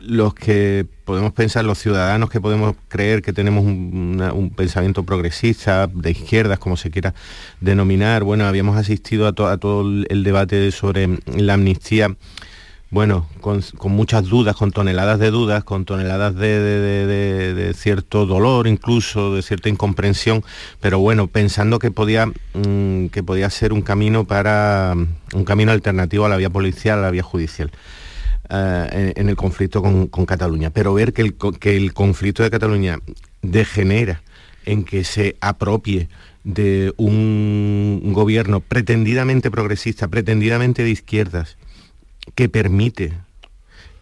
los 0.00 0.34
que 0.34 0.86
podemos 1.04 1.32
pensar, 1.32 1.64
los 1.64 1.78
ciudadanos 1.78 2.30
que 2.30 2.40
podemos 2.40 2.76
creer 2.88 3.22
que 3.22 3.32
tenemos 3.32 3.64
un, 3.64 4.52
pensamiento 4.56 5.02
progresista, 5.02 5.88
de 5.88 6.12
izquierdas, 6.12 6.58
como 6.58 6.76
se 6.76 6.90
quiera 6.90 7.14
denominar, 7.60 8.22
bueno, 8.22 8.46
habíamos 8.46 8.76
asistido 8.76 9.26
a 9.26 9.32
todo 9.32 9.82
el 10.08 10.22
debate 10.22 10.70
sobre 10.70 11.18
la 11.26 11.54
amnistía 11.54 12.16
bueno, 12.90 13.26
con, 13.40 13.62
muchas 13.86 14.24
dudas, 14.24 14.54
con 14.54 14.70
toneladas 14.70 15.18
de 15.18 15.30
dudas, 15.30 15.64
con 15.64 15.84
toneladas 15.84 16.36
de, 16.36 17.72
cierto 17.76 18.26
dolor, 18.26 18.68
incluso 18.68 19.34
de 19.34 19.42
cierta 19.42 19.68
incomprensión, 19.68 20.44
pero 20.80 21.00
bueno, 21.00 21.26
pensando 21.26 21.78
que 21.78 21.90
podía, 21.90 22.26
mm, 22.26 23.06
que 23.06 23.22
podía 23.24 23.50
ser 23.50 23.72
un 23.72 23.82
camino 23.82 24.24
para 24.24 24.94
un 25.34 25.44
camino 25.44 25.72
alternativo 25.72 26.26
a 26.26 26.28
la 26.28 26.36
vía 26.36 26.50
policial, 26.50 27.00
a 27.00 27.02
la 27.02 27.10
vía 27.10 27.22
judicial. 27.22 27.70
eh, 28.48 29.12
en, 29.16 29.28
el 29.28 29.34
conflicto 29.34 29.82
con, 29.82 30.26
Cataluña, 30.26 30.70
pero 30.70 30.94
ver 30.94 31.12
que 31.12 31.22
el, 31.22 31.34
que 31.58 31.76
el 31.76 31.92
conflicto 31.92 32.44
de 32.44 32.50
Cataluña 32.50 33.00
degenera 33.42 34.22
en 34.64 34.84
que 34.84 35.02
se 35.02 35.36
apropie 35.40 36.08
de 36.44 36.92
un 36.96 38.12
gobierno 38.12 38.60
pretendidamente 38.60 39.50
progresista, 39.50 40.06
pretendidamente 40.06 40.84
de 40.84 40.90
izquierdas, 40.90 41.56
que 42.34 42.48
permite 42.48 43.12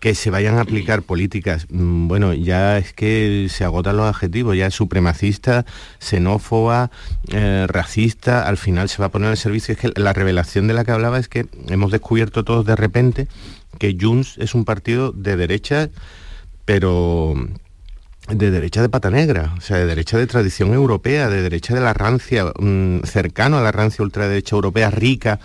que 0.05 0.15
se 0.15 0.29
vayan 0.29 0.59
a 0.59 0.61
aplicar 0.61 1.01
políticas, 1.01 1.67
mm, 1.71 2.09
bueno, 2.09 2.35
ya 2.35 2.77
es 2.77 2.93
que 2.93 3.47
se 3.49 3.65
agotan 3.65 3.97
los 3.97 4.07
adjetivos, 4.07 4.55
ya 4.55 4.67
es 4.67 4.75
supremacista, 4.75 5.65
xenófoba, 5.99 6.91
eh, 7.33 7.65
racista, 7.67 8.47
al 8.47 8.59
final 8.59 8.91
se 8.91 8.99
va 8.99 9.07
a 9.07 9.09
poner 9.09 9.31
al 9.31 9.39
servicio. 9.39 9.73
Es 9.73 9.81
que 9.81 9.91
la 9.97 10.13
revelación 10.13 10.67
de 10.69 10.75
la 10.75 10.85
que 10.85 10.93
hablaba 10.93 11.19
es 11.19 11.29
que 11.29 11.47
hemos 11.69 11.91
descubierto 11.91 12.45
todos 12.45 12.67
de 12.67 12.77
repente 12.77 13.29
que 13.79 13.97
Junts 13.99 14.37
es 14.37 14.55
un 14.55 14.67
partido 14.67 15.11
de 15.11 15.39
derecha, 15.39 15.89
pero 16.67 17.35
de 18.29 18.51
derecha 18.51 18.83
de 18.83 18.91
pata 18.91 19.11
negra, 19.11 19.55
o 19.57 19.63
sea, 19.63 19.79
de 19.79 19.87
derecha 19.87 20.19
de 20.19 20.27
tradición 20.27 20.75
europea, 20.75 21.31
de 21.31 21.41
derecha 21.41 21.75
de 21.75 21.81
la 21.81 21.95
rancia, 21.95 22.53
mm, 22.59 23.05
cercano 23.05 23.57
a 23.57 23.63
la 23.63 23.73
rancia 23.73 24.05
ultraderecha 24.05 24.55
europea, 24.55 24.91
rica, 24.91 25.41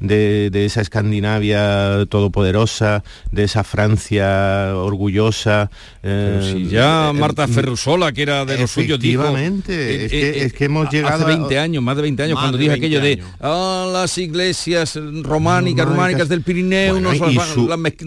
de, 0.00 0.64
esa 0.64 0.80
Escandinavia 0.80 2.06
todopoderosa, 2.08 3.02
de 3.30 3.44
esa 3.44 3.64
Francia 3.64 4.72
orgullosa. 4.74 5.70
Eh, 6.02 6.52
si 6.52 6.68
ya 6.68 7.10
eh, 7.10 7.12
Marta 7.12 7.48
Ferrusola, 7.48 8.12
que 8.12 8.22
era 8.22 8.44
de 8.44 8.58
los 8.58 8.70
suyos, 8.70 8.98
dijo... 8.98 9.36
Es, 9.36 9.64
que, 9.64 10.44
es 10.44 10.52
que 10.52 10.64
hemos 10.66 10.90
llegado... 10.90 11.26
Hace 11.26 11.36
20 11.36 11.58
años, 11.58 11.82
más 11.82 11.96
de 11.96 12.02
20 12.02 12.22
años, 12.22 12.38
cuando 12.38 12.58
dijo 12.58 12.72
aquello 12.74 13.00
de 13.00 13.22
ah, 13.40 13.88
las 13.92 14.16
iglesias 14.18 14.98
románicas, 15.22 15.86
románicas 15.86 16.28
del 16.28 16.42
Pirineo 16.42 17.00
no 17.00 17.12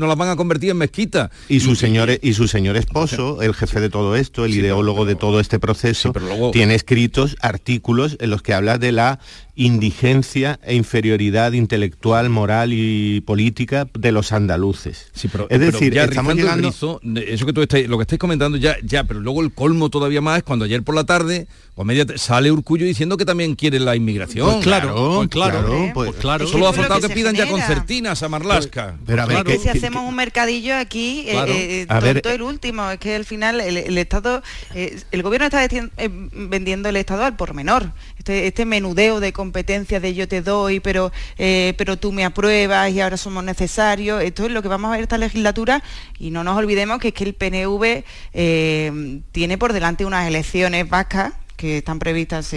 las, 0.08 0.18
van 0.18 0.30
a 0.30 0.36
convertir 0.36 0.72
en 0.72 0.78
mezquita. 0.78 1.32
Y 1.48 1.60
su, 1.60 1.76
señor, 1.76 2.10
y 2.22 2.34
su 2.34 2.48
señor 2.48 2.78
esposo, 2.78 3.42
el 3.42 3.54
jefe 3.54 3.80
de 3.80 3.90
todo 3.90 4.16
esto, 4.16 4.46
el 4.46 4.54
ideólogo 4.54 5.06
de 5.06 5.16
todo 5.16 5.40
este 5.40 5.60
proceso, 5.60 6.14
tiene 6.52 6.76
escritos 6.76 7.36
artículos 7.42 8.18
en 8.20 8.30
los 8.30 8.42
que 8.42 8.54
habla 8.54 8.78
de 8.78 8.92
la 8.92 9.20
indigencia 9.60 10.58
e 10.64 10.74
inferioridad 10.74 11.52
intelectual, 11.52 12.30
moral 12.30 12.72
y 12.72 13.20
política 13.22 13.90
de 13.94 14.14
los 14.14 14.32
andaluces. 14.32 15.12
es 15.50 15.60
decir, 15.60 15.94
ya 15.94 16.06
estamos 16.06 16.36
llegando... 16.36 16.70
eso 16.70 17.46
que 17.46 17.54
tú 17.54 17.62
estáis, 17.62 17.90
lo 17.90 17.98
que 17.98 18.04
estáis 18.04 18.20
comentando 18.20 18.58
ya, 18.58 18.78
ya, 18.84 19.04
pero 19.04 19.20
luego 19.20 19.42
el 19.42 19.52
colmo 19.52 19.90
todavía 19.90 20.22
más 20.22 20.38
es 20.38 20.44
cuando 20.44 20.64
ayer 20.64 20.82
por 20.82 20.96
la 20.96 21.04
tarde 21.04 21.48
o 21.76 21.86
media 21.86 22.06
sale 22.16 22.52
Urcullo 22.52 22.86
diciendo 22.86 23.16
que 23.16 23.24
también 23.24 23.56
quiere 23.56 23.80
la 23.80 23.96
inmigración. 23.96 24.52
Pues 24.52 24.64
claro, 24.66 25.16
pues 25.16 25.30
claro, 25.30 25.66
claro, 25.66 25.92
pues, 25.94 26.12
claro. 26.16 26.48
Solo 26.48 26.68
ha 26.68 26.74
faltado 26.74 27.08
que, 27.08 27.14
pidan 27.14 27.36
ya 27.36 27.48
concertinas 27.48 28.22
a 28.22 28.28
Marlasca. 28.28 28.96
Pues, 28.98 29.02
pero 29.06 29.22
a 29.22 29.26
ver, 29.26 29.44
que, 29.46 29.58
si 29.58 29.70
hacemos 29.70 30.04
un 30.08 30.14
mercadillo 30.14 30.76
aquí, 30.76 31.24
eh, 31.28 31.86
eh 31.90 32.22
el 32.26 32.42
último, 32.42 32.92
es 32.92 33.00
que 33.00 33.16
al 33.16 33.24
final 33.24 33.62
el, 33.62 33.98
Estado, 33.98 34.44
eh, 34.76 35.00
el 35.12 35.24
gobierno 35.24 35.46
está 35.46 35.64
eh, 35.64 36.10
vendiendo 36.34 36.90
el 36.90 36.98
Estado 36.98 37.24
al 37.24 37.38
por 37.38 37.54
menor. 37.54 37.94
Este, 38.18 38.48
este 38.48 38.66
menudeo 38.66 39.22
de 39.22 39.32
competencias 39.50 40.00
de 40.00 40.14
yo 40.14 40.28
te 40.28 40.44
doy, 40.44 40.80
pero, 40.80 41.12
eh, 41.40 41.74
pero 41.76 41.98
tú 41.98 42.12
me 42.12 42.24
apruebas 42.24 42.92
y 42.92 43.02
ahora 43.02 43.18
somos 43.18 43.44
necesarios. 43.44 44.22
Esto 44.22 44.46
es 44.46 44.52
lo 44.52 44.62
que 44.62 44.68
vamos 44.68 44.90
a 44.90 44.92
ver 44.92 45.02
esta 45.02 45.18
legislatura 45.18 45.82
y 46.20 46.30
no 46.30 46.44
nos 46.44 46.56
olvidemos 46.56 47.00
que 47.00 47.08
es 47.08 47.14
que 47.16 47.24
el 47.24 47.34
PNV 47.34 48.04
eh, 48.34 49.22
tiene 49.32 49.58
por 49.58 49.74
delante 49.74 50.06
unas 50.06 50.28
elecciones 50.28 50.88
vascas 50.88 51.34
que 51.58 51.80
están 51.80 52.00
previstas 52.00 52.56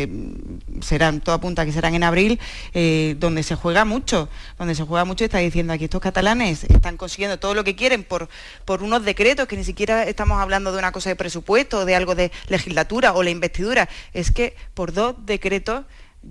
serán, 0.80 1.20
todo 1.20 1.34
apunta 1.34 1.64
que 1.64 1.72
serán 1.72 1.97
en 1.97 2.05
abril, 2.05 2.38
eh, 2.72 3.16
donde 3.18 3.43
se 3.43 3.57
juega 3.57 3.84
mucho, 3.84 4.28
donde 4.59 4.76
se 4.76 4.84
juega 4.84 5.05
mucho 5.05 5.24
está 5.24 5.38
diciendo 5.38 5.72
aquí 5.72 5.84
estos 5.84 6.01
catalanes 6.01 6.62
están 6.62 6.97
consiguiendo 6.97 7.36
todo 7.40 7.53
lo 7.55 7.64
que 7.64 7.74
quieren 7.74 8.05
por, 8.05 8.28
por 8.64 8.84
unos 8.84 9.05
decretos, 9.05 9.49
que 9.49 9.57
ni 9.57 9.64
siquiera 9.64 10.05
estamos 10.05 10.40
hablando 10.40 10.70
de 10.70 10.78
una 10.78 10.93
cosa 10.93 11.11
de 11.11 11.16
presupuesto, 11.16 11.84
de 11.84 11.97
algo 11.97 12.14
de 12.14 12.30
legislatura 12.47 13.12
o 13.14 13.24
la 13.24 13.30
investidura, 13.30 13.88
es 14.12 14.30
que 14.30 14.55
por 14.72 14.93
dos 14.93 15.16
decretos 15.26 15.84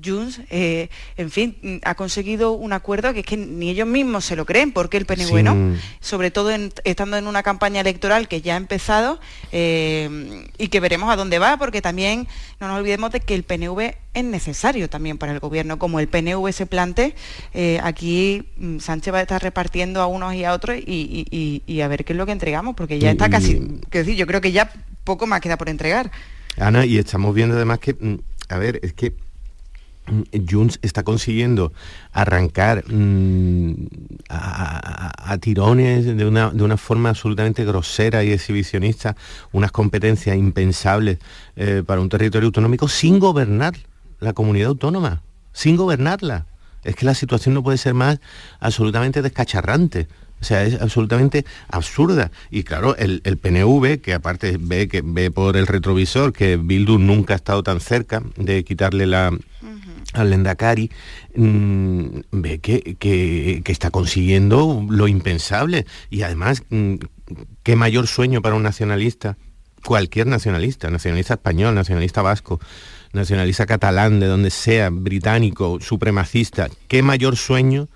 Junts, 0.03 0.41
eh, 0.49 0.89
en 1.17 1.31
fin, 1.31 1.81
ha 1.83 1.95
conseguido 1.95 2.53
un 2.53 2.73
acuerdo 2.73 3.13
que 3.13 3.19
es 3.19 3.25
que 3.25 3.37
ni 3.37 3.69
ellos 3.69 3.87
mismos 3.87 4.25
se 4.25 4.35
lo 4.35 4.45
creen, 4.45 4.71
porque 4.71 4.97
el 4.97 5.05
PNV 5.05 5.43
no, 5.43 5.77
sobre 5.99 6.31
todo 6.31 6.51
estando 6.83 7.17
en 7.17 7.27
una 7.27 7.43
campaña 7.43 7.81
electoral 7.81 8.27
que 8.27 8.41
ya 8.41 8.53
ha 8.53 8.57
empezado 8.57 9.19
eh, 9.51 10.47
y 10.57 10.67
que 10.69 10.79
veremos 10.79 11.11
a 11.11 11.15
dónde 11.15 11.39
va, 11.39 11.57
porque 11.57 11.81
también 11.81 12.27
no 12.59 12.67
nos 12.67 12.79
olvidemos 12.79 13.11
de 13.11 13.19
que 13.19 13.35
el 13.35 13.43
PNV 13.43 13.95
es 14.13 14.23
necesario 14.23 14.89
también 14.89 15.17
para 15.17 15.33
el 15.33 15.39
gobierno, 15.39 15.77
como 15.77 15.99
el 15.99 16.07
PNV 16.07 16.51
se 16.51 16.65
plante, 16.65 17.15
eh, 17.53 17.79
aquí 17.83 18.43
mm, 18.57 18.79
Sánchez 18.79 19.13
va 19.13 19.19
a 19.19 19.21
estar 19.21 19.41
repartiendo 19.41 20.01
a 20.01 20.07
unos 20.07 20.33
y 20.33 20.43
a 20.43 20.53
otros 20.53 20.77
y, 20.77 21.81
a 21.81 21.87
ver 21.87 22.05
qué 22.05 22.13
es 22.13 22.17
lo 22.17 22.25
que 22.25 22.31
entregamos, 22.31 22.75
porque 22.75 22.99
ya 22.99 23.11
está 23.11 23.29
casi, 23.29 23.81
decir, 23.89 24.15
yo 24.15 24.27
creo 24.27 24.41
que 24.41 24.51
ya 24.51 24.71
poco 25.03 25.27
más 25.27 25.41
queda 25.41 25.57
por 25.57 25.69
entregar. 25.69 26.11
Ana, 26.57 26.85
y 26.85 26.97
estamos 26.97 27.33
viendo 27.33 27.55
además 27.55 27.79
que, 27.79 27.93
mm, 27.93 28.19
a 28.49 28.57
ver, 28.57 28.79
es 28.83 28.93
que 28.93 29.13
Junts 30.49 30.79
está 30.81 31.03
consiguiendo 31.03 31.71
arrancar 32.11 32.83
mm, 32.87 33.73
a, 34.29 35.37
tirones 35.39 36.05
de 36.05 36.25
una, 36.25 36.49
de 36.49 36.63
una, 36.63 36.77
forma 36.77 37.09
absolutamente 37.09 37.63
grosera 37.63 38.23
y 38.23 38.31
exhibicionista 38.31 39.15
unas 39.51 39.71
competencias 39.71 40.35
impensables 40.35 41.19
eh, 41.55 41.83
para 41.85 42.01
un 42.01 42.09
territorio 42.09 42.47
autonómico 42.47 42.87
sin 42.87 43.19
gobernar 43.19 43.73
la 44.19 44.33
comunidad 44.33 44.69
autónoma, 44.69 45.21
sin 45.53 45.75
gobernarla. 45.77 46.45
Es 46.83 46.95
que 46.95 47.05
la 47.05 47.13
situación 47.13 47.53
no 47.53 47.63
puede 47.63 47.77
ser 47.77 47.93
más 47.93 48.19
absolutamente 48.59 49.21
descacharrante. 49.21 50.07
O 50.41 50.43
sea, 50.43 50.63
es 50.63 50.81
absolutamente 50.81 51.45
absurda. 51.69 52.31
Y 52.49 52.63
claro, 52.63 52.95
el, 52.97 53.21
PNV, 53.21 54.01
que 54.01 54.15
aparte 54.15 54.57
ve, 54.59 54.87
que 54.87 55.03
ve 55.05 55.29
por 55.29 55.55
el 55.55 55.67
retrovisor 55.67 56.33
que 56.33 56.57
Bildu 56.57 56.97
nunca 56.97 57.33
ha 57.33 57.37
estado 57.37 57.61
tan 57.61 57.79
cerca 57.79 58.23
de 58.37 58.63
quitarle 58.63 59.05
la, 59.05 59.31
al 60.13 60.29
Lendakari, 60.29 60.91
mm, 61.35 62.05
ve 62.31 62.59
que, 62.59 63.61
está 63.65 63.91
consiguiendo 63.91 64.85
lo 64.89 65.07
impensable. 65.07 65.85
Y 66.09 66.23
además, 66.23 66.63
mm, 66.69 66.95
qué 67.63 67.75
mayor 67.75 68.07
sueño 68.07 68.41
para 68.41 68.55
un 68.55 68.63
nacionalista, 68.63 69.37
cualquier 69.85 70.27
nacionalista, 70.27 70.89
nacionalista 70.89 71.35
español, 71.35 71.75
nacionalista 71.75 72.21
vasco, 72.21 72.59
nacionalista 73.13 73.65
catalán, 73.65 74.19
de 74.19 74.27
donde 74.27 74.49
sea, 74.49 74.89
británico, 74.89 75.79
supremacista, 75.79 76.69
qué 76.87 77.01
mayor 77.03 77.35
sueño 77.35 77.87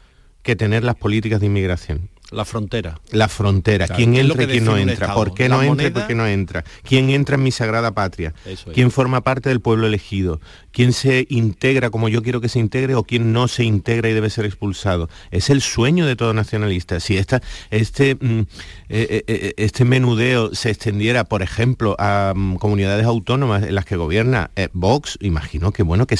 que 0.41 0.55
tener 0.55 0.83
las 0.83 0.95
políticas 0.95 1.39
de 1.39 1.47
inmigración. 1.47 2.09
La 2.31 2.43
frontera. 2.43 2.99
La 3.11 3.27
frontera. 3.27 3.87
¿Quién 3.87 4.15
entra 4.15 4.43
y 4.43 4.47
quién 4.47 4.65
no 4.65 4.77
entra? 4.77 5.13
¿Por 5.13 5.35
qué 5.35 5.47
no 5.47 5.61
entra 5.61 5.87
y 5.87 5.91
por 5.91 6.07
qué 6.07 6.15
no 6.15 6.25
entra? 6.25 6.63
¿Quién 6.83 7.11
entra 7.11 7.35
en 7.35 7.43
mi 7.43 7.51
sagrada 7.51 7.93
patria? 7.93 8.33
¿Quién 8.73 8.89
forma 8.89 9.21
parte 9.21 9.49
del 9.49 9.61
pueblo 9.61 9.85
elegido? 9.85 10.41
¿Quién 10.71 10.91
se 10.91 11.27
integra 11.29 11.91
como 11.91 12.09
yo 12.09 12.23
quiero 12.23 12.41
que 12.41 12.49
se 12.49 12.57
integre 12.57 12.95
o 12.95 13.03
quién 13.03 13.31
no 13.31 13.47
se 13.47 13.63
integra 13.63 14.09
y 14.09 14.13
debe 14.13 14.31
ser 14.31 14.45
expulsado? 14.45 15.07
Es 15.29 15.51
el 15.51 15.61
sueño 15.61 16.07
de 16.07 16.15
todo 16.15 16.33
nacionalista. 16.33 16.99
Si 16.99 17.15
esta, 17.15 17.43
este, 17.69 18.15
mm, 18.15 18.39
eh, 18.39 18.45
eh, 18.89 19.23
eh, 19.27 19.53
este 19.57 19.85
menudeo 19.85 20.55
se 20.55 20.71
extendiera, 20.71 21.25
por 21.25 21.43
ejemplo, 21.43 21.95
a 21.99 22.33
mm, 22.35 22.55
comunidades 22.55 23.05
autónomas 23.05 23.63
en 23.63 23.75
las 23.75 23.85
que 23.85 23.97
gobierna 23.97 24.49
Vox, 24.73 25.19
imagino 25.21 25.71
que 25.71 25.83
bueno 25.83 26.07
que 26.07 26.17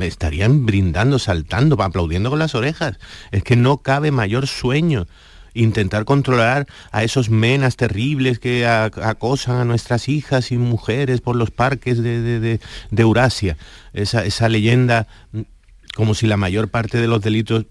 estarían 0.00 0.66
brindando, 0.66 1.18
saltando, 1.18 1.82
aplaudiendo 1.82 2.28
con 2.28 2.38
las 2.38 2.54
orejas. 2.54 2.98
Es 3.32 3.42
que 3.42 3.56
no 3.56 3.78
cabe 3.78 4.10
mayor 4.10 4.46
sueño 4.46 5.06
intentar 5.56 6.04
controlar 6.04 6.66
a 6.92 7.02
esos 7.02 7.30
menas 7.30 7.76
terribles 7.76 8.38
que 8.38 8.66
acosan 8.66 9.56
a 9.56 9.64
nuestras 9.64 10.08
hijas 10.08 10.52
y 10.52 10.58
mujeres 10.58 11.20
por 11.20 11.34
los 11.36 11.50
parques 11.50 12.02
de, 12.02 12.60
Eurasia. 12.96 13.56
Esa, 13.92 14.48
leyenda, 14.48 15.08
mm, 15.32 15.40
como 15.94 16.14
si 16.14 16.26
la 16.26 16.36
mayor 16.36 16.68
parte 16.68 16.98
de 16.98 17.08
los 17.08 17.22
delitos 17.22 17.64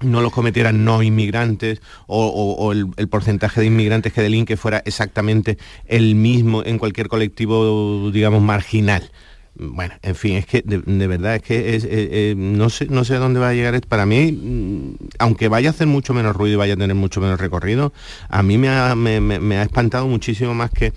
no 0.00 0.20
los 0.20 0.32
cometieran 0.32 0.84
no 0.84 1.02
inmigrantes 1.02 1.80
o, 2.06 2.72
el, 2.72 3.08
porcentaje 3.08 3.60
de 3.60 3.66
inmigrantes 3.66 4.12
que 4.12 4.20
delinque 4.20 4.56
fuera 4.56 4.82
exactamente 4.84 5.58
el 5.86 6.16
mismo 6.16 6.64
en 6.64 6.78
cualquier 6.78 7.08
colectivo, 7.08 8.10
digamos, 8.10 8.42
marginal 8.42 9.10
bueno, 9.54 9.94
en 10.02 10.14
fin, 10.14 10.36
es 10.36 10.46
que 10.46 10.62
de, 10.62 11.06
verdad 11.06 11.36
es 11.36 11.42
que 11.42 11.76
es, 11.76 11.84
eh, 11.84 11.90
eh, 11.90 12.34
no, 12.36 12.70
sé, 12.70 12.86
no 12.86 13.04
sé 13.04 13.16
a 13.16 13.18
dónde 13.18 13.38
va 13.38 13.50
a 13.50 13.54
llegar. 13.54 13.78
Para 13.86 14.06
mí, 14.06 14.32
mm, 14.32 14.94
aunque 15.18 15.48
vaya 15.48 15.68
a 15.68 15.72
hacer 15.72 15.86
mucho 15.86 16.14
menos 16.14 16.34
ruido 16.34 16.54
y 16.54 16.56
vaya 16.56 16.74
a 16.74 16.76
tener 16.76 16.96
mucho 16.96 17.20
menos 17.20 17.38
recorrido, 17.38 17.92
a 18.28 18.42
mí 18.42 18.56
me 18.56 18.68
ha, 18.68 18.94
me, 18.94 19.56
ha 19.56 19.62
espantado 19.62 20.06
muchísimo 20.06 20.54
más 20.54 20.70
que 20.70 20.92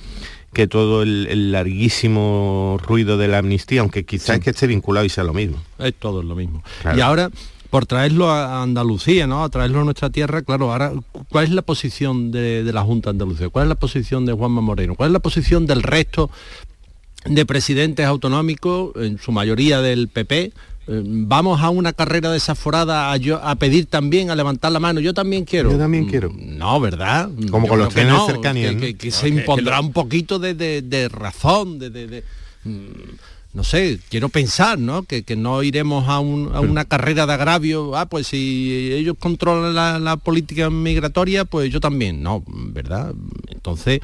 que 0.53 0.67
todo 0.67 1.03
el, 1.03 1.51
larguísimo 1.51 2.79
ruido 2.81 3.17
de 3.17 3.27
la 3.27 3.39
amnistía, 3.39 3.81
aunque 3.81 4.05
quizás 4.05 4.39
que 4.39 4.51
esté 4.51 4.67
vinculado 4.67 5.05
y 5.05 5.09
sea 5.09 5.25
lo 5.25 5.33
mismo. 5.33 5.57
Es 5.77 5.93
todo 5.95 6.23
lo 6.23 6.33
mismo. 6.33 6.63
Y 6.95 7.01
ahora, 7.01 7.29
por 7.69 7.85
traerlo 7.85 8.31
a 8.31 8.63
Andalucía, 8.63 9.27
¿no? 9.27 9.43
A 9.43 9.49
traerlo 9.49 9.81
a 9.81 9.83
nuestra 9.83 10.09
tierra, 10.11 10.43
claro, 10.43 10.71
ahora, 10.71 10.93
¿cuál 11.27 11.43
es 11.43 11.51
la 11.51 11.61
posición 11.61 12.31
de, 12.31 12.63
de 12.63 12.71
la 12.71 12.83
Junta 12.83 13.09
Andalucía? 13.09 13.49
¿Cuál 13.49 13.65
es 13.65 13.69
la 13.69 13.75
posición 13.75 14.25
de 14.25 14.31
Juanma 14.31 14.61
Moreno? 14.61 14.95
¿Cuál 14.95 15.09
es 15.09 15.13
la 15.13 15.19
posición 15.19 15.65
del 15.65 15.83
resto 15.83 16.31
de 17.25 17.45
presidentes 17.45 18.05
autonómicos, 18.05 18.91
en 18.95 19.17
su 19.17 19.31
mayoría 19.31 19.81
del 19.81 20.07
PP, 20.07 20.53
Eh, 20.87 21.01
vamos 21.03 21.61
a 21.61 21.71
una 21.71 21.93
carrera 21.93 22.31
desaforada 22.31 23.11
a, 23.11 23.55
pedir 23.55 23.87
también, 23.87 24.29
a 24.29 24.35
levantar 24.35 24.71
la 24.71 24.79
mano. 24.79 24.99
Yo 24.99 25.13
también 25.13 25.43
quiero. 25.43 25.71
Yo 25.71 25.79
también 25.79 26.05
quiero. 26.05 26.29
Mm, 26.29 26.57
no, 26.57 26.79
¿verdad? 26.79 27.29
Como 27.49 27.67
con 27.67 27.79
los 27.79 27.93
trenes 27.93 28.13
no, 28.13 28.27
cercanías. 28.27 28.75
Que, 28.75 29.11
se 29.11 29.27
impondrá 29.29 29.79
un 29.79 29.91
poquito 29.91 30.37
de, 30.37 31.09
razón, 31.11 31.79
de, 31.79 32.23
mm, 32.63 32.87
no 33.53 33.63
sé, 33.63 33.99
quiero 34.09 34.29
pensar, 34.29 34.77
¿no? 34.77 35.03
Que, 35.03 35.23
no 35.35 35.63
iremos 35.63 36.07
a, 36.07 36.19
una 36.19 36.85
carrera 36.85 37.25
de 37.25 37.33
agravio, 37.33 37.95
ah, 37.95 38.05
pues 38.05 38.27
si 38.27 38.91
ellos 38.93 39.15
controlan 39.17 39.73
la, 39.73 39.97
la, 39.97 40.17
política 40.17 40.69
migratoria, 40.69 41.45
pues 41.45 41.71
yo 41.71 41.79
también, 41.79 42.21
no, 42.21 42.43
¿verdad? 42.47 43.15
Entonces, 43.49 44.01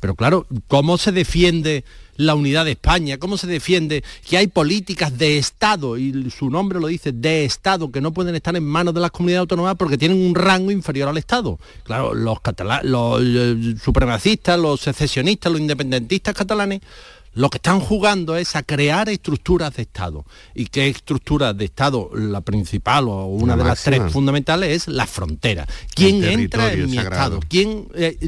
pero 0.00 0.14
claro, 0.14 0.46
¿cómo 0.66 0.96
se 0.96 1.12
defiende 1.12 1.84
la 2.16 2.34
unidad 2.34 2.64
de 2.64 2.72
España, 2.72 3.18
cómo 3.18 3.36
se 3.36 3.46
defiende 3.46 4.04
que 4.28 4.36
hay 4.36 4.46
políticas 4.46 5.16
de 5.18 5.38
Estado, 5.38 5.96
y 5.96 6.30
su 6.30 6.50
nombre 6.50 6.80
lo 6.80 6.88
dice, 6.88 7.12
de 7.12 7.44
Estado, 7.44 7.90
que 7.90 8.00
no 8.00 8.12
pueden 8.12 8.34
estar 8.34 8.54
en 8.56 8.64
manos 8.64 8.94
de 8.94 9.00
las 9.00 9.10
comunidades 9.10 9.40
autónomas 9.40 9.76
porque 9.76 9.98
tienen 9.98 10.24
un 10.24 10.34
rango 10.34 10.70
inferior 10.70 11.08
al 11.08 11.18
Estado. 11.18 11.58
Claro, 11.84 12.14
los, 12.14 12.38
los 12.82 13.22
eh, 13.22 13.74
supremacistas, 13.82 14.58
los 14.58 14.80
secesionistas, 14.80 15.52
los 15.52 15.60
independentistas 15.60 16.34
catalanes 16.34 16.80
lo 17.34 17.48
que 17.48 17.56
están 17.56 17.80
jugando 17.80 18.36
es 18.36 18.56
a 18.56 18.62
crear 18.62 19.08
estructuras 19.08 19.74
de 19.74 19.82
Estado. 19.82 20.24
¿Y 20.54 20.66
qué 20.66 20.88
estructuras 20.88 21.56
de 21.56 21.64
Estado? 21.64 22.10
La 22.14 22.42
principal 22.42 23.08
o 23.08 23.26
una 23.26 23.56
de 23.56 23.64
las 23.64 23.82
tres 23.82 24.12
fundamentales 24.12 24.70
es 24.70 24.88
la 24.88 25.06
frontera. 25.06 25.66
¿Quién 25.94 26.22
entra 26.24 26.72
en 26.72 26.90
mi 26.90 26.98
Estado? 26.98 27.40
¿Quién, 27.48 27.88
eh, 27.94 28.18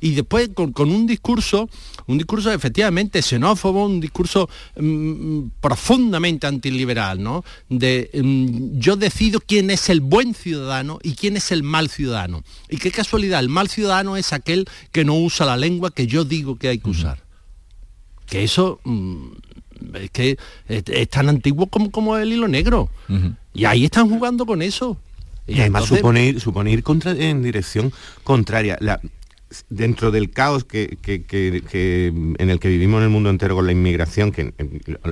y, 0.00 0.14
después 0.14 0.50
con, 0.54 0.90
un 0.90 1.06
discurso, 1.06 1.68
un 2.06 2.18
discurso 2.18 2.52
efectivamente 2.52 3.22
xenófobo, 3.22 3.86
un 3.86 4.00
discurso 4.00 4.48
mm, 4.76 5.48
profundamente 5.60 6.46
antiliberal, 6.46 7.22
¿no? 7.22 7.42
De 7.70 8.10
mm, 8.12 8.78
yo 8.78 8.96
decido 8.96 9.40
quién 9.40 9.70
es 9.70 9.88
el 9.88 10.00
buen 10.00 10.34
ciudadano 10.34 10.98
y 11.02 11.14
quién 11.14 11.36
es 11.36 11.52
el 11.52 11.62
mal 11.62 11.88
ciudadano. 11.88 12.42
Y 12.68 12.76
qué 12.76 12.90
casualidad, 12.90 13.40
el 13.40 13.48
mal 13.48 13.68
ciudadano 13.68 14.16
es 14.16 14.34
aquel 14.34 14.68
que 14.92 15.04
no 15.04 15.14
usa 15.14 15.46
la 15.46 15.56
lengua 15.56 15.90
que 15.90 16.06
yo 16.06 16.24
digo 16.24 16.56
que 16.56 16.68
hay 16.68 16.78
que 16.78 16.90
usar 16.90 17.25
que 18.26 18.44
eso 18.44 18.80
mm, 18.84 19.26
es 19.94 20.10
que 20.10 20.38
es, 20.68 21.08
tan 21.08 21.28
antiguo 21.28 21.66
como, 21.66 21.90
como 21.90 22.16
el 22.16 22.32
hilo 22.32 22.48
negro. 22.48 22.90
Y 23.54 23.64
ahí 23.64 23.84
están 23.84 24.08
jugando 24.08 24.46
con 24.46 24.62
eso. 24.62 24.96
Y, 25.46 25.60
además 25.60 25.84
suponer, 25.84 26.40
suponer 26.40 26.82
contra, 26.82 27.12
en 27.12 27.42
dirección 27.42 27.92
contraria. 28.24 28.76
La, 28.80 29.00
dentro 29.68 30.10
del 30.10 30.30
caos 30.30 30.64
que, 30.64 30.98
en 31.02 32.50
el 32.50 32.58
que 32.58 32.68
vivimos 32.68 32.98
en 32.98 33.04
el 33.04 33.10
mundo 33.10 33.30
entero 33.30 33.54
con 33.54 33.66
la 33.66 33.72
inmigración, 33.72 34.32
que 34.32 34.52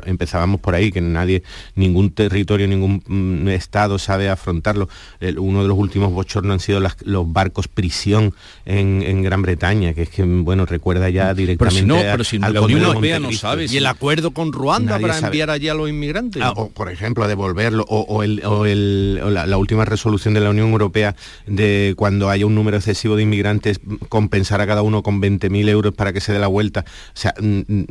empezábamos 0.06 0.60
por 0.60 0.74
ahí, 0.74 0.90
que 0.90 1.00
nadie, 1.00 1.42
ningún 1.76 2.10
territorio, 2.10 2.66
ningún 2.66 3.02
mm, 3.06 3.48
estado 3.48 3.98
sabe 3.98 4.28
afrontarlo. 4.28 4.88
uno 5.36 5.62
de 5.62 5.68
los 5.68 5.78
últimos 5.78 6.12
bochornos 6.12 6.54
han 6.54 6.60
sido 6.60 6.80
los 7.04 7.32
barcos 7.32 7.68
prisión 7.68 8.34
en, 8.64 9.22
Gran 9.22 9.42
Bretaña, 9.42 9.94
que 9.94 10.02
es 10.02 10.10
que, 10.10 10.22
bueno, 10.22 10.66
recuerda 10.66 11.08
ya 11.08 11.32
directamente 11.32 11.82
pero 12.02 12.24
si 12.24 12.38
no, 12.38 12.48
la 12.48 12.60
Unión 12.60 12.82
Europea 12.82 13.18
no 13.20 13.32
sabe. 13.32 13.66
Y 13.66 13.76
el 13.76 13.86
acuerdo 13.86 14.32
con 14.32 14.52
Ruanda 14.52 14.98
para 14.98 15.18
enviar 15.18 15.50
allí 15.50 15.68
a 15.68 15.74
los 15.74 15.88
inmigrantes. 15.88 16.42
Ah, 16.42 16.52
o, 16.56 16.70
por 16.70 16.90
ejemplo, 16.90 17.24
a 17.24 17.28
devolverlo, 17.28 17.84
o, 17.88 18.22
la, 18.24 19.46
la, 19.46 19.56
última 19.56 19.84
resolución 19.84 20.34
de 20.34 20.40
la 20.40 20.50
Unión 20.50 20.70
Europea 20.70 21.14
de 21.46 21.94
cuando 21.96 22.28
haya 22.30 22.46
un 22.46 22.54
número 22.54 22.76
excesivo 22.76 23.16
de 23.16 23.22
inmigrantes 23.22 23.80
con 24.08 24.23
compensar 24.24 24.62
a 24.62 24.66
cada 24.66 24.80
uno 24.80 25.02
con 25.02 25.20
20.000 25.20 25.68
euros 25.68 25.92
para 25.94 26.14
que 26.14 26.20
se 26.22 26.32
dé 26.32 26.38
la 26.38 26.46
vuelta. 26.46 26.84
O 26.88 27.16
sea, 27.18 27.34
mm, 27.38 27.60
mm, 27.68 27.84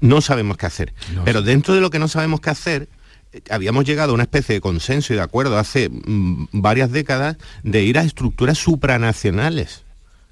no 0.00 0.20
sabemos 0.20 0.56
qué 0.56 0.66
hacer. 0.66 0.94
Pero 1.24 1.42
dentro 1.42 1.74
de 1.74 1.80
lo 1.80 1.90
que 1.90 1.98
no 1.98 2.06
sabemos 2.06 2.40
qué 2.40 2.50
hacer, 2.50 2.88
eh, 3.32 3.40
habíamos 3.50 3.84
llegado 3.84 4.12
a 4.12 4.14
una 4.14 4.22
especie 4.22 4.54
de 4.54 4.60
consenso 4.60 5.12
y 5.12 5.16
de 5.16 5.22
acuerdo 5.22 5.58
hace 5.58 5.88
mm, 5.88 6.46
varias 6.52 6.92
décadas 6.92 7.36
de 7.64 7.82
ir 7.82 7.98
a 7.98 8.02
estructuras 8.02 8.58
supranacionales 8.58 9.82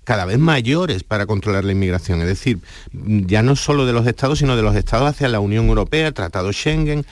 cada 0.04 0.24
vez 0.24 0.38
mayores 0.38 1.02
para 1.02 1.26
controlar 1.26 1.64
la 1.64 1.72
inmigración, 1.72 2.20
es 2.20 2.26
decir, 2.26 2.58
ya 2.92 3.42
no 3.42 3.54
solo 3.54 3.86
de 3.86 3.92
los 3.92 4.06
estados, 4.06 4.38
sino 4.38 4.56
de 4.56 4.62
los 4.62 4.74
estados 4.74 5.08
hacia 5.08 5.28
la 5.28 5.40
Unión 5.40 5.68
Europea, 5.68 6.10
Tratado 6.10 6.52
Schengen, 6.52 7.06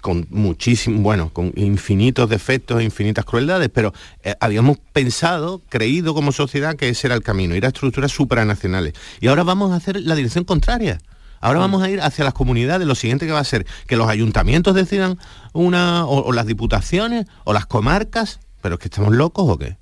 con 0.00 0.26
muchísimo, 0.30 1.00
bueno, 1.00 1.30
con 1.32 1.52
infinitos 1.56 2.28
defectos, 2.28 2.82
infinitas 2.82 3.24
crueldades, 3.24 3.68
pero 3.72 3.92
eh, 4.22 4.34
habíamos 4.40 4.78
pensado, 4.92 5.62
creído 5.68 6.14
como 6.14 6.32
sociedad 6.32 6.76
que 6.76 6.88
ese 6.88 7.08
era 7.08 7.16
el 7.16 7.22
camino, 7.22 7.54
ir 7.54 7.64
a 7.64 7.68
estructuras 7.68 8.12
supranacionales. 8.12 8.94
Y 9.20 9.28
ahora 9.28 9.42
vamos 9.42 9.72
a 9.72 9.76
hacer 9.76 10.00
la 10.00 10.14
dirección 10.14 10.44
contraria. 10.44 10.98
Ahora 11.40 11.60
vamos 11.60 11.82
a 11.82 11.90
ir 11.90 12.00
hacia 12.00 12.24
las 12.24 12.34
comunidades. 12.34 12.86
Lo 12.86 12.94
siguiente 12.94 13.26
que 13.26 13.32
va 13.32 13.40
a 13.40 13.44
ser 13.44 13.66
que 13.86 13.96
los 13.96 14.08
ayuntamientos 14.08 14.74
decidan 14.74 15.18
una, 15.52 16.04
o, 16.04 16.32
las 16.32 16.46
diputaciones, 16.46 17.26
o 17.44 17.52
las 17.52 17.66
comarcas, 17.66 18.40
pero 18.60 18.74
es 18.74 18.80
que 18.80 18.88
estamos 18.88 19.14
locos 19.14 19.44
o 19.48 19.58
qué. 19.58 19.76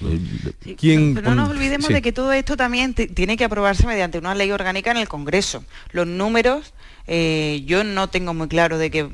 pero 0.00 1.30
no 1.30 1.34
nos 1.36 1.50
olvidemos 1.50 1.88
de 1.88 2.02
que 2.02 2.12
todo 2.12 2.32
esto 2.32 2.56
también 2.56 2.94
tiene 2.94 3.36
que 3.36 3.44
aprobarse 3.44 3.86
mediante 3.86 4.18
una 4.18 4.34
ley 4.34 4.50
orgánica 4.50 4.90
en 4.90 4.96
el 4.96 5.08
Congreso. 5.08 5.64
Los 5.92 6.06
números 6.06 6.74
eh, 7.06 7.62
yo 7.66 7.84
no 7.84 8.08
tengo 8.08 8.34
muy 8.34 8.48
claro 8.48 8.78
de 8.78 8.90
que, 8.90 9.08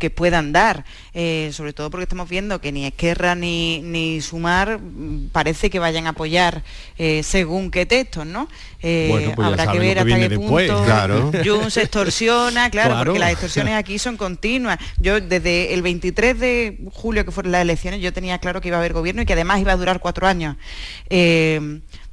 que 0.00 0.10
puedan 0.10 0.52
dar, 0.52 0.84
eh, 1.14 1.50
sobre 1.52 1.72
todo 1.72 1.90
porque 1.90 2.02
estamos 2.02 2.28
viendo 2.28 2.60
que 2.60 2.72
ni 2.72 2.86
Esquerra 2.86 3.36
ni, 3.36 3.80
ni 3.82 4.20
Sumar 4.20 4.80
mm, 4.80 5.28
parece 5.30 5.70
que 5.70 5.78
vayan 5.78 6.08
a 6.08 6.10
apoyar 6.10 6.64
eh, 6.98 7.22
según 7.22 7.70
qué 7.70 7.86
textos, 7.86 8.26
¿no? 8.26 8.48
Pues 8.80 9.38
habrá 9.38 9.70
que 9.70 9.78
ver 9.78 9.98
hasta 9.98 10.18
qué 10.18 10.30
punto 10.30 10.82
claro. 10.84 11.30
se 11.68 11.82
extorsiona, 11.82 12.70
claro, 12.72 12.96
porque 13.04 13.18
las 13.18 13.30
extorsiones 13.30 13.74
aquí 13.74 13.98
son 13.98 14.16
continuas. 14.16 14.78
Yo 14.98 15.20
desde 15.20 15.74
el 15.74 15.82
23 15.82 16.40
de 16.40 16.78
julio, 16.92 17.24
que 17.26 17.30
fueron 17.30 17.52
las 17.52 17.60
elecciones, 17.60 18.00
yo 18.00 18.12
tenía 18.12 18.38
claro 18.38 18.62
que 18.62 18.68
iba 18.68 18.78
a 18.78 18.80
haber 18.80 18.94
gobierno 18.94 19.20
y 19.22 19.26
que 19.26 19.34
además 19.34 19.60
iba 19.60 19.72
a 19.72 19.76
durar 19.76 20.00
cuatro 20.00 20.26
años. 20.26 20.56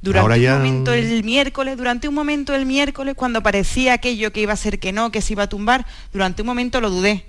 Durante 0.00 0.38
un 0.38 0.52
momento 0.54 0.92
el 0.92 1.24
miércoles, 1.24 1.76
durante 1.76 2.06
un 2.06 2.14
momento 2.14 2.54
el 2.54 2.66
miércoles, 2.66 3.14
cuando 3.16 3.42
parecía 3.42 3.94
aquello 3.94 4.32
que 4.32 4.40
iba 4.40 4.52
a 4.52 4.56
ser 4.56 4.78
que 4.78 4.92
no, 4.92 5.10
que 5.10 5.22
se 5.22 5.32
iba 5.32 5.44
a 5.44 5.48
tumbar, 5.48 5.86
durante 6.12 6.42
un 6.42 6.46
momento 6.46 6.80
lo 6.80 6.90
dudé. 6.90 7.24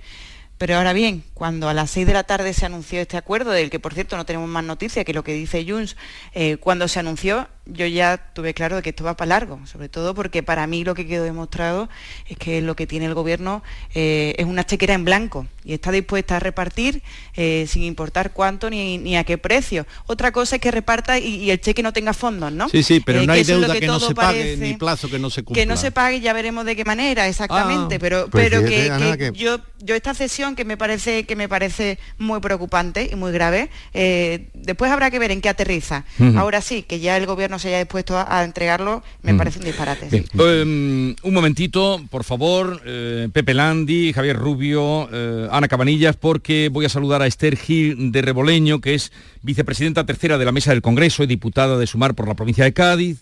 Pero 0.60 0.76
ahora 0.76 0.92
bien, 0.92 1.24
cuando 1.32 1.70
a 1.70 1.72
las 1.72 1.90
6 1.92 2.06
de 2.06 2.12
la 2.12 2.24
tarde 2.24 2.52
se 2.52 2.66
anunció 2.66 3.00
este 3.00 3.16
acuerdo, 3.16 3.50
del 3.50 3.70
que 3.70 3.80
por 3.80 3.94
cierto 3.94 4.18
no 4.18 4.26
tenemos 4.26 4.46
más 4.46 4.62
noticia 4.62 5.04
que 5.04 5.14
lo 5.14 5.24
que 5.24 5.32
dice 5.32 5.64
Junts, 5.66 5.96
eh, 6.34 6.58
cuando 6.58 6.86
se 6.86 7.00
anunció 7.00 7.48
yo 7.72 7.86
ya 7.86 8.32
tuve 8.34 8.54
claro 8.54 8.76
de 8.76 8.82
que 8.82 8.90
esto 8.90 9.04
va 9.04 9.16
para 9.16 9.28
largo, 9.28 9.60
sobre 9.66 9.88
todo 9.88 10.14
porque 10.14 10.42
para 10.42 10.66
mí 10.66 10.84
lo 10.84 10.94
que 10.94 11.06
quedó 11.06 11.24
demostrado 11.24 11.88
es 12.28 12.36
que 12.36 12.62
lo 12.62 12.76
que 12.76 12.86
tiene 12.86 13.06
el 13.06 13.14
gobierno 13.14 13.62
eh, 13.94 14.34
es 14.38 14.46
una 14.46 14.64
chequera 14.64 14.94
en 14.94 15.04
blanco 15.04 15.46
y 15.64 15.74
está 15.74 15.92
dispuesta 15.92 16.36
a 16.36 16.40
repartir 16.40 17.02
eh, 17.36 17.66
sin 17.68 17.82
importar 17.84 18.32
cuánto 18.32 18.70
ni, 18.70 19.16
a 19.16 19.24
qué 19.24 19.38
precio. 19.38 19.86
Otra 20.06 20.32
cosa 20.32 20.56
es 20.56 20.62
que 20.62 20.70
reparta 20.70 21.18
y, 21.18 21.50
el 21.50 21.60
cheque 21.60 21.82
no 21.82 21.92
tenga 21.92 22.12
fondos, 22.12 22.52
¿no? 22.52 22.68
Sí, 22.68 22.82
sí, 22.82 23.00
pero 23.00 23.22
no 23.22 23.32
hay 23.32 23.44
deuda 23.44 23.72
que, 23.78 23.86
no 23.86 24.00
se 24.00 24.14
pague 24.14 24.56
ni 24.56 24.74
plazo 24.74 25.08
que 25.08 25.18
no 25.18 25.30
se 25.30 25.42
cumpla. 25.42 25.60
Que 25.60 25.66
no 25.66 25.76
se 25.76 25.90
pague, 25.90 26.20
ya 26.20 26.32
veremos 26.32 26.64
de 26.64 26.76
qué 26.76 26.84
manera 26.84 27.28
exactamente, 27.28 27.96
ah. 27.96 27.98
pero, 28.00 28.28
pues 28.28 28.48
pero 28.48 28.64
que, 28.64 29.32
yo, 29.34 29.60
yo 29.78 29.94
esta 29.94 30.14
cesión 30.14 30.49
que 30.54 30.64
me 30.64 30.76
parece 30.76 31.24
que 31.24 31.36
me 31.36 31.48
parece 31.48 31.98
muy 32.18 32.40
preocupante 32.40 33.08
y 33.10 33.16
muy 33.16 33.32
grave, 33.32 33.70
eh, 33.94 34.48
después 34.54 34.90
habrá 34.90 35.10
que 35.10 35.18
ver 35.18 35.30
en 35.30 35.40
qué 35.40 35.48
aterriza. 35.48 36.04
Ahora 36.36 36.60
sí, 36.60 36.82
que 36.82 37.00
ya 37.00 37.16
el 37.16 37.26
gobierno 37.26 37.58
se 37.58 37.68
haya 37.68 37.78
dispuesto 37.78 38.18
a, 38.18 38.44
entregarlo, 38.44 39.02
me 39.22 39.34
parece 39.34 39.58
un 39.58 39.64
disparate. 39.64 40.08
Em, 40.10 41.14
un 41.22 41.34
momentito, 41.34 42.02
por 42.10 42.24
favor, 42.24 42.80
eh, 42.84 43.28
Pepe 43.32 43.54
Landi, 43.54 44.12
Javier 44.12 44.36
Rubio, 44.36 45.08
eh, 45.12 45.48
Ana 45.50 45.68
Cabanillas, 45.68 46.16
porque 46.16 46.68
voy 46.70 46.84
a 46.84 46.88
saludar 46.88 47.22
a 47.22 47.26
Esther 47.26 47.56
Gil 47.56 48.12
de 48.12 48.22
Reboleño, 48.22 48.80
que 48.80 48.94
es 48.94 49.12
vicepresidenta 49.42 50.06
tercera 50.06 50.38
de 50.38 50.44
la 50.44 50.52
Mesa 50.52 50.70
del 50.72 50.82
Congreso 50.82 51.22
y 51.22 51.26
diputada 51.26 51.78
de 51.78 51.86
Sumar 51.86 52.14
por 52.14 52.28
la 52.28 52.34
provincia 52.34 52.64
de 52.64 52.72
Cádiz. 52.72 53.18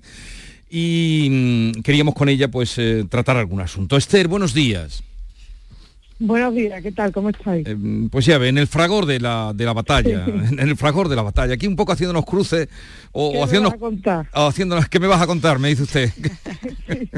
Y 0.71 1.29
mm, 1.31 1.83
queríamos 1.83 2.15
con 2.15 2.29
ella 2.29 2.49
pues 2.49 2.79
tratar 3.09 3.37
algún 3.37 3.61
asunto. 3.61 3.97
Esther, 3.97 4.29
buenos 4.29 4.55
días. 4.55 5.03
Buenos 6.21 6.53
días, 6.53 6.83
¿qué 6.83 6.91
tal? 6.91 7.13
¿Cómo 7.13 7.29
estáis? 7.29 7.65
Eh, 7.69 7.77
pues 8.11 8.27
ya 8.27 8.39
ve, 8.39 8.49
en 8.49 8.59
el 8.59 8.67
fragor 8.67 9.07
de 9.07 9.21
la, 9.21 9.53
de 9.55 9.65
la 9.65 9.73
batalla, 9.73 10.25
en 10.51 10.59
el 10.59 10.77
fragor 10.77 11.09
de 11.09 11.15
la 11.15 11.23
batalla, 11.23 11.55
aquí 11.55 11.69
un 11.69 11.77
poco 11.77 11.93
haciéndonos 11.93 12.25
cruces 12.25 12.69
o, 13.13 13.33
¿Qué 13.33 13.43
haciéndonos, 13.43 13.73
me 13.75 13.79
vas 13.79 13.87
a 13.87 13.91
contar? 13.91 14.27
haciéndonos, 14.33 14.89
¿qué 14.89 14.99
me 14.99 15.07
vas 15.07 15.23
a 15.23 15.29
contar? 15.29 15.61
Me 15.61 15.69
dice 15.69 15.85
usted. 15.85 16.11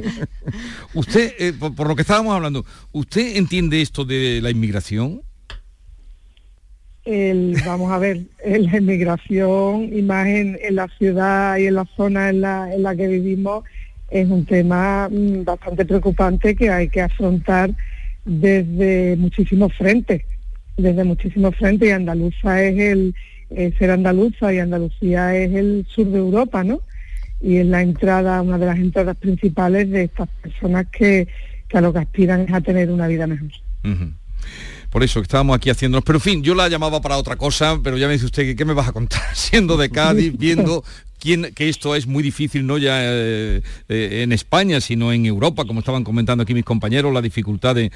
usted, 0.95 1.33
eh, 1.39 1.55
por, 1.55 1.89
lo 1.89 1.97
que 1.97 2.03
estábamos 2.03 2.35
hablando, 2.35 2.67
¿usted 2.93 3.37
entiende 3.37 3.81
esto 3.81 4.05
de 4.05 4.41
la 4.43 4.51
inmigración? 4.51 5.23
vamos 7.67 7.91
a 7.91 7.99
ver, 7.99 8.21
la 8.45 8.77
inmigración, 8.77 9.97
imagen 9.97 10.57
en 10.63 10.77
la 10.77 10.87
ciudad 10.97 11.57
y 11.57 11.67
en 11.67 11.75
la 11.75 11.85
zona 11.97 12.29
en 12.29 12.43
la, 12.43 12.73
en 12.73 12.85
la 12.85 12.95
que 12.95 13.09
vivimos, 13.09 13.65
es 14.11 14.29
un 14.29 14.45
tema 14.45 15.09
mm, 15.11 15.43
bastante 15.45 15.85
preocupante 15.87 16.55
que 16.55 16.71
hay 16.71 16.89
que 16.89 17.01
afrontar 17.01 17.75
desde 18.25 19.17
muchísimos 19.17 19.73
frentes, 19.75 20.23
desde 20.77 21.05
muchísimos 21.05 21.55
frentes 21.57 21.89
y 21.89 21.93
Andaluza 21.93 22.63
es 22.63 22.79
el, 22.79 23.15
ser 23.79 23.91
andaluza 23.91 24.53
y 24.53 24.59
Andalucía 24.59 25.37
es 25.37 25.53
el 25.53 25.87
sur 25.89 26.07
de 26.07 26.19
Europa, 26.19 26.63
¿no? 26.65 26.81
Y 27.41 27.57
es 27.57 27.67
la 27.67 27.83
entrada, 27.83 28.43
una 28.43 28.59
de 28.59 28.67
las 28.67 28.79
entradas 28.79 29.17
principales 29.17 29.91
de 29.91 30.05
estas 30.05 30.29
personas 30.43 30.87
que, 30.93 31.27
a 31.73 31.81
lo 31.81 31.93
que 31.93 32.01
aspiran 32.01 32.43
es 32.43 32.53
a 32.53 32.61
tener 32.61 32.91
una 32.91 33.07
vida 33.07 33.27
mejor. 33.27 33.51
por 34.91 35.03
eso 35.03 35.21
estábamos 35.21 35.57
aquí 35.57 35.71
haciéndonos. 35.71 36.05
Pero 36.05 36.19
en 36.19 36.23
fin, 36.23 36.43
yo 36.43 36.55
la 36.55 36.69
llamaba 36.69 37.01
para 37.01 37.17
otra 37.17 37.37
cosa, 37.37 37.81
pero 37.83 37.97
ya 37.97 38.07
me 38.07 38.13
dice 38.13 38.27
usted 38.27 38.45
que 38.45 38.57
qué 38.57 38.65
me 38.65 38.75
vas 38.75 38.89
a 38.89 38.93
contar 38.93 39.23
siendo 39.35 39.77
de 39.77 39.91
Cádiz, 39.91 40.37
viendo 40.37 40.85
que 41.21 41.69
esto 41.69 41.95
es 41.95 42.07
muy 42.07 42.23
difícil 42.23 42.67
no 42.67 42.79
ya 42.79 42.99
eh, 43.03 43.63
eh, 43.89 44.23
en 44.23 44.33
España, 44.33 44.81
sino 44.81 45.13
en 45.13 45.27
Europa, 45.27 45.65
como 45.67 45.81
estaban 45.81 46.03
comentando 46.03 46.43
aquí 46.43 46.55
mis 46.55 46.65
compañeros, 46.65 47.13
la 47.13 47.21
dificultad 47.21 47.77
de, 47.77 47.91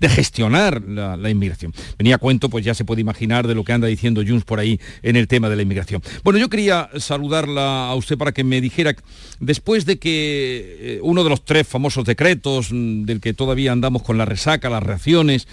gestionar 0.00 0.82
la, 0.82 1.30
inmigración. 1.30 1.72
Venía 1.98 2.16
a 2.16 2.18
cuento, 2.18 2.48
pues 2.48 2.64
ya 2.64 2.74
se 2.74 2.84
puede 2.84 3.02
imaginar 3.02 3.46
de 3.46 3.54
lo 3.54 3.64
que 3.64 3.72
anda 3.72 3.86
diciendo 3.86 4.22
Junts 4.26 4.44
por 4.44 4.58
ahí 4.58 4.80
en 5.02 5.16
el 5.16 5.28
tema 5.28 5.48
de 5.48 5.56
la 5.56 5.62
inmigración. 5.62 6.02
Bueno, 6.24 6.38
yo 6.38 6.48
quería 6.48 6.88
saludarla 6.96 7.88
a 7.88 7.94
usted 7.94 8.16
para 8.16 8.32
que 8.32 8.44
me 8.44 8.60
dijera, 8.60 8.96
después 9.40 9.84
de 9.84 9.98
que 9.98 10.76
eh, 10.80 11.00
uno 11.02 11.22
de 11.22 11.30
los 11.30 11.44
tres 11.44 11.66
famosos 11.68 12.04
decretos 12.04 12.72
mm, 12.72 13.04
del 13.04 13.20
que 13.20 13.34
todavía 13.34 13.72
andamos 13.72 14.02
con 14.02 14.16
la 14.16 14.24
resaca, 14.24 14.70
las 14.70 14.82
reacciones, 14.82 15.46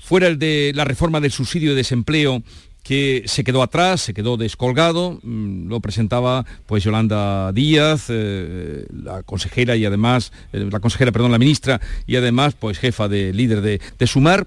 fuera 0.00 0.26
el 0.26 0.38
de 0.38 0.72
la 0.74 0.84
reforma 0.84 1.20
del 1.20 1.30
subsidio 1.30 1.70
de 1.70 1.76
desempleo 1.76 2.42
que 2.82 3.22
se 3.26 3.44
quedó 3.44 3.62
atrás, 3.62 4.00
se 4.00 4.14
quedó 4.14 4.36
descolgado, 4.36 5.20
mm, 5.22 5.68
lo 5.68 5.80
presentaba 5.80 6.44
pues 6.66 6.82
Yolanda 6.84 7.52
Díaz, 7.52 8.06
eh, 8.08 8.86
la 8.92 9.22
consejera 9.22 9.76
y 9.76 9.84
además, 9.84 10.32
eh, 10.52 10.68
la 10.70 10.80
consejera, 10.80 11.12
perdón, 11.12 11.32
la 11.32 11.38
ministra 11.38 11.80
y 12.06 12.16
además 12.16 12.54
pues 12.54 12.78
jefa 12.78 13.08
de 13.08 13.32
líder 13.32 13.60
de, 13.60 14.06
Sumar. 14.06 14.46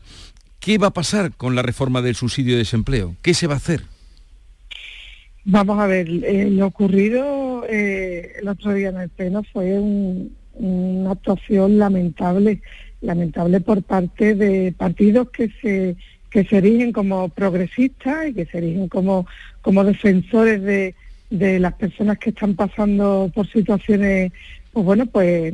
¿Qué 0.60 0.78
va 0.78 0.88
a 0.88 0.94
pasar 0.94 1.32
con 1.36 1.56
la 1.56 1.62
reforma 1.62 2.02
del 2.02 2.16
subsidio 2.16 2.54
de 2.54 2.60
desempleo? 2.60 3.16
¿Qué 3.22 3.34
se 3.34 3.48
va 3.48 3.54
a 3.54 3.58
hacer? 3.58 3.84
Vamos 5.46 5.80
a 5.80 5.88
ver, 5.88 6.10
eh, 6.10 6.50
lo 6.50 6.68
ocurrido 6.68 7.66
el 7.68 8.48
otro 8.48 8.74
día 8.74 8.90
en 8.90 9.00
el 9.00 9.10
Pleno 9.10 9.44
fue 9.52 9.80
una 9.80 11.12
actuación 11.12 11.78
lamentable, 11.78 12.62
lamentable 13.02 13.62
por 13.62 13.82
parte 13.82 14.36
de 14.36 14.74
partidos 14.74 15.30
que 15.30 15.50
se 15.62 15.96
que 16.36 16.44
se 16.44 16.58
erigen 16.58 16.92
como 16.92 17.30
progresistas 17.30 18.28
y 18.28 18.34
que 18.34 18.46
se 18.46 18.58
erigen 18.58 18.90
como, 18.90 19.26
como 19.62 19.86
defensores 19.86 20.62
de, 20.62 20.94
las 21.30 21.74
personas 21.76 22.18
que 22.18 22.32
están 22.32 22.56
pasando 22.56 23.32
por 23.34 23.50
situaciones, 23.50 24.34
pues 24.74 24.86
bueno, 24.86 25.06
pues 25.06 25.54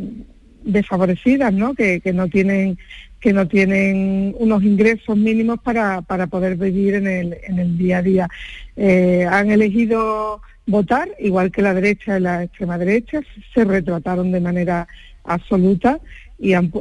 desfavorecidas, 0.64 1.54
¿no? 1.54 1.76
Que, 1.76 2.02
no 2.16 2.28
tienen 2.30 2.80
que 3.20 3.32
no 3.32 3.48
tienen 3.48 4.34
unos 4.40 4.64
ingresos 4.64 5.16
mínimos 5.16 5.60
para, 5.60 6.02
para 6.02 6.26
poder 6.26 6.56
vivir 6.56 6.96
en 6.96 7.06
el, 7.06 7.38
en 7.44 7.60
el 7.60 7.78
día 7.78 8.00
a 8.00 8.02
día. 8.02 8.28
Eh, 8.76 9.28
han 9.30 9.52
elegido 9.52 10.42
votar, 10.66 11.10
igual 11.20 11.52
que 11.52 11.62
la 11.62 11.76
derecha 11.76 12.18
y 12.18 12.22
la 12.22 12.42
extrema 12.42 12.80
derecha, 12.80 13.22
se 13.54 13.66
retrataron 13.66 14.32
de 14.32 14.40
manera 14.40 14.88
absoluta 15.26 16.00
y 16.42 16.54
han 16.54 16.72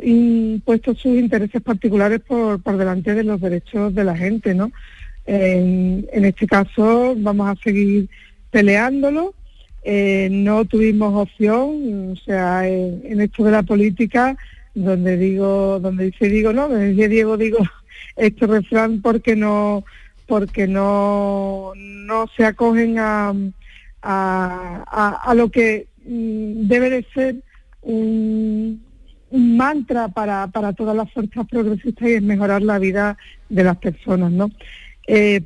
puesto 0.64 0.94
sus 0.94 1.18
intereses 1.18 1.60
particulares 1.60 2.20
por, 2.26 2.62
por 2.62 2.78
delante 2.78 3.14
de 3.14 3.24
los 3.24 3.42
derechos 3.42 3.94
de 3.94 4.04
la 4.04 4.16
gente, 4.16 4.54
¿no? 4.54 4.72
En, 5.26 6.24
este 6.24 6.46
caso 6.46 7.14
vamos 7.18 7.50
a 7.50 7.62
seguir 7.62 8.08
peleándolo. 8.50 9.34
Eh, 9.84 10.28
no 10.30 10.64
tuvimos 10.64 11.14
opción, 11.14 12.12
o 12.12 12.16
sea, 12.16 12.66
en, 12.66 13.20
esto 13.20 13.44
de 13.44 13.50
la 13.50 13.62
política, 13.62 14.34
donde 14.74 15.18
digo, 15.18 15.78
donde 15.78 16.06
dice 16.06 16.30
digo, 16.30 16.54
no, 16.54 16.68
donde 16.68 16.92
dice 16.92 17.08
Diego 17.08 17.36
digo 17.36 17.58
este 18.16 18.46
refrán 18.46 19.02
porque 19.02 19.36
no, 19.36 19.84
porque 20.26 20.66
no, 20.66 21.72
no 21.76 22.26
se 22.34 22.46
acogen 22.46 22.98
a, 22.98 23.34
a, 24.00 25.22
a 25.22 25.34
lo 25.34 25.50
que 25.50 25.86
mm, 26.06 26.66
debe 26.66 26.88
de 26.88 27.06
ser 27.14 27.36
un, 27.82 28.89
un 29.30 29.56
mantra 29.56 30.08
para, 30.08 30.46
para 30.48 30.72
todas 30.72 30.96
las 30.96 31.10
fuerzas 31.12 31.46
progresistas 31.48 32.08
y 32.08 32.14
es 32.14 32.22
mejorar 32.22 32.62
la 32.62 32.78
vida 32.78 33.16
de 33.48 33.64
las 33.64 33.76
personas, 33.76 34.32
¿no? 34.32 34.50
Eh, 35.06 35.42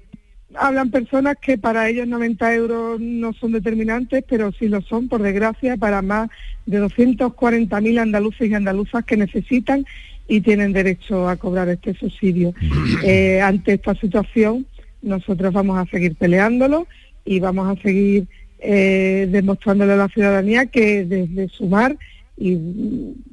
hablan 0.56 0.90
personas 0.90 1.36
que 1.40 1.58
para 1.58 1.88
ellos 1.88 2.06
90 2.06 2.54
euros 2.54 3.00
no 3.00 3.32
son 3.32 3.52
determinantes, 3.52 4.24
pero 4.28 4.52
sí 4.52 4.68
lo 4.68 4.80
son, 4.82 5.08
por 5.08 5.22
desgracia, 5.22 5.76
para 5.76 6.02
más 6.02 6.30
de 6.66 6.82
240.000 6.82 8.00
andaluces 8.00 8.48
y 8.48 8.54
andaluzas 8.54 9.04
que 9.04 9.16
necesitan 9.16 9.84
y 10.26 10.40
tienen 10.40 10.72
derecho 10.72 11.28
a 11.28 11.36
cobrar 11.36 11.68
este 11.68 11.94
subsidio. 11.94 12.54
Eh, 13.06 13.40
ante 13.42 13.74
esta 13.74 13.94
situación, 13.94 14.66
nosotros 15.02 15.52
vamos 15.52 15.76
a 15.76 15.90
seguir 15.90 16.14
peleándolo 16.14 16.86
y 17.24 17.38
vamos 17.38 17.76
a 17.76 17.82
seguir 17.82 18.26
eh, 18.60 19.28
demostrándole 19.30 19.92
a 19.92 19.96
la 19.96 20.08
ciudadanía 20.08 20.66
que 20.66 21.04
desde 21.04 21.48
Sumar 21.48 21.98
y 22.36 22.56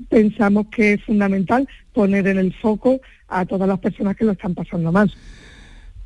pensamos 0.09 0.67
que 0.67 0.93
es 0.93 1.03
fundamental 1.03 1.67
poner 1.93 2.27
en 2.27 2.37
el 2.37 2.53
foco 2.53 3.01
a 3.27 3.45
todas 3.45 3.67
las 3.67 3.79
personas 3.79 4.15
que 4.15 4.25
lo 4.25 4.33
están 4.33 4.53
pasando 4.53 4.91
mal. 4.91 5.11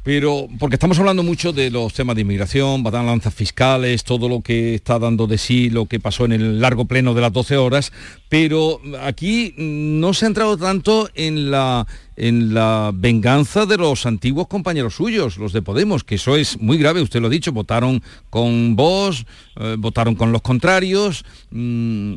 Pero, 0.06 0.48
porque 0.60 0.76
estamos 0.76 1.00
hablando 1.00 1.24
mucho 1.24 1.52
de 1.52 1.72
los 1.72 1.92
temas 1.96 2.16
de 2.16 2.22
inmigración, 2.22 2.84
balanzas 2.84 3.34
fiscales, 3.34 4.04
todo 4.04 4.30
lo 4.30 4.42
que 4.42 4.76
está 4.76 5.00
dando 5.00 5.26
de 5.26 5.40
sí, 5.40 5.72
lo 5.72 5.88
que 5.88 6.00
pasó 6.00 6.26
en 6.26 6.34
el 6.34 6.62
largo 6.62 6.86
pleno 6.86 7.16
de 7.16 7.22
las 7.22 7.34
12 7.34 7.58
horas, 7.58 7.92
pero 8.30 8.80
aquí 9.02 9.56
no 9.58 10.14
se 10.14 10.26
ha 10.26 10.28
entrado 10.28 10.58
tanto 10.58 11.10
en 11.16 11.50
la, 11.50 11.88
en 12.18 12.54
la 12.54 12.92
venganza 12.94 13.66
de 13.66 13.78
los 13.78 14.06
antiguos 14.06 14.46
compañeros 14.46 14.94
suyos, 14.94 15.38
los 15.38 15.54
de 15.54 15.64
Podemos, 15.64 16.04
que 16.04 16.16
eso 16.16 16.36
es 16.36 16.62
muy 16.62 16.78
grave, 16.78 17.02
usted 17.02 17.20
lo 17.20 17.26
ha 17.26 17.32
dicho, 17.32 17.52
votaron 17.52 18.04
con 18.30 18.76
vos, 18.76 19.26
eh, 19.56 19.76
votaron 19.80 20.14
con 20.14 20.32
los 20.32 20.44
contrarios, 20.44 21.26
mm, 21.50 22.14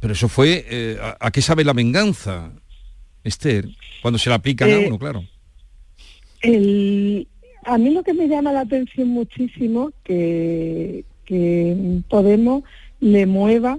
pero 0.00 0.12
eso 0.12 0.28
fue, 0.28 0.66
eh, 0.68 0.98
a, 1.18 1.30
qué 1.30 1.40
sabe 1.40 1.64
la 1.64 1.72
venganza, 1.72 2.52
Esther? 3.24 3.70
Cuando 4.02 4.18
se 4.18 4.28
la 4.28 4.36
aplican 4.36 4.68
a 4.68 4.72
eh, 4.74 4.86
uno, 4.86 4.98
claro. 4.98 5.24
El, 6.40 7.28
a 7.64 7.78
mí 7.78 7.90
lo 7.90 8.02
que 8.02 8.14
me 8.14 8.28
llama 8.28 8.52
la 8.52 8.60
atención 8.60 9.08
muchísimo 9.08 9.92
que, 10.04 11.04
que 11.24 12.00
Podemos 12.08 12.64
le 13.00 13.26
mueva 13.26 13.78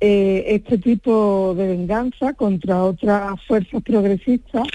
eh, 0.00 0.44
este 0.46 0.78
tipo 0.78 1.54
de 1.54 1.68
venganza 1.68 2.32
contra 2.32 2.84
otras 2.84 3.42
fuerzas 3.46 3.82
progresistas 3.82 4.66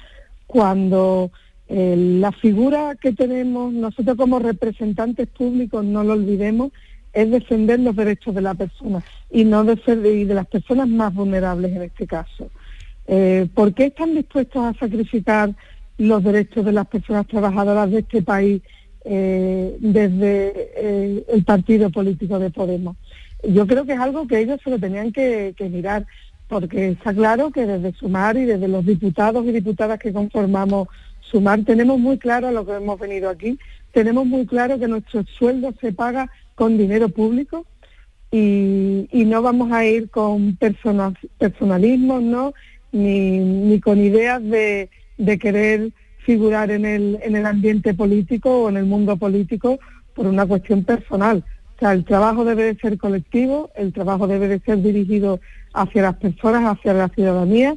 cuando 0.46 1.32
eh, 1.68 1.96
la 1.98 2.32
figura 2.32 2.96
que 2.96 3.12
tenemos 3.12 3.74
nosotros 3.74 4.16
como 4.18 4.38
representantes 4.38 5.28
públicos, 5.28 5.84
no 5.84 6.04
lo 6.04 6.14
olvidemos, 6.14 6.72
es 7.12 7.32
defender 7.32 7.80
los 7.80 7.96
derechos 7.96 8.36
de 8.36 8.42
la 8.42 8.54
persona 8.54 9.04
y 9.32 9.46
no 9.46 9.64
defender 9.64 10.28
de 10.28 10.34
las 10.34 10.48
personas 10.48 10.88
más 10.88 11.14
vulnerables 11.14 11.76
en 11.76 11.82
este 11.84 12.06
caso. 12.06 12.52
Eh, 13.08 13.48
¿Por 13.54 13.74
qué 13.74 13.86
están 13.86 14.14
dispuestos 14.14 14.64
a 14.64 14.74
sacrificar 14.78 15.56
los 15.98 16.24
derechos 16.24 16.66
de 16.66 16.72
las 16.72 16.88
personas 16.88 17.28
trabajadoras 17.28 17.90
de 17.90 18.00
este 18.00 18.22
país 18.22 18.62
eh, 19.06 19.78
desde 19.80 20.72
eh, 20.76 21.26
el 21.30 21.44
partido 21.44 21.90
político 21.90 22.40
de 22.40 22.50
Podemos. 22.50 22.98
Yo 23.48 23.68
creo 23.68 23.86
que 23.86 23.94
es 23.94 24.00
algo 24.00 24.28
que 24.28 24.40
ellos 24.40 24.60
se 24.64 24.72
lo 24.72 24.80
tenían 24.80 25.12
que, 25.12 25.54
mirar, 25.60 26.06
porque 26.48 26.90
está 26.90 27.14
claro 27.14 27.52
que 27.52 27.66
desde 27.66 27.94
Sumar 27.94 28.36
y 28.36 28.46
desde 28.46 28.68
los 28.68 28.86
diputados 28.86 29.46
y 29.46 29.52
diputadas 29.52 30.00
que 30.00 30.12
conformamos 30.12 30.88
Sumar 31.22 31.64
tenemos 31.64 32.00
muy 32.00 32.18
claro 32.18 32.52
lo 32.52 32.66
que 32.66 32.74
hemos 32.74 33.00
venido 33.00 33.30
aquí, 33.30 33.60
tenemos 33.92 34.26
muy 34.26 34.46
claro 34.46 34.80
que 34.80 34.88
nuestro 34.88 35.24
sueldo 35.38 35.74
se 35.80 35.94
paga 35.94 36.30
con 36.56 36.78
dinero 36.78 37.10
público 37.10 37.66
y, 38.32 39.08
no 39.12 39.42
vamos 39.42 39.72
a 39.72 39.86
ir 39.86 40.10
con 40.10 40.58
personalismos, 40.58 42.22
¿no? 42.22 42.54
ni 42.92 43.80
con 43.82 44.00
ideas 44.00 44.42
de 44.44 44.90
de 45.18 45.38
querer 45.38 45.92
figurar 46.20 46.72
en 46.72 46.86
el, 46.86 47.20
en 47.22 47.36
el 47.36 47.46
ambiente 47.46 47.94
político 47.94 48.64
o 48.64 48.70
en 48.70 48.78
el 48.78 48.86
mundo 48.86 49.18
político 49.18 49.80
por 50.14 50.26
una 50.28 50.46
cuestión 50.46 50.84
personal. 50.84 51.44
O 51.76 51.80
sea, 51.80 51.92
el 51.92 52.06
trabajo 52.06 52.46
debe 52.46 52.64
de 52.64 52.80
ser 52.80 52.98
colectivo, 52.98 53.70
el 53.76 53.94
trabajo 53.94 54.28
debe 54.28 54.48
de 54.48 54.60
ser 54.60 54.82
dirigido 54.82 55.40
hacia 55.74 56.04
las 56.04 56.16
personas, 56.16 56.64
hacia 56.64 56.94
la 56.94 57.10
ciudadanía, 57.10 57.76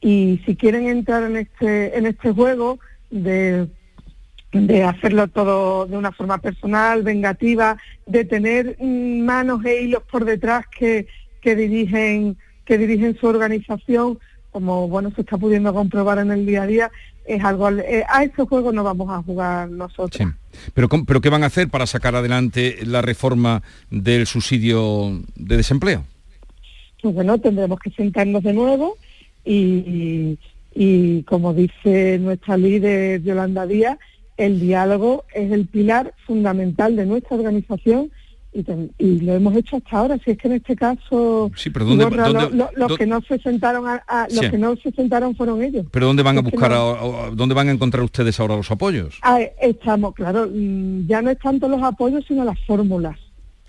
y 0.00 0.40
si 0.46 0.54
quieren 0.54 0.86
entrar 0.86 1.24
en 1.24 1.36
este, 1.36 1.96
en 1.98 2.06
este 2.06 2.30
juego 2.30 2.78
de, 3.10 3.66
de 4.52 4.84
hacerlo 4.84 5.26
todo 5.28 5.86
de 5.86 5.96
una 5.96 6.12
forma 6.12 6.38
personal, 6.38 7.02
vengativa, 7.02 7.76
de 8.06 8.24
tener 8.24 8.76
manos 8.80 9.64
e 9.64 9.82
hilos 9.82 10.02
por 10.10 10.24
detrás 10.24 10.66
que, 10.68 11.08
que 11.40 11.56
dirigen, 11.56 12.36
que 12.64 12.78
dirigen 12.78 13.16
su 13.16 13.26
organización, 13.26 14.18
como 14.54 14.86
bueno 14.86 15.10
se 15.16 15.22
está 15.22 15.36
pudiendo 15.36 15.74
comprobar 15.74 16.18
en 16.18 16.30
el 16.30 16.46
día 16.46 16.62
a 16.62 16.66
día, 16.68 16.90
es 17.26 17.42
algo 17.42 17.68
eh, 17.70 18.04
a 18.08 18.22
ese 18.22 18.44
juego 18.44 18.70
no 18.70 18.84
vamos 18.84 19.10
a 19.10 19.20
jugar 19.20 19.68
nosotros. 19.68 20.32
Pero, 20.74 20.88
pero 20.88 21.20
¿qué 21.20 21.28
van 21.28 21.42
a 21.42 21.46
hacer 21.46 21.68
para 21.68 21.88
sacar 21.88 22.14
adelante 22.14 22.78
la 22.86 23.02
reforma 23.02 23.64
del 23.90 24.28
subsidio 24.28 25.22
de 25.34 25.56
desempleo? 25.56 26.04
Pues 27.02 27.12
bueno, 27.16 27.36
tendremos 27.38 27.80
que 27.80 27.90
sentarnos 27.90 28.44
de 28.44 28.52
nuevo 28.52 28.96
y, 29.44 30.38
y 30.72 31.24
como 31.24 31.52
dice 31.52 32.20
nuestra 32.20 32.56
líder 32.56 33.24
Yolanda 33.24 33.66
Díaz, 33.66 33.98
el 34.36 34.60
diálogo 34.60 35.24
es 35.34 35.50
el 35.50 35.66
pilar 35.66 36.14
fundamental 36.28 36.94
de 36.94 37.06
nuestra 37.06 37.36
organización 37.36 38.12
y, 38.98 39.20
lo 39.20 39.34
hemos 39.34 39.56
hecho 39.56 39.76
hasta 39.76 39.98
ahora 39.98 40.18
si 40.24 40.30
es 40.30 40.38
que 40.38 40.46
en 40.48 40.54
este 40.54 40.76
caso 40.76 41.50
sí, 41.56 41.70
pero 41.70 41.86
¿dónde, 41.86 42.68
los 42.76 42.96
que 42.96 43.06
no 43.06 43.20
se 43.22 43.38
sentaron 43.38 43.84
a, 43.86 44.28
los 44.30 44.48
que 44.48 44.58
no 44.58 44.76
se 44.76 44.92
sentaron 44.92 45.34
fueron 45.34 45.62
ellos. 45.62 45.86
Pero 45.90 46.06
dónde 46.06 46.22
van 46.22 46.38
a 46.38 46.40
buscar 46.40 46.72
dónde 47.34 47.54
van 47.54 47.68
a 47.68 47.72
encontrar 47.72 48.04
ustedes 48.04 48.38
ahora 48.38 48.56
los 48.56 48.70
apoyos 48.70 49.18
ah, 49.22 49.40
estamos 49.60 50.14
claro 50.14 50.48
mm, 50.52 51.06
ya 51.06 51.20
no 51.20 51.30
es 51.30 51.38
tanto 51.38 51.68
los 51.68 51.82
apoyos 51.82 52.24
sino 52.28 52.44
las 52.44 52.58
fórmulas. 52.64 53.18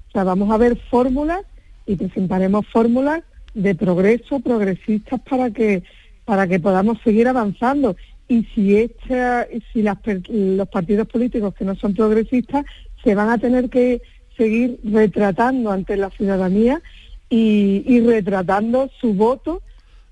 O 0.10 0.12
sea 0.12 0.24
vamos 0.24 0.52
a 0.52 0.58
ver 0.58 0.78
fórmulas 0.90 1.42
y 1.88 1.96
presentaremos 1.96 2.66
fórmulas 2.68 3.24
de 3.56 3.74
progreso 3.74 4.40
progresistas 4.40 5.20
para 5.22 5.50
que 5.50 5.84
para 6.26 6.48
que 6.48 6.60
podamos 6.60 6.98
seguir 7.04 7.28
avanzando. 7.28 7.96
Y 8.28 8.44
si 8.56 8.76
esta, 8.76 9.48
si 9.72 9.84
las, 9.84 9.98
los 10.28 10.68
partidos 10.68 11.08
políticos 11.08 11.54
que 11.54 11.64
no 11.64 11.76
son 11.76 11.94
progresistas 11.94 12.66
se 13.04 13.14
van 13.14 13.30
a 13.30 13.38
tener 13.38 13.70
que 13.70 14.02
seguir 14.38 14.80
retratando 14.84 15.72
ante 15.72 15.98
la 15.98 16.10
ciudadanía 16.10 16.82
y, 17.30 18.00
retratando 18.02 18.90
su 19.02 19.14
voto 19.14 19.62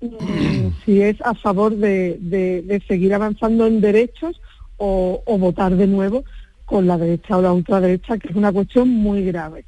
mm, 0.00 0.68
si 0.84 1.00
es 1.00 1.20
a 1.22 1.34
favor 1.34 1.76
de, 1.76 2.82
seguir 2.88 3.14
avanzando 3.14 3.66
en 3.66 3.80
derechos 3.80 4.40
o, 4.76 5.22
votar 5.38 5.76
de 5.76 5.86
nuevo 5.86 6.24
con 6.64 6.86
la 6.86 6.96
derecha 6.96 7.36
o 7.36 7.42
la 7.42 7.52
ultraderecha, 7.52 8.18
que 8.18 8.28
es 8.28 8.36
una 8.36 8.52
cuestión 8.52 8.88
muy 8.88 9.24
grave. 9.24 9.64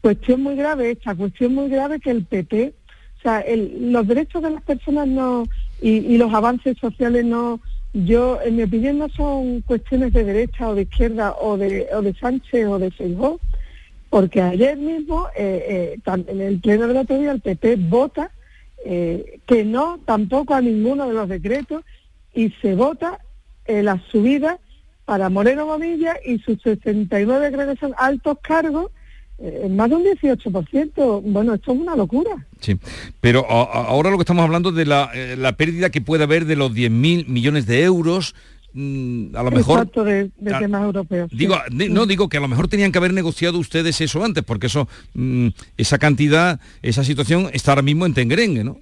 Cuestión 0.00 0.42
muy 0.42 0.56
grave 0.56 0.92
esta, 0.92 1.14
cuestión 1.14 1.54
muy 1.54 1.68
grave 1.68 2.00
que 2.00 2.10
el 2.10 2.24
PP, 2.24 2.72
o 3.18 3.22
sea, 3.22 3.44
los 3.78 4.06
derechos 4.06 4.42
de 4.42 4.50
las 4.50 4.62
personas 4.62 5.06
no 5.06 5.44
y, 5.80 6.16
los 6.16 6.32
avances 6.32 6.78
sociales 6.78 7.24
no, 7.24 7.60
yo, 7.92 8.38
en 8.42 8.56
mi 8.56 8.62
opinión, 8.62 8.98
no 8.98 9.08
son 9.10 9.60
cuestiones 9.62 10.12
de 10.12 10.24
derecha 10.24 10.68
o 10.68 10.74
de 10.74 10.82
izquierda 10.82 11.34
o 11.40 11.56
de, 11.56 11.88
o 11.94 12.02
de 12.02 12.14
Sánchez 12.14 12.66
o 12.66 12.78
de 12.78 12.90
Feijóo, 12.90 13.40
porque 14.10 14.40
ayer 14.40 14.76
mismo, 14.76 15.26
eh, 15.36 15.96
eh, 16.04 16.10
en 16.28 16.40
el 16.40 16.60
pleno 16.60 16.86
de 16.86 16.94
la 16.94 17.04
día, 17.04 17.32
el 17.32 17.40
PP 17.40 17.76
vota 17.76 18.30
eh, 18.84 19.40
que 19.46 19.64
no 19.64 19.98
tampoco 20.04 20.54
a 20.54 20.60
ninguno 20.60 21.08
de 21.08 21.14
los 21.14 21.28
decretos 21.28 21.82
y 22.34 22.50
se 22.62 22.74
vota 22.74 23.20
la 23.68 24.00
subida 24.12 24.60
para 25.06 25.28
Moreno 25.28 25.66
Bonilla 25.66 26.14
y 26.24 26.38
sus 26.38 26.62
69 26.62 27.50
creo 27.52 27.74
que 27.74 27.80
son 27.80 27.94
altos 27.98 28.38
cargos 28.40 28.92
más 29.70 29.90
de 29.90 29.96
un 29.96 30.04
18%. 30.04 31.22
Bueno, 31.24 31.54
esto 31.54 31.72
es 31.72 31.78
una 31.80 31.96
locura. 31.96 32.30
Sí, 32.60 32.78
pero 33.20 33.44
ahora 33.50 34.10
lo 34.10 34.18
que 34.18 34.22
estamos 34.22 34.44
hablando 34.44 34.70
de 34.70 34.86
la, 34.86 35.10
la 35.36 35.56
pérdida 35.56 35.90
que 35.90 36.00
puede 36.00 36.22
haber 36.22 36.44
de 36.44 36.54
los 36.54 36.72
10.000 36.72 37.26
millones 37.26 37.66
de 37.66 37.82
euros 37.82 38.36
a 38.76 39.42
lo 39.42 39.50
mejor 39.50 39.90
de, 40.04 40.30
temas 40.38 40.84
europeos 40.84 41.30
digo 41.32 41.56
no 41.72 42.04
digo 42.04 42.28
que 42.28 42.36
a 42.36 42.40
lo 42.40 42.48
mejor 42.48 42.68
tenían 42.68 42.92
que 42.92 42.98
haber 42.98 43.14
negociado 43.14 43.58
ustedes 43.58 44.00
eso 44.02 44.22
antes 44.22 44.44
porque 44.44 44.66
eso 44.66 44.86
mm, 45.14 45.48
esa 45.78 45.98
cantidad 45.98 46.60
esa 46.82 47.02
situación 47.02 47.48
está 47.54 47.72
ahora 47.72 47.82
mismo 47.82 48.04
en 48.04 48.12
Tengrengue 48.12 48.64
no 48.64 48.78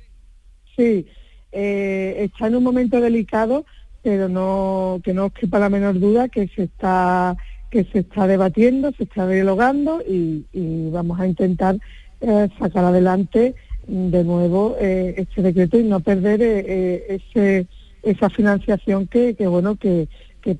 sí 0.77 1.07
eh, 1.53 2.17
está 2.25 2.49
en 2.49 2.57
un 2.57 2.65
momento 2.65 3.01
delicado 3.01 3.65
pero 4.03 4.29
no 4.29 5.01
que 5.05 5.15
no 5.15 5.27
os 5.27 5.33
quepa 5.33 5.61
la 5.61 5.69
menor 5.69 6.01
duda 6.01 6.29
que 6.29 6.49
se 6.49 6.65
está 6.65 7.37
que 7.71 7.85
se 7.85 8.01
está 8.01 8.27
debatiendo 8.27 8.91
se 8.97 9.05
está 9.05 9.29
dialogando 9.29 10.03
y, 10.03 10.45
vamos 10.91 11.21
a 11.21 11.27
intentar 11.29 11.77
eh, 12.21 12.49
sacar 12.59 12.85
adelante 12.85 13.55
de 13.87 14.25
nuevo 14.25 14.77
eh, 14.81 15.15
este 15.19 15.43
decreto 15.43 15.79
y 15.79 15.85
no 15.85 16.01
perder 16.01 16.43
ese 16.43 17.69
esa 18.05 18.31
financiación 18.31 19.07
que, 19.07 19.35
bueno 19.47 19.77
que, 19.77 20.09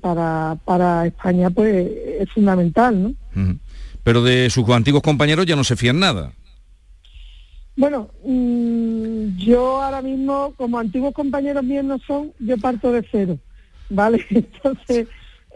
para, 0.01 0.57
para 0.65 1.05
España 1.05 1.49
pues 1.49 1.87
es 2.19 2.29
fundamental, 2.31 3.03
¿no? 3.03 3.59
Pero 4.03 4.23
de 4.23 4.49
sus 4.49 4.67
antiguos 4.69 5.03
compañeros 5.03 5.45
ya 5.45 5.55
no 5.55 5.63
se 5.63 5.75
fían 5.75 5.99
nada. 5.99 6.33
Bueno, 7.77 8.09
mm, 8.23 9.37
yo 9.37 9.81
ahora 9.81 10.01
mismo, 10.01 10.53
como 10.55 10.79
antiguos 10.79 11.13
compañeros 11.13 11.63
míos 11.63 11.83
no 11.83 11.99
son, 11.99 12.31
yo 12.39 12.57
parto 12.57 12.91
de 12.91 13.05
cero, 13.11 13.37
¿vale? 13.89 14.25
Entonces, 14.29 15.07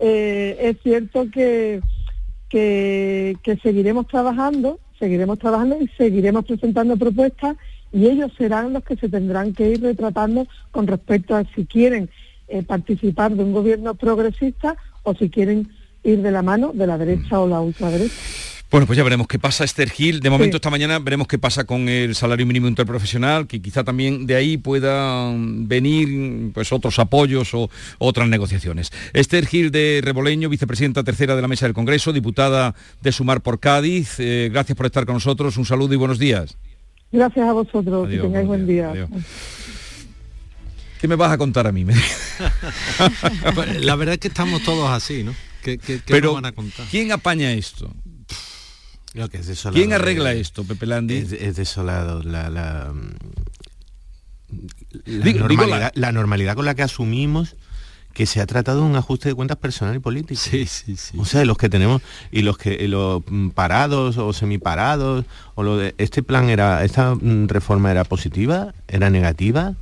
eh, 0.01 0.57
es 0.59 0.77
cierto 0.83 1.29
que, 1.31 1.81
que, 2.49 3.37
que 3.41 3.57
seguiremos 3.57 4.07
trabajando, 4.07 4.79
seguiremos 4.99 5.39
trabajando 5.39 5.77
y 5.79 5.87
seguiremos 5.97 6.45
presentando 6.45 6.97
propuestas 6.97 7.55
y 7.91 8.07
ellos 8.07 8.31
serán 8.37 8.73
los 8.73 8.83
que 8.83 8.95
se 8.95 9.09
tendrán 9.09 9.53
que 9.53 9.69
ir 9.69 9.81
retratando 9.81 10.47
con 10.71 10.87
respecto 10.87 11.35
a 11.35 11.43
si 11.55 11.65
quieren 11.65 12.09
eh, 12.47 12.63
participar 12.63 13.35
de 13.35 13.43
un 13.43 13.53
gobierno 13.53 13.95
progresista 13.95 14.75
o 15.03 15.13
si 15.13 15.29
quieren 15.29 15.69
ir 16.03 16.21
de 16.21 16.31
la 16.31 16.41
mano 16.41 16.71
de 16.73 16.87
la 16.87 16.97
derecha 16.97 17.39
o 17.39 17.47
la 17.47 17.61
ultraderecha. 17.61 18.15
Bueno, 18.71 18.85
pues 18.85 18.97
ya 18.97 19.03
veremos 19.03 19.25
qué 19.27 19.39
pasa, 19.39 19.63
Esther 19.63 19.89
Gil. 19.89 20.19
De 20.19 20.29
momento, 20.29 20.57
esta 20.57 20.69
mañana 20.69 20.99
veremos 20.99 21.27
qué 21.27 21.39
pasa 21.39 21.63
con 21.63 21.89
el 21.89 22.13
salario 22.13 22.45
mínimo 22.45 22.67
interprofesional, 22.67 23.47
que 23.47 23.63
quizá 23.63 23.83
también 23.83 24.27
de 24.27 24.35
ahí 24.35 24.57
puedan 24.57 25.67
venir 25.67 26.51
pues, 26.53 26.71
otros 26.71 26.99
apoyos 26.99 27.51
o 27.55 27.71
otras 27.97 28.29
negociaciones. 28.29 28.91
Esther 29.13 29.47
Gil 29.47 29.71
de 29.71 30.01
Reboleño, 30.03 30.49
vicepresidenta 30.49 31.03
tercera 31.03 31.35
de 31.35 31.41
la 31.41 31.47
Mesa 31.47 31.65
del 31.65 31.73
Congreso, 31.73 32.13
diputada 32.13 32.75
de 33.01 33.11
Sumar 33.11 33.41
por 33.41 33.59
Cádiz. 33.59 34.19
Eh, 34.19 34.49
gracias 34.51 34.77
por 34.77 34.85
estar 34.85 35.07
con 35.07 35.15
nosotros. 35.15 35.57
Un 35.57 35.65
saludo 35.65 35.95
y 35.95 35.97
buenos 35.97 36.19
días. 36.19 36.55
Gracias 37.11 37.47
a 37.47 37.53
vosotros, 37.53 38.07
que 38.07 38.19
tengáis 38.19 38.47
buen 38.47 38.67
día. 38.67 38.93
¿Qué 40.99 41.07
me 41.07 41.15
vas 41.15 41.31
a 41.31 41.37
contar 41.37 41.65
a 41.65 41.71
mí? 41.71 41.85
La 43.79 43.95
verdad 43.95 44.15
es 44.15 44.19
que 44.19 44.27
estamos 44.27 44.63
todos 44.63 44.89
así, 44.89 45.23
¿no? 45.23 45.33
¿Qué, 45.63 45.79
Pero, 46.05 46.33
van 46.33 46.45
a 46.45 46.51
contar? 46.51 46.85
¿quién 46.89 47.11
apaña 47.11 47.51
esto? 47.51 47.93
¿Quién 49.73 49.93
arregla 49.93 50.33
esto, 50.33 50.63
Pepe 50.63 50.85
Landi? 50.85 51.17
Es, 51.17 51.55
desolado 51.55 52.21
la, 52.21 52.49
la, 52.49 52.93
normalidad, 55.05 55.91
la 55.95 56.11
normalidad 56.11 56.55
con 56.55 56.65
la 56.65 56.75
que 56.75 56.83
asumimos 56.83 57.55
que 58.13 58.25
se 58.25 58.41
ha 58.41 58.45
tratado 58.45 58.81
de 58.81 58.87
un 58.87 58.95
ajuste 58.95 59.29
de 59.29 59.35
cuentas 59.35 59.57
personal 59.57 59.95
y 59.95 59.99
político. 59.99 60.39
Sí, 60.39 60.65
sí, 60.65 60.95
sí. 60.97 61.17
O 61.19 61.25
sea, 61.25 61.45
los 61.45 61.57
que 61.57 61.69
tenemos 61.69 62.01
y 62.31 62.41
los 62.41 62.57
que 62.57 62.87
los 62.87 63.23
mm, 63.27 63.49
parados 63.49 64.17
o 64.17 64.33
semiparados 64.33 65.25
o 65.55 65.63
lo 65.63 65.77
de 65.77 65.95
este 65.97 66.23
plan 66.23 66.49
era 66.49 66.83
esta 66.83 67.15
mm, 67.15 67.47
reforma 67.47 67.91
era 67.91 68.03
positiva, 68.03 68.73
era 68.87 69.09
negativa, 69.09 69.75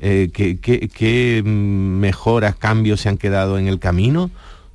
eh, 0.00 0.30
¿qué, 0.32 1.42
mm, 1.44 1.48
mejoras, 1.48 2.56
cambios 2.56 3.00
se 3.00 3.08
han 3.08 3.16
quedado 3.16 3.58
en 3.58 3.68
el 3.68 3.78
camino? 3.78 4.30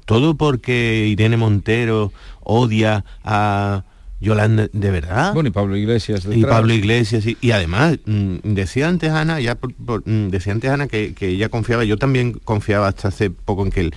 Todo 0.05 0.35
porque 0.35 1.05
Irene 1.07 1.37
Montero 1.37 2.11
odia 2.41 3.05
a 3.23 3.83
Yolanda, 4.21 4.67
¿de 4.71 4.91
verdad? 4.91 5.33
Bueno, 5.33 5.49
y 5.49 5.51
Pablo 5.51 5.77
Iglesias. 5.77 6.27
Y 6.29 6.43
Pablo 6.43 6.73
Iglesias, 6.73 7.23
y, 7.25 7.51
además, 7.51 7.99
mm, 8.05 8.37
decía 8.43 8.89
antes 8.89 9.11
Ana, 9.11 9.39
ya 9.39 9.55
mm, 9.55 10.27
decía 10.27 10.53
antes 10.53 10.69
Ana 10.69 10.87
que, 10.87 11.15
ella 11.21 11.49
confiaba, 11.49 11.85
yo 11.85 11.97
también 11.97 12.33
confiaba 12.33 12.87
hasta 12.87 13.07
hace 13.07 13.29
poco 13.29 13.63
en 13.65 13.71
que 13.71 13.81
el, 13.81 13.95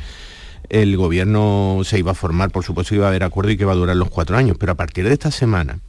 el, 0.68 0.97
gobierno 0.97 1.81
se 1.85 1.99
iba 1.99 2.12
a 2.12 2.14
formar, 2.14 2.51
por 2.51 2.64
supuesto 2.64 2.95
iba 2.95 3.07
a 3.07 3.09
haber 3.09 3.25
acuerdo 3.25 3.51
y 3.51 3.57
que 3.57 3.64
iba 3.64 3.73
a 3.73 3.77
durar 3.77 3.97
los 3.97 4.11
cuatro 4.11 4.37
años, 4.37 4.57
pero 4.59 4.73
a 4.73 4.77
partir 4.77 5.07
de 5.07 5.12
esta 5.12 5.33
semana, 5.33 5.81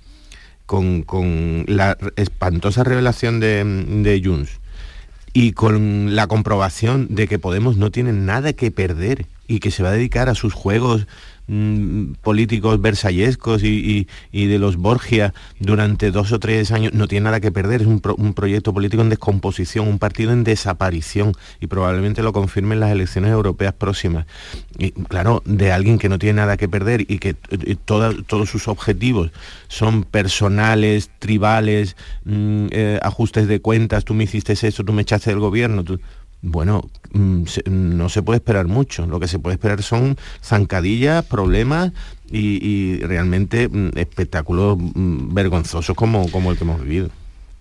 con, 0.66 1.04
con 1.04 1.66
la 1.68 1.98
espantosa 2.16 2.84
revelación 2.84 3.40
de, 3.40 3.64
de 3.64 4.22
Junts 4.24 4.60
y 5.34 5.52
con 5.54 6.16
la 6.16 6.28
comprobación 6.28 7.08
de 7.10 7.28
que 7.28 7.40
Podemos 7.40 7.76
no 7.78 7.92
tiene 7.92 8.14
nada 8.14 8.54
que 8.54 8.72
perder 8.72 9.26
y 9.48 9.60
que 9.60 9.72
se 9.72 9.84
va 9.84 9.90
a 9.90 9.94
dedicar 9.94 10.30
a 10.30 10.36
sus 10.36 10.54
juegos 10.54 11.08
Mm, 11.46 12.14
políticos 12.22 12.80
versallescos 12.80 13.64
y, 13.66 14.08
de 14.32 14.60
los 14.60 14.78
Borgia 14.78 15.34
durante 15.60 16.10
dos 16.10 16.32
o 16.32 16.40
tres 16.40 16.72
años 16.72 16.94
no 16.94 17.10
tiene 17.10 17.26
nada 17.26 17.42
que 17.42 17.52
perder, 17.52 17.82
es 17.82 17.88
un, 17.88 18.00
proyecto 18.34 18.74
político 18.74 19.02
en 19.02 19.10
descomposición, 19.10 19.90
un 19.90 20.00
partido 20.00 20.32
en 20.32 20.46
desaparición 20.46 21.34
y 21.60 21.68
probablemente 21.68 22.24
lo 22.24 22.32
confirmen 22.32 22.80
las 22.80 22.92
elecciones 22.92 23.32
europeas 23.32 23.74
próximas. 23.74 24.26
Y 24.78 24.92
claro, 24.92 25.44
de 25.46 25.74
alguien 25.74 26.00
que 26.00 26.08
no 26.08 26.18
tiene 26.18 26.38
nada 26.38 26.56
que 26.56 26.70
perder 26.70 27.02
y 27.02 27.20
que 27.20 27.34
todos 27.34 28.50
sus 28.50 28.70
objetivos 28.70 29.32
son 29.68 30.04
personales, 30.04 31.12
tribales, 31.20 31.98
mm, 32.24 32.68
eh, 32.72 33.00
ajustes 33.02 33.50
de 33.50 33.60
cuentas, 33.60 34.06
tú 34.06 34.14
me 34.14 34.24
hiciste 34.24 34.54
eso, 34.54 34.86
tú 34.86 34.94
me 34.94 35.02
echaste 35.02 35.30
del 35.30 35.40
gobierno, 35.40 35.84
bueno, 36.44 36.90
mm, 37.14 37.46
no 37.66 38.10
se 38.10 38.22
puede 38.22 38.38
esperar 38.38 38.68
mucho. 38.68 39.08
Lo 39.08 39.20
que 39.20 39.28
se 39.28 39.40
puede 39.40 39.56
esperar 39.56 39.82
son 39.82 40.18
zancadillas, 40.44 41.26
problemas 41.26 41.94
y, 42.30 43.00
realmente 43.00 43.70
mm, 43.70 43.98
espectáculos 43.98 44.78
mm, 44.78 45.34
vergonzosos 45.34 45.96
como, 45.96 46.30
como 46.30 46.52
el 46.52 46.58
que 46.58 46.66
hemos 46.66 46.82
vivido. 46.82 47.10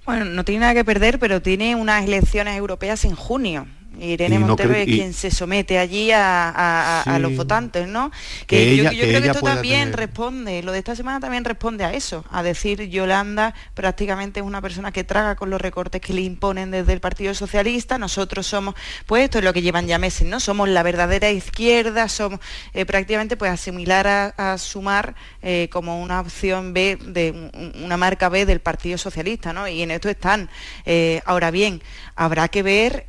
Bueno, 0.05 0.25
no 0.25 0.45
tiene 0.45 0.63
nada 0.63 0.75
que 0.75 0.85
perder, 0.85 1.21
pero 1.21 1.41
tiene 1.41 1.77
unas 1.77 2.05
elecciones 2.05 2.59
europeas 2.59 3.05
en 3.05 3.15
junio. 3.15 3.67
Irene 4.01 4.39
Montero 4.39 4.75
es 4.75 4.87
quien 4.87 5.13
se 5.13 5.31
somete 5.31 5.79
allí 5.79 6.11
a, 6.13 7.05
los 7.21 7.37
votantes, 7.37 7.87
¿no? 7.87 8.11
Que, 8.47 8.77
yo, 8.77 8.89
creo 8.89 9.21
que 9.23 9.29
esto 9.29 9.41
también 9.41 9.93
responde, 9.93 10.63
lo 10.63 10.73
de 10.73 10.79
esta 10.79 10.97
semana 10.97 11.21
también 11.21 11.45
responde 11.45 11.85
a 11.85 11.93
eso, 11.93 12.25
a 12.31 12.43
decir 12.43 12.89
Yolanda 12.89 13.55
prácticamente 13.75 14.41
es 14.41 14.47
una 14.47 14.61
persona 14.61 14.93
que 14.93 15.05
traga 15.05 15.37
con 15.37 15.51
los 15.51 15.61
recortes 15.61 16.01
que 16.01 16.13
le 16.13 16.23
imponen 16.23 16.71
desde 16.71 16.93
el 16.93 17.01
Partido 17.01 17.35
Socialista, 17.35 17.99
nosotros 17.99 18.47
somos, 18.47 18.75
pues 19.07 19.25
esto 19.25 19.39
es 19.39 19.45
lo 19.45 19.53
que 19.53 19.63
llevan 19.63 19.87
ya 19.87 19.99
meses, 19.99 20.27
¿no? 20.27 20.41
Somos 20.41 20.69
la 20.69 20.83
verdadera 20.83 21.31
izquierda, 21.31 22.09
somos 22.09 22.41
eh, 22.75 22.87
prácticamente 22.87 23.37
pues 23.37 23.51
asimilar 23.51 24.35
a, 24.37 24.59
sumar 24.59 25.15
eh, 25.43 25.69
como 25.71 26.03
una 26.03 26.21
opción 26.21 26.73
B, 26.73 26.99
de 27.07 27.51
una 27.83 27.97
marca 27.97 28.29
B 28.29 28.47
del 28.47 28.61
Partido 28.61 28.99
Socialista, 28.99 29.53
¿no? 29.53 29.67
Y 29.69 29.83
en 29.83 29.91
esto 29.91 30.09
están. 30.09 30.49
Eh, 30.85 31.23
ahora 31.25 31.51
bien, 31.51 31.83
habrá 32.17 32.49
que 32.49 32.63
ver 32.63 33.07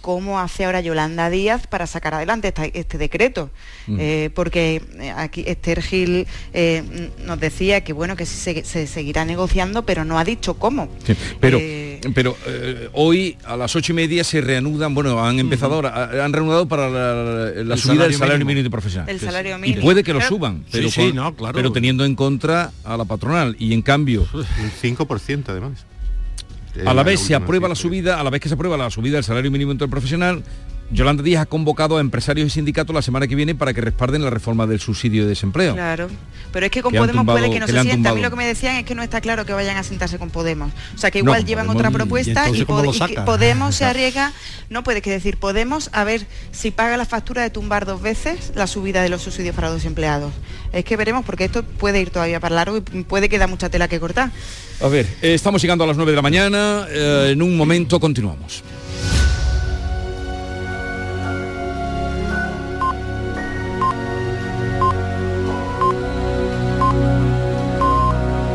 cómo 0.00 0.15
cómo 0.16 0.40
hace 0.40 0.64
ahora 0.64 0.80
Yolanda 0.80 1.28
Díaz 1.28 1.66
para 1.66 1.86
sacar 1.86 2.14
adelante 2.14 2.54
este 2.72 2.96
decreto. 2.96 3.50
Mm. 3.86 3.96
Eh, 4.00 4.30
porque 4.34 4.80
eh, 4.98 5.12
aquí 5.14 5.44
Esther 5.46 5.82
Gil 5.82 6.26
eh, 6.54 7.10
nos 7.26 7.38
decía 7.38 7.84
que 7.84 7.92
bueno 7.92 8.16
que 8.16 8.24
se, 8.24 8.64
seguirá 8.64 9.26
negociando, 9.26 9.84
pero 9.84 10.06
no 10.06 10.18
ha 10.18 10.24
dicho 10.24 10.54
cómo. 10.54 10.88
pero 11.38 11.60
pero 12.14 12.34
hoy 12.94 13.36
a 13.44 13.58
las 13.58 13.76
ocho 13.76 13.92
y 13.92 13.96
media 13.96 14.24
se 14.24 14.40
reanudan, 14.40 14.94
bueno, 14.94 15.22
han 15.22 15.38
empezado 15.38 15.74
ahora, 15.74 16.24
han 16.24 16.32
reanudado 16.32 16.66
para 16.66 16.88
la, 16.88 17.76
subida 17.76 18.04
del 18.04 18.14
salario 18.14 18.46
mínimo, 18.46 18.70
profesional. 18.70 19.10
El 19.10 19.20
salario 19.20 19.58
mínimo. 19.58 19.80
Y 19.80 19.82
puede 19.82 20.02
que 20.02 20.14
lo 20.14 20.22
suban, 20.22 20.64
pero, 20.72 20.88
pero 21.52 21.72
teniendo 21.72 22.06
en 22.06 22.14
contra 22.14 22.72
a 22.84 22.96
la 22.96 23.04
patronal. 23.04 23.54
Y 23.58 23.74
en 23.74 23.82
cambio... 23.82 24.26
Un 24.32 24.96
5% 24.96 25.44
además 25.48 25.84
a 26.84 26.94
la 26.94 27.02
vez 27.02 27.20
se 27.20 27.34
aprueba 27.34 27.68
la 27.68 27.74
subida, 27.74 28.20
a 28.20 28.24
la 28.24 28.30
vez 28.30 28.40
que 28.40 28.48
se 28.48 28.54
aprueba 28.54 28.76
la 28.76 28.90
subida 28.90 29.16
del 29.16 29.24
salario 29.24 29.50
mínimo 29.50 29.72
interprofesional, 29.72 30.42
Yolanda 30.90 31.22
Díaz 31.22 31.42
ha 31.42 31.46
convocado 31.46 31.96
a 31.96 32.00
empresarios 32.00 32.46
y 32.46 32.50
sindicatos 32.50 32.94
la 32.94 33.02
semana 33.02 33.26
que 33.26 33.34
viene 33.34 33.54
para 33.54 33.74
que 33.74 33.80
respalden 33.80 34.22
la 34.22 34.30
reforma 34.30 34.66
del 34.66 34.80
subsidio 34.80 35.24
de 35.24 35.30
desempleo. 35.30 35.74
Claro, 35.74 36.08
pero 36.52 36.66
es 36.66 36.72
que 36.72 36.82
con 36.82 36.92
Podemos 36.92 37.24
puede 37.24 37.50
que 37.50 37.60
no 37.60 37.66
se 37.66 37.82
sienta. 37.82 38.10
A 38.10 38.14
mí 38.14 38.22
lo 38.22 38.30
que 38.30 38.36
me 38.36 38.46
decían 38.46 38.76
es 38.76 38.84
que 38.84 38.94
no 38.94 39.02
está 39.02 39.20
claro 39.20 39.44
que 39.44 39.52
vayan 39.52 39.76
a 39.76 39.82
sentarse 39.82 40.18
con 40.18 40.30
Podemos. 40.30 40.72
O 40.94 40.98
sea, 40.98 41.10
que 41.10 41.18
igual 41.18 41.44
llevan 41.44 41.68
otra 41.68 41.90
propuesta 41.90 42.48
y, 42.50 42.64
Podemos 42.64 43.74
se 43.76 43.84
arriesga, 43.84 44.32
no 44.70 44.82
puede 44.84 45.02
que 45.02 45.10
decir 45.10 45.36
Podemos 45.38 45.90
a 45.92 46.04
ver 46.04 46.26
si 46.52 46.70
paga 46.70 46.96
la 46.96 47.04
factura 47.04 47.42
de 47.42 47.50
tumbar 47.50 47.84
dos 47.84 48.00
veces 48.00 48.52
la 48.54 48.66
subida 48.66 49.02
de 49.02 49.08
los 49.08 49.22
subsidios 49.22 49.54
para 49.54 49.70
los 49.70 49.84
empleados. 49.84 50.32
Es 50.72 50.84
que 50.84 50.96
veremos 50.96 51.24
porque 51.24 51.44
esto 51.44 51.64
puede 51.64 52.00
ir 52.00 52.10
todavía 52.10 52.38
para 52.40 52.54
largo 52.54 52.76
y 52.76 52.80
puede 52.80 53.28
quedar 53.28 53.48
mucha 53.48 53.68
tela 53.68 53.88
que 53.88 53.98
cortar. 53.98 54.30
A 54.80 54.88
ver, 54.88 55.06
eh, 55.22 55.34
estamos 55.34 55.60
llegando 55.60 55.84
a 55.84 55.86
las 55.86 55.96
9 55.96 56.12
de 56.12 56.16
la 56.16 56.22
mañana, 56.22 56.86
eh, 56.90 57.30
en 57.32 57.42
un 57.42 57.56
momento 57.56 57.98
continuamos. 57.98 58.62